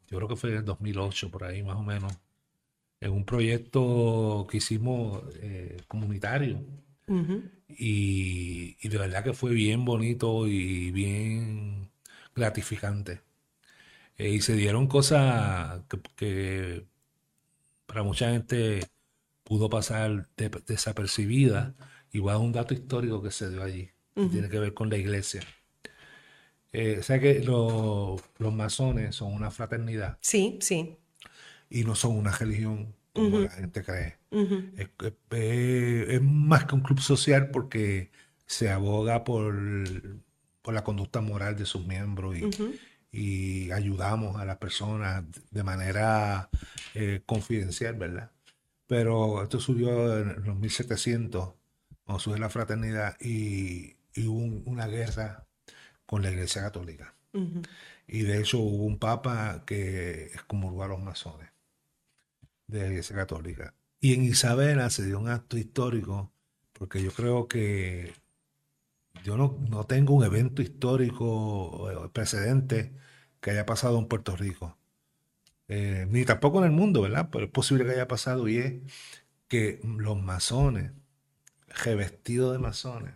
yo 0.09 0.19
creo 0.19 0.29
que 0.29 0.37
fue 0.37 0.51
en 0.51 0.57
el 0.57 0.65
2008, 0.65 1.31
por 1.31 1.45
ahí 1.45 1.63
más 1.63 1.77
o 1.77 1.83
menos, 1.83 2.13
en 3.01 3.13
un 3.13 3.25
proyecto 3.25 4.47
que 4.51 4.59
hicimos 4.59 5.23
eh, 5.41 5.83
comunitario 5.89 6.65
y, 7.69 8.89
de 8.89 8.99
verdad 8.99 9.25
que 9.25 9.33
fue 9.33 9.53
bien 9.53 9.85
bonito 9.85 10.47
y 10.47 10.91
bien 10.91 11.91
gratificante. 12.35 13.23
Eh, 14.19 14.31
y 14.31 14.41
se 14.41 14.55
dieron 14.55 14.87
cosas 14.87 15.83
que, 16.17 16.87
para 17.87 18.03
mucha 18.03 18.31
gente 18.31 18.87
pudo 19.45 19.69
pasar 19.71 20.29
desapercibida. 20.67 21.75
Igual 22.13 22.37
un 22.37 22.53
dato 22.53 22.75
histórico 22.75 23.23
que 23.23 23.31
se 23.31 23.51
dio 23.51 23.63
allí, 23.63 23.91
tiene 24.15 24.49
que 24.49 24.59
ver 24.59 24.75
con 24.75 24.91
la 24.91 24.97
iglesia. 24.99 25.43
Eh, 26.73 26.99
o 27.01 27.03
sea 27.03 27.21
que 27.21 27.43
los 27.43 28.21
masones 28.53 29.17
son 29.17 29.33
una 29.33 29.51
fraternidad. 29.51 30.19
Sí, 30.21 30.59
sí. 30.61 30.97
Y 31.69 31.85
no 31.85 31.95
son 31.95 32.17
una 32.17 32.33
religión 32.33 32.95
como 33.13 33.41
la 33.41 33.51
gente 33.51 33.83
cree. 33.83 34.17
es, 34.31 36.23
más 36.23 36.65
que 36.65 36.75
un 36.75 36.81
club 36.81 37.01
social 37.01 37.51
porque 37.51 38.11
se 38.47 38.71
aboga 38.71 39.25
por, 39.25 39.55
por 40.63 40.75
la 40.75 40.85
conducta 40.85 41.21
moral 41.21 41.57
de 41.57 41.67
sus 41.67 41.87
miembros 41.87 42.37
y, 43.11 43.71
ayudamos 43.73 44.37
a 44.41 44.45
las 44.47 44.57
personas 44.57 45.25
de 45.51 45.63
manera 45.63 46.49
eh, 46.95 47.23
confidencial, 47.27 47.95
¿verdad? 47.95 48.31
Pero 48.87 49.43
esto 49.43 49.61
subió 49.61 50.19
en 50.19 50.45
los 50.45 50.57
1700, 50.57 51.55
cuando 52.05 52.21
surge 52.21 52.41
la 52.41 52.51
fraternidad 52.51 53.17
y, 53.21 53.97
hubo 54.17 54.71
una 54.71 54.87
guerra 54.87 55.47
con 56.07 56.23
la 56.23 56.31
Iglesia 56.31 56.63
Católica. 56.63 57.15
Y 58.07 58.23
de 58.23 58.41
hecho 58.41 58.59
hubo 58.59 58.85
un 58.85 58.99
papa 58.99 59.65
que 59.67 60.27
excomulgó 60.27 60.85
a 60.85 60.89
los 60.89 61.01
masones 61.01 61.49
de 62.67 62.81
la 62.81 62.87
Iglesia 62.89 63.17
Católica. 63.17 63.75
Y 64.01 64.15
en 64.15 64.25
Isabela 64.25 64.91
se 64.91 65.07
dio 65.07 65.19
un 65.19 65.29
acto 65.29 65.57
histórico, 65.57 66.33
porque 66.73 67.03
yo 67.03 67.13
creo 67.13 67.49
que 67.49 68.13
yo 69.25 69.37
no, 69.37 69.59
no 69.69 69.85
tengo 69.85 70.15
un 70.15 70.25
evento 70.25 70.63
histórico 70.63 71.91
eh, 71.91 72.11
precedente 72.13 72.93
que 73.41 73.51
haya 73.53 73.67
pasado 73.67 73.99
en 73.99 74.09
Puerto 74.09 74.37
Rico. 74.37 74.77
Eh, 75.69 76.07
ni 76.11 76.25
tampoco 76.25 76.59
en 76.59 76.65
el 76.65 76.71
mundo, 76.73 77.03
¿verdad? 77.03 77.29
Pero 77.31 77.47
es 77.47 77.51
posible 77.51 77.85
que 77.85 77.93
haya 77.93 78.09
pasado 78.09 78.49
y 78.49 78.59
es 78.59 78.75
que 79.49 79.81
los 79.85 80.21
masones, 80.21 80.93
revestidos 81.75 82.53
de 82.53 82.59
masones, 82.59 83.15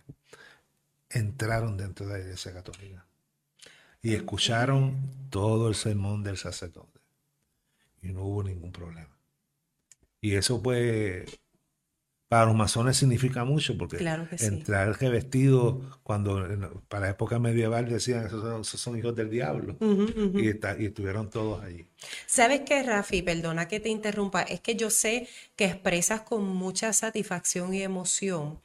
entraron 1.11 1.77
dentro 1.77 2.07
de 2.07 2.13
la 2.15 2.19
Iglesia 2.21 2.53
Católica. 2.53 3.07
y 4.03 4.15
escucharon 4.15 5.29
todo 5.31 5.69
el 5.69 5.75
sermón 5.75 6.23
del 6.23 6.37
sacerdote. 6.37 7.01
Y 8.03 8.13
no 8.13 8.23
hubo 8.23 8.45
ningún 8.45 8.71
problema. 8.71 9.19
Y 10.21 10.37
eso 10.37 10.63
pues 10.63 11.25
para 12.29 12.47
los 12.47 12.57
masones 12.57 12.97
significa 12.97 13.45
mucho 13.45 13.79
porque 13.79 13.99
Claro 13.99 14.29
que 14.29 14.37
sí. 14.37 14.47
entrar 14.47 14.99
revestido 15.01 15.81
cuando 16.03 16.83
para 16.89 17.07
la 17.07 17.11
época 17.11 17.39
medieval 17.39 17.89
decían 17.89 18.27
esos 18.27 18.43
son, 18.43 18.61
esos 18.63 18.81
son 18.81 18.99
hijos 18.99 19.15
del 19.15 19.31
diablo 19.31 19.77
está- 20.49 20.77
y 20.79 20.87
estuvieron 20.87 21.31
todos 21.31 21.63
allí. 21.63 21.87
¿Sabes 22.27 22.63
qué, 22.67 22.83
Rafi? 22.83 23.23
Perdona 23.23 23.69
que 23.69 23.79
te 23.79 23.91
interrumpa. 23.91 24.43
Es 24.43 24.61
que 24.61 24.75
yo 24.75 24.91
sé 24.91 25.29
que 25.55 25.67
expresas 25.67 26.23
con 26.23 26.45
mucha 26.45 26.93
satisfacción 26.93 27.73
y 27.75 27.83
emoción 27.83 28.59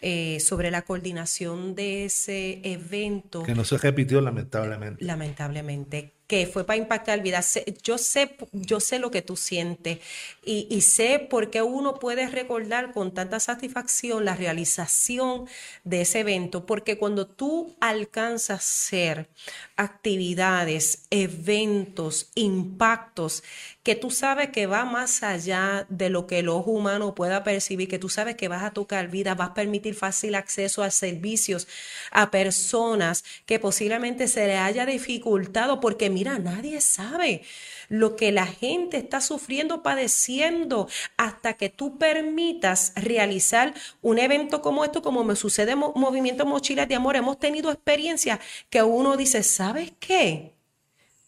eh, 0.00 0.38
sobre 0.38 0.70
la 0.70 0.82
coordinación 0.82 1.74
de 1.74 2.04
ese 2.04 2.60
evento. 2.62 3.42
Que 3.42 3.54
no 3.56 3.64
se 3.64 3.78
repitió 3.78 4.20
lamentablemente. 4.20 5.04
lamentablemente, 5.04 6.12
que 6.28 6.46
fue 6.46 6.64
para 6.64 6.76
impactar 6.76 7.22
vidas. 7.22 7.58
Yo 7.82 7.96
sé, 7.96 8.36
yo 8.52 8.80
sé 8.80 8.98
lo 8.98 9.10
que 9.10 9.22
tú 9.22 9.34
sientes 9.34 9.98
y, 10.44 10.80
sé 10.82 11.18
por 11.18 11.50
qué 11.50 11.62
uno 11.62 11.98
puede 11.98 12.28
recordar 12.28 12.92
con 12.92 13.12
tanta 13.12 13.40
satisfacción 13.40 14.24
la 14.24 14.34
realización 14.34 15.46
de 15.84 16.02
ese 16.02 16.20
evento, 16.20 16.64
porque 16.64 16.96
cuando 16.96 17.26
tú 17.26 17.76
alcanzas 17.80 18.62
ser 18.64 19.28
actividades, 19.76 21.06
eventos, 21.10 22.30
impactos, 22.34 23.42
que 23.82 23.94
tú 23.94 24.10
sabes 24.10 24.50
que 24.50 24.66
va 24.66 24.84
más 24.84 25.22
allá 25.22 25.86
de 25.88 26.10
lo 26.10 26.26
que 26.26 26.40
el 26.40 26.48
ojo 26.48 26.72
humano 26.72 27.14
pueda 27.14 27.42
percibir, 27.42 27.88
que 27.88 27.98
tú 27.98 28.10
sabes 28.10 28.36
que 28.36 28.48
vas 28.48 28.62
a 28.62 28.72
tocar 28.72 29.08
vida, 29.08 29.34
vas 29.34 29.50
a 29.50 29.54
permitir 29.54 29.94
fácil 29.94 30.34
acceso 30.34 30.82
a 30.82 30.90
servicios, 30.90 31.68
a 32.10 32.30
personas 32.30 33.24
que 33.46 33.58
posiblemente 33.58 34.28
se 34.28 34.46
le 34.46 34.58
haya 34.58 34.84
dificultado, 34.84 35.80
porque 35.80 36.10
mira, 36.18 36.38
nadie 36.38 36.80
sabe 36.80 37.42
lo 37.88 38.16
que 38.16 38.32
la 38.32 38.46
gente 38.46 38.96
está 38.98 39.20
sufriendo, 39.20 39.82
padeciendo, 39.82 40.88
hasta 41.16 41.54
que 41.54 41.68
tú 41.70 41.98
permitas 41.98 42.92
realizar 42.96 43.74
un 44.02 44.18
evento 44.18 44.60
como 44.62 44.84
esto, 44.84 45.02
como 45.02 45.24
me 45.24 45.36
sucede 45.36 45.72
en 45.72 45.78
Mo- 45.78 45.92
Movimiento 45.96 46.46
Mochilas 46.46 46.88
de 46.88 46.94
Amor. 46.96 47.16
Hemos 47.16 47.38
tenido 47.38 47.70
experiencias 47.70 48.40
que 48.70 48.82
uno 48.82 49.16
dice, 49.16 49.42
¿sabes 49.42 49.92
qué? 50.00 50.54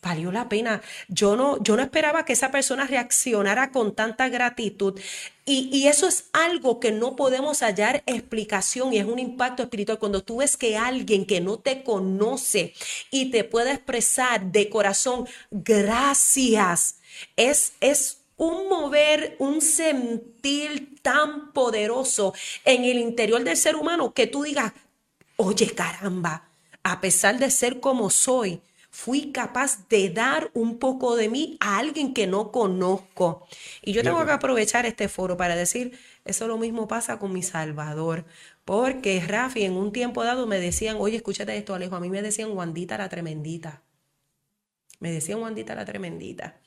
Valió 0.02 0.32
la 0.32 0.48
pena. 0.48 0.80
Yo 1.08 1.36
no, 1.36 1.62
yo 1.62 1.76
no 1.76 1.82
esperaba 1.82 2.24
que 2.24 2.32
esa 2.32 2.50
persona 2.50 2.86
reaccionara 2.86 3.70
con 3.70 3.94
tanta 3.94 4.28
gratitud. 4.28 4.98
Y, 5.44 5.68
y 5.72 5.88
eso 5.88 6.08
es 6.08 6.30
algo 6.32 6.80
que 6.80 6.90
no 6.90 7.16
podemos 7.16 7.60
hallar 7.60 8.02
explicación 8.06 8.94
y 8.94 8.98
es 8.98 9.04
un 9.04 9.18
impacto 9.18 9.62
espiritual. 9.62 9.98
Cuando 9.98 10.22
tú 10.22 10.38
ves 10.38 10.56
que 10.56 10.78
alguien 10.78 11.26
que 11.26 11.40
no 11.40 11.58
te 11.58 11.82
conoce 11.82 12.72
y 13.10 13.30
te 13.30 13.44
puede 13.44 13.72
expresar 13.72 14.46
de 14.52 14.70
corazón, 14.70 15.28
gracias, 15.50 16.96
es, 17.36 17.74
es 17.80 18.20
un 18.40 18.70
mover, 18.70 19.36
un 19.38 19.60
sentir 19.60 20.98
tan 21.02 21.52
poderoso 21.52 22.32
en 22.64 22.84
el 22.84 22.98
interior 22.98 23.44
del 23.44 23.58
ser 23.58 23.76
humano 23.76 24.14
que 24.14 24.26
tú 24.26 24.44
digas, 24.44 24.72
oye 25.36 25.74
caramba, 25.74 26.48
a 26.82 27.02
pesar 27.02 27.38
de 27.38 27.50
ser 27.50 27.80
como 27.80 28.08
soy, 28.08 28.62
fui 28.90 29.30
capaz 29.30 29.88
de 29.88 30.10
dar 30.10 30.50
un 30.52 30.78
poco 30.78 31.16
de 31.16 31.28
mí 31.28 31.56
a 31.60 31.78
alguien 31.78 32.12
que 32.12 32.26
no 32.26 32.50
conozco. 32.50 33.46
Y 33.82 33.92
yo 33.92 34.02
tengo 34.02 34.24
que 34.26 34.32
aprovechar 34.32 34.84
este 34.84 35.08
foro 35.08 35.36
para 35.36 35.54
decir, 35.56 35.98
eso 36.24 36.48
lo 36.48 36.58
mismo 36.58 36.88
pasa 36.88 37.18
con 37.18 37.32
mi 37.32 37.42
Salvador. 37.42 38.26
Porque 38.64 39.22
Rafi, 39.26 39.64
en 39.64 39.72
un 39.74 39.92
tiempo 39.92 40.24
dado 40.24 40.46
me 40.46 40.60
decían, 40.60 40.96
oye, 40.98 41.16
escúchate 41.16 41.56
esto, 41.56 41.74
Alejo, 41.74 41.96
a 41.96 42.00
mí 42.00 42.10
me 42.10 42.20
decían 42.20 42.50
Wandita 42.50 42.98
la 42.98 43.08
tremendita. 43.08 43.82
Me 44.98 45.10
decían 45.10 45.40
Wandita 45.40 45.74
la 45.74 45.86
tremendita, 45.86 46.60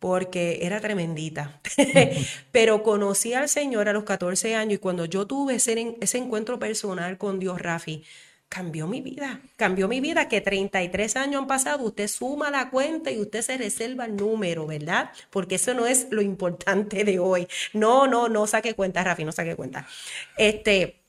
porque 0.00 0.58
era 0.62 0.80
tremendita. 0.80 1.60
Pero 2.50 2.82
conocí 2.82 3.34
al 3.34 3.48
Señor 3.48 3.88
a 3.88 3.92
los 3.92 4.02
14 4.02 4.56
años 4.56 4.74
y 4.74 4.78
cuando 4.78 5.04
yo 5.04 5.26
tuve 5.26 5.54
ese, 5.56 5.96
ese 6.00 6.18
encuentro 6.18 6.58
personal 6.58 7.18
con 7.18 7.38
Dios, 7.38 7.60
Rafi, 7.60 8.02
cambió 8.48 8.86
mi 8.86 9.00
vida. 9.00 9.40
Cambió 9.56 9.88
mi 9.88 10.00
vida 10.00 10.28
que 10.28 10.40
33 10.40 11.16
años 11.16 11.42
han 11.42 11.46
pasado, 11.46 11.84
usted 11.84 12.08
suma 12.08 12.50
la 12.50 12.70
cuenta 12.70 13.10
y 13.10 13.18
usted 13.18 13.42
se 13.42 13.58
reserva 13.58 14.06
el 14.06 14.16
número, 14.16 14.66
¿verdad? 14.66 15.10
Porque 15.30 15.56
eso 15.56 15.74
no 15.74 15.86
es 15.86 16.08
lo 16.10 16.22
importante 16.22 17.04
de 17.04 17.18
hoy. 17.18 17.46
No, 17.72 18.06
no, 18.06 18.28
no 18.28 18.46
saque 18.46 18.74
cuenta, 18.74 19.04
Rafi, 19.04 19.24
no 19.24 19.32
saque 19.32 19.54
cuenta. 19.54 19.86
Este, 20.36 21.00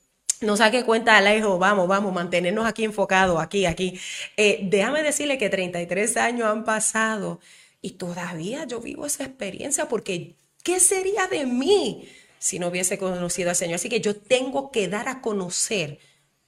no 0.42 0.58
saque 0.58 0.84
cuenta, 0.84 1.18
Alejo, 1.18 1.58
vamos, 1.58 1.88
vamos, 1.88 2.14
mantenernos 2.14 2.66
aquí 2.66 2.84
enfocados, 2.84 3.42
aquí, 3.42 3.66
aquí. 3.66 4.00
Eh, 4.38 4.60
déjame 4.64 5.04
decirle 5.04 5.38
que 5.38 5.50
33 5.50 6.18
años 6.18 6.48
han 6.50 6.64
pasado 6.64 7.40
y 7.82 7.92
todavía 7.92 8.66
yo 8.66 8.82
vivo 8.82 9.06
esa 9.06 9.24
experiencia 9.24 9.88
porque 9.88 10.36
¿qué 10.64 10.80
sería 10.80 11.28
de 11.28 11.46
mí 11.46 12.10
si 12.38 12.60
no 12.60 12.68
hubiese 12.68 12.98
conocido 12.98 13.50
al 13.50 13.56
Señor? 13.56 13.76
Así 13.76 13.90
que 13.90 14.02
yo 14.02 14.16
tengo 14.16 14.72
que 14.72 14.88
dar 14.88 15.08
a 15.08 15.22
conocer 15.22 16.00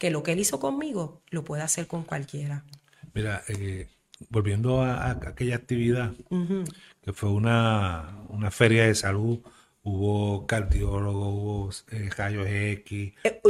que 0.02 0.10
lo 0.10 0.24
que 0.24 0.32
Él 0.32 0.40
hizo 0.40 0.60
conmigo 0.60 1.22
lo 1.30 1.44
puede 1.44 1.62
hacer 1.62 1.86
con 1.86 2.04
cualquiera. 2.04 2.64
Mira, 3.14 3.44
eh, 3.48 3.88
volviendo 4.30 4.82
a, 4.82 4.96
a 4.96 5.12
aquella 5.12 5.56
actividad, 5.58 6.12
que 7.04 7.14
fue 7.14 7.30
una, 7.30 8.18
una 8.30 8.50
feria 8.50 8.88
de 8.88 8.96
salud, 8.96 9.38
hubo 9.84 10.48
cardiólogos, 10.48 11.86
hubo 11.88 11.96
eh, 11.96 12.10
rayos 12.18 12.48
X, 12.50 13.14
Eh, 13.24 13.42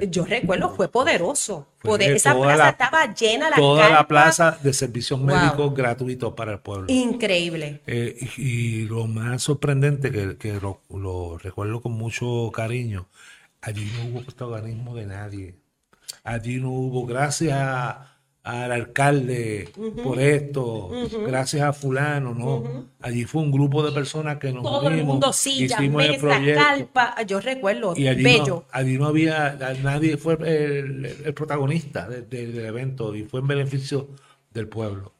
eh, 0.00 0.08
yo 0.10 0.24
recuerdo, 0.24 0.70
fue 0.70 0.88
poderoso. 0.90 1.68
Poder- 1.82 2.08
de 2.08 2.16
esa 2.16 2.34
plaza 2.34 2.56
la- 2.56 2.68
estaba 2.70 3.14
llena, 3.14 3.50
la 3.50 3.56
toda 3.56 3.90
la 3.90 4.08
plaza 4.08 4.58
de 4.62 4.72
servicios 4.72 5.20
Wow. 5.20 5.28
médicos 5.28 5.74
gratuitos 5.74 6.32
para 6.32 6.52
el 6.54 6.60
pueblo. 6.60 6.86
Increíble. 6.88 7.82
Y, 7.86 8.42
y 8.42 8.84
lo 8.86 9.06
más 9.06 9.42
sorprendente, 9.42 10.10
que, 10.10 10.38
que 10.38 10.58
lo, 10.58 10.80
lo 10.88 11.36
recuerdo 11.36 11.82
con 11.82 11.92
mucho 11.92 12.50
cariño, 12.50 13.08
allí 13.60 13.90
no 13.94 14.08
hubo 14.08 14.22
protagonismo 14.24 14.94
de 14.94 15.04
nadie. 15.04 15.54
Allí 16.24 16.56
no 16.60 16.70
hubo, 16.70 17.06
gracias 17.06 17.56
a- 17.58 18.04
al 18.44 18.72
alcalde 18.72 19.68
por 20.02 20.18
esto, 20.18 20.90
gracias 21.26 21.62
a 21.62 21.72
fulano, 21.74 22.34
no. 22.34 22.86
Allí 23.00 23.24
fue 23.24 23.42
un 23.42 23.50
grupo 23.52 23.82
de 23.82 23.92
personas 23.92 24.38
que 24.38 24.52
nos 24.52 24.62
Todo 24.62 24.86
el 24.88 24.94
unimos, 24.94 25.12
mundo, 25.14 25.32
silla, 25.34 25.76
hicimos 25.76 26.04
el 26.04 26.16
proyecto. 26.18 26.62
carpa. 26.62 27.22
Yo 27.26 27.40
recuerdo, 27.40 27.92
Y 27.94 28.08
allí 28.08 28.22
bello. 28.22 28.46
no, 28.46 28.64
allí 28.72 28.96
no 28.96 29.06
había, 29.06 29.58
nadie 29.82 30.16
fue 30.16 30.34
el, 30.40 31.04
el 31.26 31.34
protagonista 31.34 32.08
de- 32.08 32.22
de- 32.22 32.46
del 32.52 32.64
evento 32.64 33.14
y 33.14 33.24
fue 33.24 33.40
en 33.40 33.48
beneficio 33.48 34.08
del 34.54 34.66
pueblo. 34.68 35.12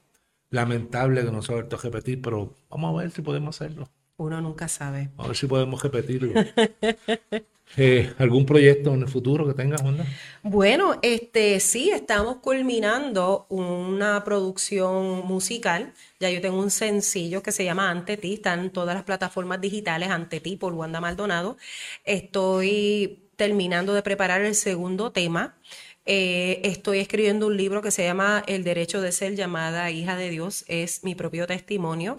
Lamentable 0.50 1.22
que 1.22 1.30
no 1.30 1.42
se 1.42 1.52
ha 1.52 1.56
vuelto 1.56 1.76
a 1.76 1.80
repetir, 1.80 2.22
pero 2.22 2.54
vamos 2.70 2.94
a 2.98 3.02
ver 3.02 3.10
si 3.10 3.20
podemos 3.20 3.60
hacerlo. 3.60 3.90
Uno 4.18 4.40
nunca 4.40 4.68
sabe. 4.68 5.10
A 5.16 5.28
ver 5.28 5.36
si 5.36 5.46
podemos 5.46 5.82
repetirlo. 5.82 6.32
Eh, 7.76 8.14
¿Algún 8.16 8.46
proyecto 8.46 8.94
en 8.94 9.02
el 9.02 9.08
futuro 9.08 9.46
que 9.46 9.52
tengas, 9.52 9.82
Wanda? 9.82 10.06
Bueno, 10.42 10.98
este 11.02 11.60
sí, 11.60 11.90
estamos 11.90 12.36
culminando 12.36 13.44
una 13.50 14.24
producción 14.24 15.26
musical. 15.26 15.92
Ya 16.18 16.30
yo 16.30 16.40
tengo 16.40 16.58
un 16.58 16.70
sencillo 16.70 17.42
que 17.42 17.52
se 17.52 17.64
llama 17.64 17.90
Ante 17.90 18.16
ti, 18.16 18.34
está 18.34 18.54
en 18.54 18.70
todas 18.70 18.94
las 18.94 19.04
plataformas 19.04 19.60
digitales, 19.60 20.08
Ante 20.08 20.40
ti 20.40 20.56
por 20.56 20.72
Wanda 20.72 21.02
Maldonado. 21.02 21.58
Estoy 22.04 23.28
terminando 23.36 23.92
de 23.92 24.02
preparar 24.02 24.40
el 24.40 24.54
segundo 24.54 25.12
tema. 25.12 25.58
Eh, 26.06 26.62
estoy 26.64 27.00
escribiendo 27.00 27.46
un 27.46 27.58
libro 27.58 27.82
que 27.82 27.90
se 27.90 28.02
llama 28.02 28.42
El 28.46 28.64
derecho 28.64 29.02
de 29.02 29.12
ser 29.12 29.34
llamada 29.34 29.90
hija 29.90 30.16
de 30.16 30.30
Dios. 30.30 30.64
Es 30.68 31.04
mi 31.04 31.14
propio 31.14 31.46
testimonio. 31.46 32.18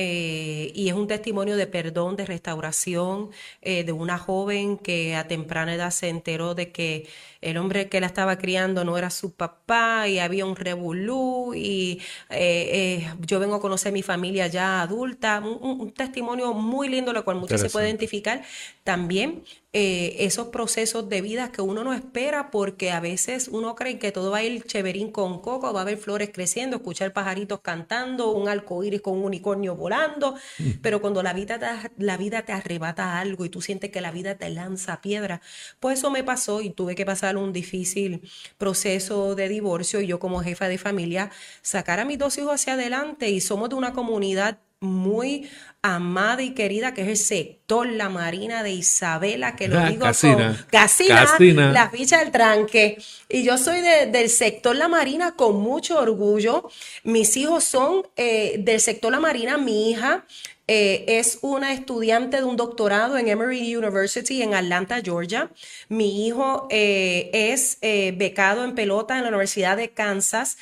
Eh, 0.00 0.70
y 0.76 0.88
es 0.88 0.94
un 0.94 1.08
testimonio 1.08 1.56
de 1.56 1.66
perdón, 1.66 2.14
de 2.14 2.24
restauración, 2.24 3.30
eh, 3.62 3.82
de 3.82 3.90
una 3.90 4.16
joven 4.16 4.78
que 4.78 5.16
a 5.16 5.26
temprana 5.26 5.74
edad 5.74 5.90
se 5.90 6.08
enteró 6.08 6.54
de 6.54 6.70
que 6.70 7.08
el 7.40 7.56
hombre 7.56 7.88
que 7.88 8.00
la 8.00 8.06
estaba 8.06 8.36
criando 8.38 8.84
no 8.84 8.98
era 8.98 9.10
su 9.10 9.32
papá 9.34 10.08
y 10.08 10.18
había 10.18 10.44
un 10.44 10.56
revolú 10.56 11.54
y 11.54 12.00
eh, 12.30 13.00
eh, 13.02 13.14
yo 13.20 13.38
vengo 13.38 13.56
a 13.56 13.60
conocer 13.60 13.92
mi 13.92 14.02
familia 14.02 14.48
ya 14.48 14.82
adulta, 14.82 15.40
un, 15.40 15.92
testimonio 15.92 16.52
muy 16.52 16.88
lindo, 16.88 17.12
lo 17.12 17.24
cual 17.24 17.38
muchos 17.38 17.60
se 17.60 17.70
puede 17.70 17.88
identificar. 17.88 18.42
También 18.82 19.44
eh, 19.74 20.24
esos 20.24 20.48
procesos 20.48 21.10
de 21.10 21.20
vida 21.20 21.52
que 21.52 21.60
uno 21.60 21.84
no 21.84 21.92
espera 21.92 22.50
porque 22.50 22.90
a 22.90 23.00
veces 23.00 23.48
uno 23.48 23.74
cree 23.74 23.98
que 23.98 24.12
todo 24.12 24.30
va 24.30 24.38
a 24.38 24.42
ir 24.42 24.64
chéverín 24.64 25.12
con 25.12 25.42
coco, 25.42 25.74
va 25.74 25.80
a 25.80 25.82
haber 25.82 25.98
flores 25.98 26.30
creciendo, 26.32 26.76
escuchar 26.76 27.12
pajaritos 27.12 27.60
cantando, 27.60 28.30
un 28.30 28.48
arco 28.48 28.82
iris 28.82 29.02
con 29.02 29.18
un 29.18 29.26
unicornio 29.26 29.76
volando, 29.76 30.36
pero 30.80 31.02
cuando 31.02 31.22
la 31.22 31.34
vida, 31.34 31.58
te, 31.58 31.66
la 31.98 32.16
vida 32.16 32.46
te 32.46 32.52
arrebata 32.52 33.18
algo 33.18 33.44
y 33.44 33.50
tú 33.50 33.60
sientes 33.60 33.90
que 33.90 34.00
la 34.00 34.10
vida 34.10 34.36
te 34.36 34.48
lanza 34.48 35.02
piedra, 35.02 35.42
pues 35.80 35.98
eso 35.98 36.10
me 36.10 36.24
pasó 36.24 36.62
y 36.62 36.70
tuve 36.70 36.94
que 36.94 37.04
pasar 37.04 37.36
un 37.36 37.52
difícil 37.52 38.22
proceso 38.56 39.34
de 39.34 39.50
divorcio 39.50 40.00
y 40.00 40.06
yo 40.06 40.18
como 40.18 40.40
jefa 40.40 40.68
de 40.68 40.78
familia 40.78 41.30
sacar 41.60 42.00
a 42.00 42.06
mis 42.06 42.18
dos 42.18 42.38
hijos 42.38 42.54
hacia 42.54 42.72
adelante 42.72 43.28
y 43.28 43.42
somos 43.42 43.68
de 43.68 43.74
una 43.74 43.92
comunidad 43.92 44.60
muy 44.80 45.48
amada 45.82 46.42
y 46.42 46.54
querida, 46.54 46.92
que 46.92 47.02
es 47.02 47.08
el 47.08 47.16
sector 47.16 47.86
La 47.88 48.08
Marina 48.08 48.62
de 48.62 48.72
Isabela, 48.72 49.54
que 49.54 49.68
lo 49.68 49.78
Ah, 49.78 49.88
digo 49.90 50.04
Casina. 50.06 50.34
con 50.58 50.66
Casina, 50.70 51.24
Casina. 51.26 51.72
la 51.72 51.88
ficha 51.90 52.18
del 52.18 52.32
tranque. 52.32 52.98
Y 53.28 53.44
yo 53.44 53.56
soy 53.58 53.80
de- 53.80 54.06
del 54.06 54.28
sector 54.28 54.74
La 54.74 54.88
Marina 54.88 55.36
con 55.36 55.56
mucho 55.60 55.98
orgullo. 55.98 56.68
Mis 57.04 57.36
hijos 57.36 57.64
son 57.64 58.02
eh, 58.16 58.56
del 58.58 58.80
sector 58.80 59.12
La 59.12 59.20
Marina. 59.20 59.56
Mi 59.56 59.90
hija 59.90 60.24
eh, 60.70 61.18
es 61.18 61.38
una 61.40 61.72
estudiante 61.72 62.36
de 62.36 62.44
un 62.44 62.56
doctorado 62.56 63.16
en 63.16 63.28
Emory 63.28 63.74
University 63.74 64.42
en 64.42 64.52
Atlanta, 64.52 65.00
Georgia. 65.02 65.50
Mi 65.88 66.26
hijo 66.26 66.66
eh, 66.68 67.30
es 67.32 67.78
eh, 67.80 68.12
becado 68.14 68.64
en 68.64 68.74
pelota 68.74 69.16
en 69.16 69.22
la 69.22 69.28
Universidad 69.28 69.78
de 69.78 69.90
Kansas. 69.90 70.58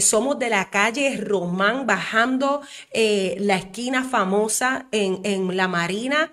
Somos 0.00 0.40
de 0.40 0.50
la 0.50 0.70
calle 0.70 1.16
Román, 1.18 1.86
bajando 1.86 2.62
la 2.92 3.56
esquina 3.56 4.02
famosa 4.02 4.88
en, 4.90 5.20
en 5.22 5.56
La 5.56 5.68
Marina. 5.68 6.32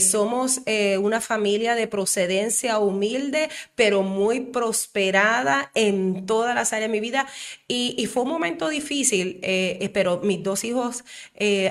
Somos 0.00 0.62
una 0.98 1.20
familia 1.20 1.76
de 1.76 1.86
procedencia 1.86 2.80
humilde, 2.80 3.48
pero 3.76 4.02
muy 4.02 4.40
prosperada 4.40 5.70
en 5.76 6.26
todas 6.26 6.56
las 6.56 6.72
áreas 6.72 6.90
de 6.90 6.92
mi 6.92 7.00
vida. 7.00 7.28
Y, 7.68 7.94
y 7.96 8.06
fue 8.06 8.24
un 8.24 8.30
momento 8.30 8.68
difícil, 8.68 9.38
pero 9.92 10.20
mis 10.24 10.42
dos 10.42 10.64
hijos 10.64 11.04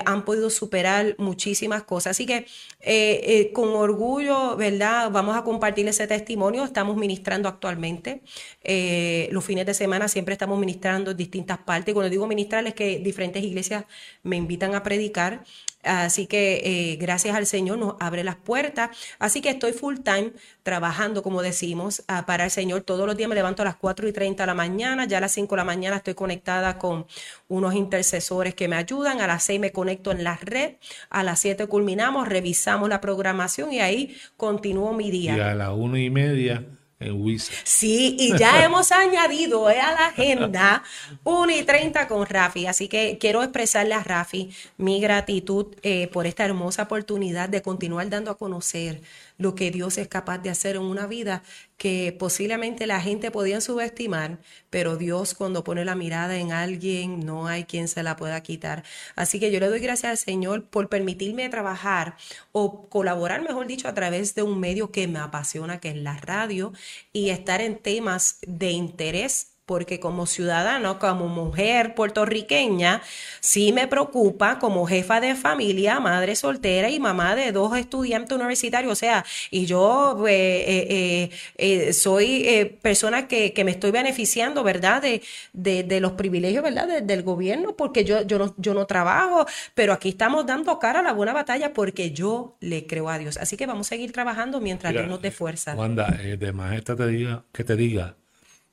han 0.06 0.24
podido 0.24 0.45
superar 0.50 1.14
muchísimas 1.18 1.82
cosas. 1.82 2.12
Así 2.12 2.26
que 2.26 2.46
eh, 2.80 3.20
eh, 3.24 3.52
con 3.52 3.70
orgullo, 3.70 4.56
¿verdad? 4.56 5.10
Vamos 5.10 5.36
a 5.36 5.42
compartir 5.42 5.88
ese 5.88 6.06
testimonio. 6.06 6.64
Estamos 6.64 6.96
ministrando 6.96 7.48
actualmente. 7.48 8.22
Eh, 8.62 9.28
los 9.32 9.44
fines 9.44 9.66
de 9.66 9.74
semana 9.74 10.08
siempre 10.08 10.32
estamos 10.32 10.58
ministrando 10.58 11.10
en 11.10 11.16
distintas 11.16 11.58
partes. 11.58 11.92
Y 11.92 11.94
cuando 11.94 12.10
digo 12.10 12.26
ministrar 12.26 12.66
es 12.66 12.74
que 12.74 12.98
diferentes 12.98 13.42
iglesias 13.42 13.84
me 14.22 14.36
invitan 14.36 14.74
a 14.74 14.82
predicar. 14.82 15.44
Así 15.86 16.26
que 16.26 16.60
eh, 16.64 16.96
gracias 16.96 17.34
al 17.36 17.46
Señor 17.46 17.78
nos 17.78 17.94
abre 18.00 18.24
las 18.24 18.36
puertas. 18.36 18.90
Así 19.18 19.40
que 19.40 19.50
estoy 19.50 19.72
full 19.72 19.96
time 20.04 20.32
trabajando, 20.62 21.22
como 21.22 21.42
decimos, 21.42 22.02
ah, 22.08 22.26
para 22.26 22.44
el 22.44 22.50
Señor. 22.50 22.82
Todos 22.82 23.06
los 23.06 23.16
días 23.16 23.28
me 23.28 23.34
levanto 23.34 23.62
a 23.62 23.64
las 23.64 23.76
4 23.76 24.08
y 24.08 24.12
30 24.12 24.42
de 24.42 24.46
la 24.46 24.54
mañana. 24.54 25.04
Ya 25.06 25.18
a 25.18 25.20
las 25.20 25.32
5 25.32 25.54
de 25.54 25.56
la 25.58 25.64
mañana 25.64 25.96
estoy 25.96 26.14
conectada 26.14 26.78
con 26.78 27.06
unos 27.48 27.74
intercesores 27.74 28.54
que 28.54 28.68
me 28.68 28.76
ayudan. 28.76 29.20
A 29.20 29.26
las 29.26 29.44
6 29.44 29.60
me 29.60 29.72
conecto 29.72 30.10
en 30.12 30.24
la 30.24 30.36
red. 30.42 30.74
A 31.10 31.22
las 31.22 31.38
7 31.40 31.66
culminamos, 31.66 32.28
revisamos 32.28 32.88
la 32.88 33.00
programación 33.00 33.72
y 33.72 33.80
ahí 33.80 34.16
continúo 34.36 34.92
mi 34.92 35.08
Y 35.08 35.10
día. 35.12 35.50
a 35.50 35.54
las 35.54 35.70
una 35.70 36.00
y 36.00 36.10
media 36.10 36.64
en 36.98 37.20
Wisa. 37.20 37.52
Sí, 37.64 38.16
y 38.18 38.36
ya 38.38 38.64
hemos 38.64 38.92
añadido 38.92 39.70
eh, 39.70 39.80
a 39.80 39.92
la 39.92 40.06
agenda 40.06 40.82
1 41.24 41.52
y 41.52 41.62
30 41.62 42.08
con 42.08 42.26
Rafi. 42.26 42.66
Así 42.66 42.88
que 42.88 43.18
quiero 43.18 43.42
expresarle 43.42 43.94
a 43.94 44.02
Rafi 44.02 44.50
mi 44.78 45.00
gratitud 45.00 45.66
eh, 45.82 46.08
por 46.08 46.26
esta 46.26 46.44
hermosa 46.44 46.84
oportunidad 46.84 47.48
de 47.48 47.62
continuar 47.62 48.08
dando 48.08 48.30
a 48.30 48.38
conocer 48.38 49.00
lo 49.38 49.54
que 49.54 49.70
Dios 49.70 49.98
es 49.98 50.08
capaz 50.08 50.38
de 50.38 50.50
hacer 50.50 50.76
en 50.76 50.82
una 50.82 51.06
vida 51.06 51.42
que 51.76 52.16
posiblemente 52.18 52.86
la 52.86 53.00
gente 53.00 53.30
podía 53.30 53.60
subestimar, 53.60 54.38
pero 54.70 54.96
Dios 54.96 55.34
cuando 55.34 55.64
pone 55.64 55.84
la 55.84 55.94
mirada 55.94 56.36
en 56.36 56.52
alguien 56.52 57.20
no 57.20 57.46
hay 57.46 57.64
quien 57.64 57.88
se 57.88 58.02
la 58.02 58.16
pueda 58.16 58.42
quitar. 58.42 58.82
Así 59.14 59.38
que 59.38 59.50
yo 59.50 59.60
le 59.60 59.68
doy 59.68 59.80
gracias 59.80 60.10
al 60.10 60.18
Señor 60.18 60.64
por 60.64 60.88
permitirme 60.88 61.48
trabajar 61.48 62.16
o 62.52 62.88
colaborar, 62.88 63.42
mejor 63.42 63.66
dicho, 63.66 63.88
a 63.88 63.94
través 63.94 64.34
de 64.34 64.42
un 64.42 64.58
medio 64.58 64.90
que 64.90 65.08
me 65.08 65.18
apasiona, 65.18 65.80
que 65.80 65.90
es 65.90 65.96
la 65.96 66.16
radio, 66.16 66.72
y 67.12 67.30
estar 67.30 67.60
en 67.60 67.78
temas 67.78 68.38
de 68.46 68.70
interés 68.70 69.55
porque 69.66 69.98
como 70.00 70.26
ciudadano, 70.26 70.98
como 70.98 71.26
mujer 71.28 71.94
puertorriqueña, 71.94 73.02
sí 73.40 73.72
me 73.72 73.88
preocupa 73.88 74.58
como 74.58 74.86
jefa 74.86 75.20
de 75.20 75.34
familia, 75.34 75.98
madre 76.00 76.36
soltera 76.36 76.88
y 76.90 77.00
mamá 77.00 77.34
de 77.34 77.50
dos 77.52 77.76
estudiantes 77.76 78.36
universitarios, 78.36 78.92
o 78.92 78.96
sea, 78.96 79.24
y 79.50 79.66
yo 79.66 80.24
eh, 80.28 80.86
eh, 80.88 81.30
eh, 81.56 81.92
soy 81.92 82.78
persona 82.80 83.26
que, 83.28 83.52
que 83.52 83.64
me 83.64 83.72
estoy 83.72 83.90
beneficiando, 83.90 84.62
¿verdad? 84.62 85.02
De, 85.02 85.22
de, 85.52 85.82
de 85.82 86.00
los 86.00 86.12
privilegios, 86.12 86.62
¿verdad? 86.62 86.86
De- 86.86 87.00
del 87.00 87.22
gobierno, 87.22 87.76
porque 87.76 88.04
yo, 88.04 88.22
yo, 88.22 88.38
no, 88.38 88.54
yo 88.58 88.72
no 88.74 88.86
trabajo, 88.86 89.46
pero 89.74 89.92
aquí 89.92 90.10
estamos 90.10 90.46
dando 90.46 90.78
cara 90.78 91.00
a 91.00 91.02
la 91.02 91.12
buena 91.12 91.32
batalla 91.32 91.72
porque 91.72 92.12
yo 92.12 92.56
le 92.60 92.86
creo 92.86 93.08
a 93.08 93.18
Dios. 93.18 93.36
Así 93.36 93.56
que 93.56 93.66
vamos 93.66 93.88
a 93.88 93.90
seguir 93.90 94.12
trabajando 94.12 94.60
mientras 94.60 94.92
Mira, 94.92 95.02
Dios 95.02 95.10
nos 95.10 95.22
dé 95.22 95.30
fuerza. 95.32 95.74
Wanda, 95.74 96.06
de 96.06 96.52
más 96.52 96.74
esta 96.76 96.94
te 96.94 97.06
diga, 97.08 97.44
que 97.52 97.64
te 97.64 97.74
diga 97.76 98.16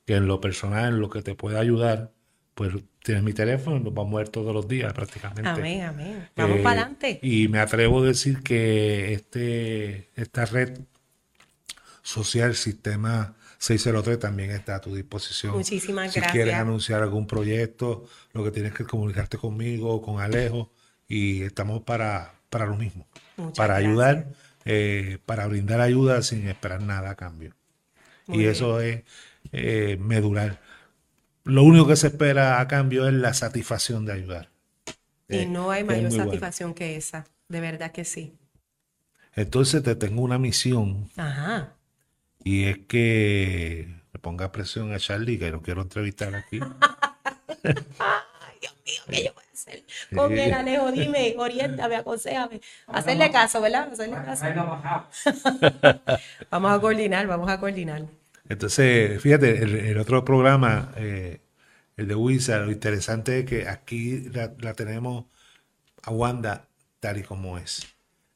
que 0.05 0.15
en 0.15 0.27
lo 0.27 0.41
personal, 0.41 0.95
en 0.95 0.99
lo 1.01 1.09
que 1.09 1.21
te 1.21 1.35
pueda 1.35 1.59
ayudar, 1.59 2.11
pues 2.55 2.73
tienes 3.03 3.23
mi 3.23 3.33
teléfono, 3.33 3.79
nos 3.79 3.93
vamos 3.93 4.13
a 4.15 4.17
ver 4.19 4.29
todos 4.29 4.53
los 4.53 4.67
días 4.67 4.93
prácticamente. 4.93 5.49
Amén, 5.49 5.81
amén. 5.83 6.29
Vamos 6.35 6.59
Eh, 6.59 6.63
para 6.63 6.81
adelante. 6.81 7.19
Y 7.21 7.47
me 7.47 7.59
atrevo 7.59 8.01
a 8.03 8.05
decir 8.07 8.41
que 8.43 9.13
este, 9.13 10.09
esta 10.15 10.45
red 10.45 10.79
social, 12.01 12.55
Sistema 12.55 13.35
603, 13.57 14.19
también 14.19 14.51
está 14.51 14.75
a 14.75 14.81
tu 14.81 14.93
disposición. 14.95 15.53
Muchísimas 15.53 16.11
si 16.11 16.19
gracias. 16.19 16.31
quieres 16.33 16.55
anunciar 16.55 17.01
algún 17.01 17.27
proyecto, 17.27 18.05
lo 18.33 18.43
que 18.43 18.51
tienes 18.51 18.73
que 18.73 18.85
comunicarte 18.85 19.37
conmigo, 19.37 20.01
con 20.01 20.19
Alejo, 20.21 20.71
y 21.07 21.43
estamos 21.43 21.83
para, 21.83 22.33
para 22.49 22.65
lo 22.65 22.75
mismo. 22.77 23.07
Muchas 23.37 23.53
para 23.55 23.79
gracias. 23.79 23.89
ayudar, 23.89 24.27
eh, 24.65 25.19
para 25.25 25.47
brindar 25.47 25.81
ayuda 25.81 26.21
sin 26.21 26.47
esperar 26.47 26.81
nada 26.81 27.11
a 27.11 27.15
cambio. 27.15 27.55
Muy 28.27 28.39
y 28.39 28.45
bien. 28.45 28.51
eso 28.51 28.81
es 28.81 29.03
eh, 29.53 29.97
medular. 29.99 30.59
Lo 31.45 31.63
único 31.63 31.87
que 31.87 31.95
se 31.95 32.07
espera 32.07 32.59
a 32.59 32.67
cambio 32.67 33.07
es 33.07 33.13
la 33.13 33.33
satisfacción 33.33 34.05
de 34.05 34.13
ayudar. 34.13 34.49
Y 35.29 35.37
Eh, 35.39 35.45
no 35.45 35.71
hay 35.71 35.83
mayor 35.83 36.09
bueno. 36.09 36.25
satisfacción 36.25 36.73
que 36.73 36.95
esa. 36.97 37.25
De 37.47 37.61
verdad 37.61 37.91
que 37.91 38.03
sí. 38.05 38.33
Entonces 39.35 39.81
te 39.83 39.95
tengo 39.95 40.21
una 40.21 40.37
misión 40.37 41.09
Ajá. 41.17 41.73
y 42.43 42.65
es 42.65 42.77
que 42.87 43.87
le 44.13 44.19
ponga 44.19 44.51
presión 44.51 44.93
a 44.93 44.99
Charlie, 44.99 45.39
que 45.39 45.49
lo 45.49 45.61
quiero 45.61 45.81
entrevistar 45.81 46.35
aquí. 46.35 46.59
Ay, 47.63 47.63
Dios 48.61 48.75
mío, 48.85 49.01
¿qué 49.09 49.25
yo 49.25 49.33
voy 49.33 49.43
a 49.49 49.53
hacer? 49.53 49.83
Con 50.15 50.37
el 50.37 50.53
Alejo, 50.53 50.91
dime, 50.91 51.33
oriéntame, 51.37 51.95
aconsejame. 51.95 52.61
Hacerle 52.87 53.31
caso, 53.31 53.59
¿verdad? 53.61 53.91
Hacerle 53.91 54.15
caso. 54.23 54.45
Vamos 56.51 56.71
a 56.71 56.79
coordinar, 56.79 57.25
vamos 57.27 57.49
a 57.49 57.59
coordinar. 57.59 58.03
Entonces, 58.49 59.21
fíjate, 59.21 59.63
el, 59.63 59.75
el 59.75 59.97
otro 59.97 60.23
programa, 60.25 60.91
eh, 60.97 61.41
el 61.97 62.07
de 62.07 62.15
Wizard, 62.15 62.65
lo 62.65 62.71
interesante 62.71 63.39
es 63.39 63.45
que 63.45 63.67
aquí 63.67 64.21
la, 64.31 64.53
la 64.59 64.73
tenemos 64.73 65.25
a 66.03 66.11
Wanda 66.11 66.67
tal 66.99 67.17
y 67.17 67.23
como 67.23 67.57
es. 67.57 67.87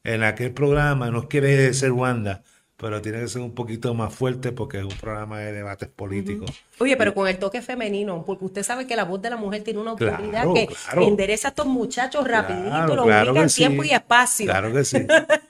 En 0.04 0.22
aquel 0.22 0.52
programa 0.52 1.10
no 1.10 1.28
quiere 1.28 1.72
ser 1.74 1.92
Wanda, 1.92 2.42
pero 2.76 3.02
tiene 3.02 3.20
que 3.20 3.28
ser 3.28 3.42
un 3.42 3.54
poquito 3.54 3.92
más 3.94 4.14
fuerte 4.14 4.52
porque 4.52 4.78
es 4.78 4.84
un 4.84 4.96
programa 4.96 5.40
de 5.40 5.52
debates 5.52 5.88
políticos. 5.88 6.50
Oye, 6.78 6.96
pero 6.96 7.12
con 7.14 7.26
el 7.28 7.38
toque 7.38 7.60
femenino, 7.60 8.24
porque 8.24 8.44
usted 8.44 8.62
sabe 8.62 8.86
que 8.86 8.96
la 8.96 9.04
voz 9.04 9.20
de 9.20 9.30
la 9.30 9.36
mujer 9.36 9.64
tiene 9.64 9.80
una 9.80 9.96
Claro, 9.96 10.16
autoridad 10.16 10.44
que 10.54 10.66
claro. 10.68 11.02
endereza 11.08 11.48
a 11.48 11.50
estos 11.50 11.66
muchachos 11.66 12.26
rapidito, 12.26 12.68
Claro, 12.70 12.94
los 12.94 13.06
ubica 13.06 13.42
en 13.42 13.48
tiempo 13.48 13.84
y 13.84 13.90
espacio. 13.90 14.46
Claro 14.46 14.72
que 14.72 14.84
sí. 14.84 14.98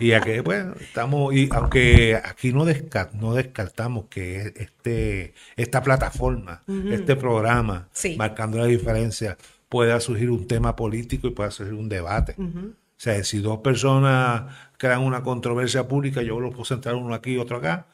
Y 0.00 0.12
aquí, 0.12 0.40
bueno, 0.40 0.74
estamos, 0.80 1.32
y 1.34 1.48
aunque 1.52 2.16
aquí 2.22 2.52
no, 2.52 2.64
desca- 2.66 3.10
no 3.12 3.34
descartamos 3.34 4.06
que 4.10 4.52
este, 4.56 5.34
esta 5.56 5.82
plataforma, 5.82 6.62
este 6.90 7.14
programa, 7.16 7.88
Sí. 7.92 8.16
marcando 8.16 8.58
la 8.58 8.66
diferencia, 8.66 9.36
pueda 9.68 10.00
surgir 10.00 10.30
un 10.30 10.46
tema 10.48 10.74
político 10.76 11.28
y 11.28 11.30
pueda 11.30 11.50
surgir 11.50 11.74
un 11.74 11.88
debate. 11.88 12.34
O 12.38 12.74
sea, 12.96 13.22
si 13.24 13.38
dos 13.40 13.58
personas 13.58 14.44
crean 14.78 15.02
una 15.02 15.22
controversia 15.22 15.86
pública, 15.86 16.22
yo 16.22 16.40
lo 16.40 16.50
puedo 16.50 16.64
sentar 16.64 16.94
uno 16.94 17.14
aquí 17.14 17.32
y 17.34 17.38
otro 17.38 17.58
acá, 17.58 17.86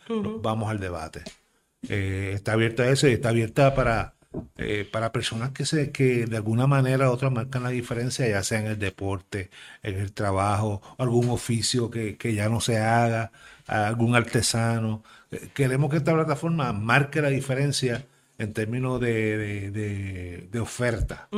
vamos 0.43 0.71
al 0.71 0.79
debate. 0.81 1.23
Eh, 1.89 2.33
está 2.35 2.53
abierta 2.53 2.83
a 2.85 2.91
eso 2.91 3.09
y 3.09 3.13
está 3.13 3.31
abierta 3.31 3.75
para, 3.75 4.15
eh, 4.57 4.89
para 4.91 5.13
personas 5.13 5.51
que, 5.53 5.67
se, 5.67 5.91
que 5.93 6.27
de 6.27 6.37
alguna 6.37 6.67
manera 6.67 7.09
u 7.11 7.13
otra 7.13 7.31
marcan 7.31 7.63
la 7.65 7.71
diferencia, 7.71 8.29
ya 8.29 8.43
sea 8.43 8.61
en 8.61 8.67
el 8.67 8.79
deporte, 8.79 9.51
en 9.83 9.97
el 9.99 10.13
trabajo, 10.13 10.81
algún 10.99 11.31
oficio 11.31 11.91
que, 11.91 12.17
que 12.17 12.35
ya 12.35 12.49
no 12.49 12.61
se 12.61 12.79
haga, 12.79 13.33
algún 13.67 14.15
artesano. 14.15 15.03
Eh, 15.31 15.51
Queremos 15.55 15.91
que 15.91 15.97
esta 15.99 16.15
plataforma 16.15 16.73
marque 16.73 17.23
la 17.23 17.29
diferencia 17.31 18.07
en 18.39 18.53
términos 18.53 19.01
de, 19.01 19.37
de- 19.37 19.71
de- 19.71 20.49
de 20.51 20.61
oferta, 20.61 21.29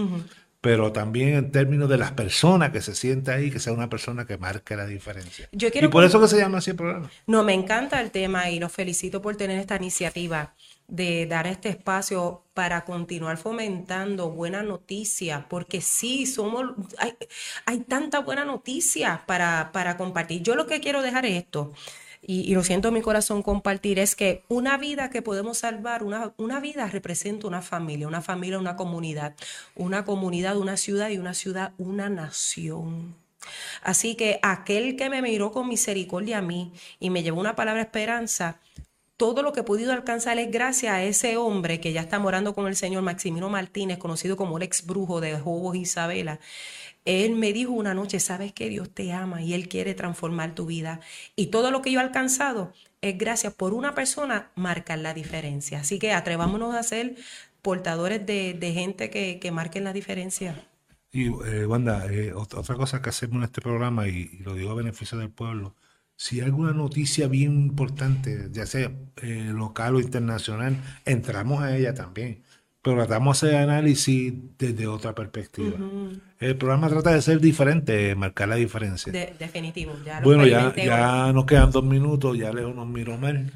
pero 0.60 0.92
también 0.92 1.30
en 1.34 1.50
términos 1.50 1.88
de 1.88 1.98
las 1.98 2.12
personas 2.12 2.70
que 2.70 2.80
se 2.80 2.94
sienta 2.94 3.32
ahí, 3.34 3.50
que 3.50 3.58
sea 3.58 3.72
una 3.72 3.88
persona 3.88 4.26
que 4.26 4.38
marque 4.38 4.76
la 4.76 4.86
diferencia. 4.86 5.48
Yo 5.50 5.72
quiero 5.72 5.88
y 5.88 5.90
por 5.90 6.04
eso 6.04 6.20
que 6.20 6.28
se 6.28 6.38
llama 6.38 6.58
así 6.58 6.70
el 6.70 6.76
programa. 6.76 7.10
No, 7.26 7.42
me 7.42 7.52
encanta 7.54 8.00
el 8.00 8.12
tema 8.12 8.48
y 8.50 8.60
los 8.60 8.70
felicito 8.70 9.20
por 9.20 9.34
tener 9.36 9.58
esta 9.58 9.74
iniciativa 9.76 10.54
de 10.92 11.24
dar 11.24 11.46
este 11.46 11.70
espacio 11.70 12.42
para 12.52 12.84
continuar 12.84 13.38
fomentando 13.38 14.30
buena 14.30 14.62
noticia, 14.62 15.46
porque 15.48 15.80
sí, 15.80 16.26
somos, 16.26 16.72
hay, 16.98 17.14
hay 17.64 17.80
tanta 17.80 18.18
buena 18.18 18.44
noticia 18.44 19.24
para, 19.26 19.70
para 19.72 19.96
compartir. 19.96 20.42
Yo 20.42 20.54
lo 20.54 20.66
que 20.66 20.80
quiero 20.80 21.00
dejar 21.00 21.24
es 21.24 21.44
esto. 21.44 21.72
y, 22.20 22.54
lo 22.54 22.62
siento 22.62 22.88
en 22.88 22.94
mi 22.94 23.00
corazón 23.00 23.42
compartir, 23.42 23.98
es 23.98 24.14
que 24.14 24.44
una 24.48 24.76
vida 24.76 25.08
que 25.08 25.22
podemos 25.22 25.58
salvar, 25.58 26.02
una, 26.04 26.34
una 26.36 26.60
vida 26.60 26.86
representa 26.86 27.46
una 27.46 27.62
familia, 27.62 28.06
una 28.06 28.20
familia, 28.20 28.58
una 28.58 28.76
comunidad, 28.76 29.34
una 29.74 30.04
comunidad, 30.04 30.58
una 30.58 30.76
ciudad 30.76 31.08
y 31.08 31.16
una 31.16 31.32
ciudad, 31.32 31.72
una 31.78 32.10
nación. 32.10 33.16
Así 33.82 34.14
que 34.14 34.38
aquel 34.42 34.96
que 34.96 35.08
me 35.08 35.22
miró 35.22 35.52
con 35.52 35.68
misericordia 35.68 36.38
a 36.38 36.42
mí 36.42 36.72
y 37.00 37.08
me 37.08 37.22
llevó 37.22 37.40
una 37.40 37.56
palabra 37.56 37.80
esperanza, 37.80 38.60
todo 39.22 39.44
lo 39.44 39.52
que 39.52 39.60
he 39.60 39.62
podido 39.62 39.92
alcanzar 39.92 40.36
es 40.40 40.50
gracias 40.50 40.92
a 40.92 41.04
ese 41.04 41.36
hombre 41.36 41.78
que 41.78 41.92
ya 41.92 42.00
está 42.00 42.18
morando 42.18 42.56
con 42.56 42.66
el 42.66 42.74
señor 42.74 43.04
Maximino 43.04 43.48
Martínez, 43.48 43.98
conocido 43.98 44.36
como 44.36 44.56
el 44.56 44.64
ex 44.64 44.84
brujo 44.84 45.20
de 45.20 45.38
Jobos 45.38 45.76
Isabela. 45.76 46.40
Él 47.04 47.36
me 47.36 47.52
dijo 47.52 47.70
una 47.70 47.94
noche, 47.94 48.18
sabes 48.18 48.52
que 48.52 48.68
Dios 48.68 48.90
te 48.90 49.12
ama 49.12 49.40
y 49.40 49.54
Él 49.54 49.68
quiere 49.68 49.94
transformar 49.94 50.56
tu 50.56 50.66
vida. 50.66 50.98
Y 51.36 51.52
todo 51.52 51.70
lo 51.70 51.82
que 51.82 51.92
yo 51.92 52.00
he 52.00 52.02
alcanzado 52.02 52.72
es 53.00 53.16
gracias 53.16 53.54
por 53.54 53.74
una 53.74 53.94
persona 53.94 54.50
marcar 54.56 54.98
la 54.98 55.14
diferencia. 55.14 55.78
Así 55.82 56.00
que 56.00 56.12
atrevámonos 56.12 56.74
a 56.74 56.82
ser 56.82 57.14
portadores 57.62 58.26
de, 58.26 58.72
gente 58.74 59.08
que, 59.08 59.38
que 59.38 59.52
marquen 59.52 59.84
la 59.84 59.92
diferencia. 59.92 60.66
Y 61.12 61.26
eh, 61.26 61.64
Wanda, 61.64 62.12
eh, 62.12 62.32
otra 62.34 62.74
cosa 62.74 63.00
que 63.00 63.10
hacemos 63.10 63.36
en 63.36 63.44
este 63.44 63.60
programa, 63.60 64.08
y, 64.08 64.38
lo 64.38 64.54
digo 64.54 64.72
a 64.72 64.74
beneficio 64.74 65.16
del 65.16 65.30
pueblo, 65.30 65.76
si 66.22 66.38
hay 66.38 66.46
alguna 66.46 66.72
noticia 66.72 67.26
bien 67.26 67.50
importante, 67.58 68.48
ya 68.52 68.64
sea 68.64 68.92
eh, 69.22 69.50
local 69.52 69.96
o 69.96 70.00
internacional, 70.00 70.76
entramos 71.04 71.64
a 71.64 71.76
ella 71.76 71.94
también. 71.94 72.44
Pero 72.80 72.98
tratamos 72.98 73.40
de 73.40 73.48
hacer 73.48 73.60
análisis 73.60 74.32
desde 74.56 74.86
otra 74.86 75.16
perspectiva. 75.16 75.76
El 76.38 76.56
programa 76.56 76.88
trata 76.88 77.10
de 77.10 77.22
ser 77.22 77.40
diferente, 77.40 78.14
marcar 78.14 78.48
la 78.48 78.54
diferencia. 78.54 79.12
definitivo. 79.12 79.96
Ya 80.04 80.20
bueno, 80.20 80.46
ya, 80.46 80.72
ya 80.76 81.32
nos 81.32 81.44
quedan 81.44 81.72
dos 81.72 81.82
minutos, 81.82 82.38
ya 82.38 82.52
leo 82.52 82.68
unos 82.68 82.86
miro 82.86 83.18
mal. 83.18 83.52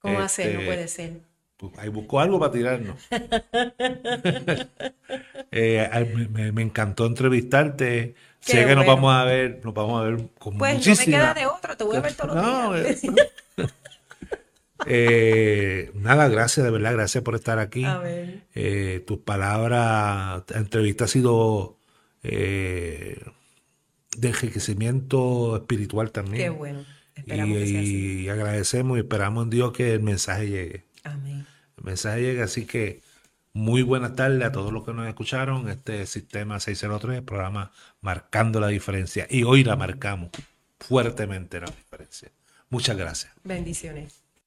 ¿Cómo 0.00 0.20
hacer? 0.20 0.52
No 0.52 0.60
este, 0.60 0.66
puede 0.66 0.88
ser. 0.88 1.20
Pues, 1.56 1.72
ahí 1.78 1.88
busco 1.88 2.20
algo 2.20 2.38
para 2.38 2.52
tirarnos. 2.52 2.96
Eh, 5.54 6.30
me, 6.30 6.62
encantó 6.62 7.04
entrevistarte. 7.04 8.14
Sé 8.42 8.66
que 8.66 8.74
nos 8.74 8.86
vamos 8.86 9.14
a 9.14 9.24
ver, 9.24 9.60
nos 9.64 9.72
vamos 9.72 10.00
a 10.00 10.04
ver 10.04 10.28
con 10.38 10.58
pues 10.58 10.74
muchísima... 10.74 11.18
no 11.18 11.24
me 11.24 11.32
queda 11.32 11.34
de 11.34 11.46
otro, 11.46 11.76
te 11.76 11.84
voy 11.84 11.96
a 11.96 12.00
ver 12.00 12.14
todos 12.14 12.34
los 12.34 12.74
días. 12.74 13.04
Eh, 13.04 13.68
eh, 14.86 15.90
nada, 15.94 16.28
gracias, 16.28 16.64
de 16.64 16.70
verdad, 16.70 16.92
gracias 16.92 17.22
por 17.22 17.34
estar 17.34 17.58
aquí. 17.58 17.84
Eh, 18.54 19.02
tus 19.06 19.18
palabras, 19.18 20.42
la 20.48 20.58
entrevista 20.58 21.04
ha 21.04 21.08
sido 21.08 21.78
eh, 22.22 23.20
de 24.16 24.28
enriquecimiento 24.28 25.56
espiritual 25.56 26.10
también. 26.10 26.42
Qué 26.42 26.50
bueno. 26.50 26.84
y, 27.26 28.28
agradecemos 28.28 28.98
y 28.98 29.00
esperamos 29.00 29.44
en 29.44 29.50
Dios 29.50 29.72
que 29.72 29.94
el 29.94 30.02
mensaje 30.02 30.48
llegue. 30.48 30.84
Amén. 31.04 31.46
El 31.78 31.84
mensaje 31.84 32.22
llegue, 32.22 32.42
así 32.42 32.66
que 32.66 33.01
muy 33.52 33.82
buenas 33.82 34.14
tardes 34.16 34.42
a 34.42 34.52
todos 34.52 34.72
los 34.72 34.84
que 34.84 34.92
nos 34.92 35.06
escucharon. 35.06 35.68
Este 35.68 36.06
sistema 36.06 36.58
603, 36.60 37.22
programa 37.22 37.72
Marcando 38.00 38.60
la 38.60 38.68
Diferencia. 38.68 39.26
Y 39.28 39.44
hoy 39.44 39.64
la 39.64 39.76
marcamos 39.76 40.30
fuertemente 40.78 41.60
la 41.60 41.66
diferencia. 41.66 42.30
Muchas 42.70 42.96
gracias. 42.96 43.32
Bendiciones. 43.44 44.21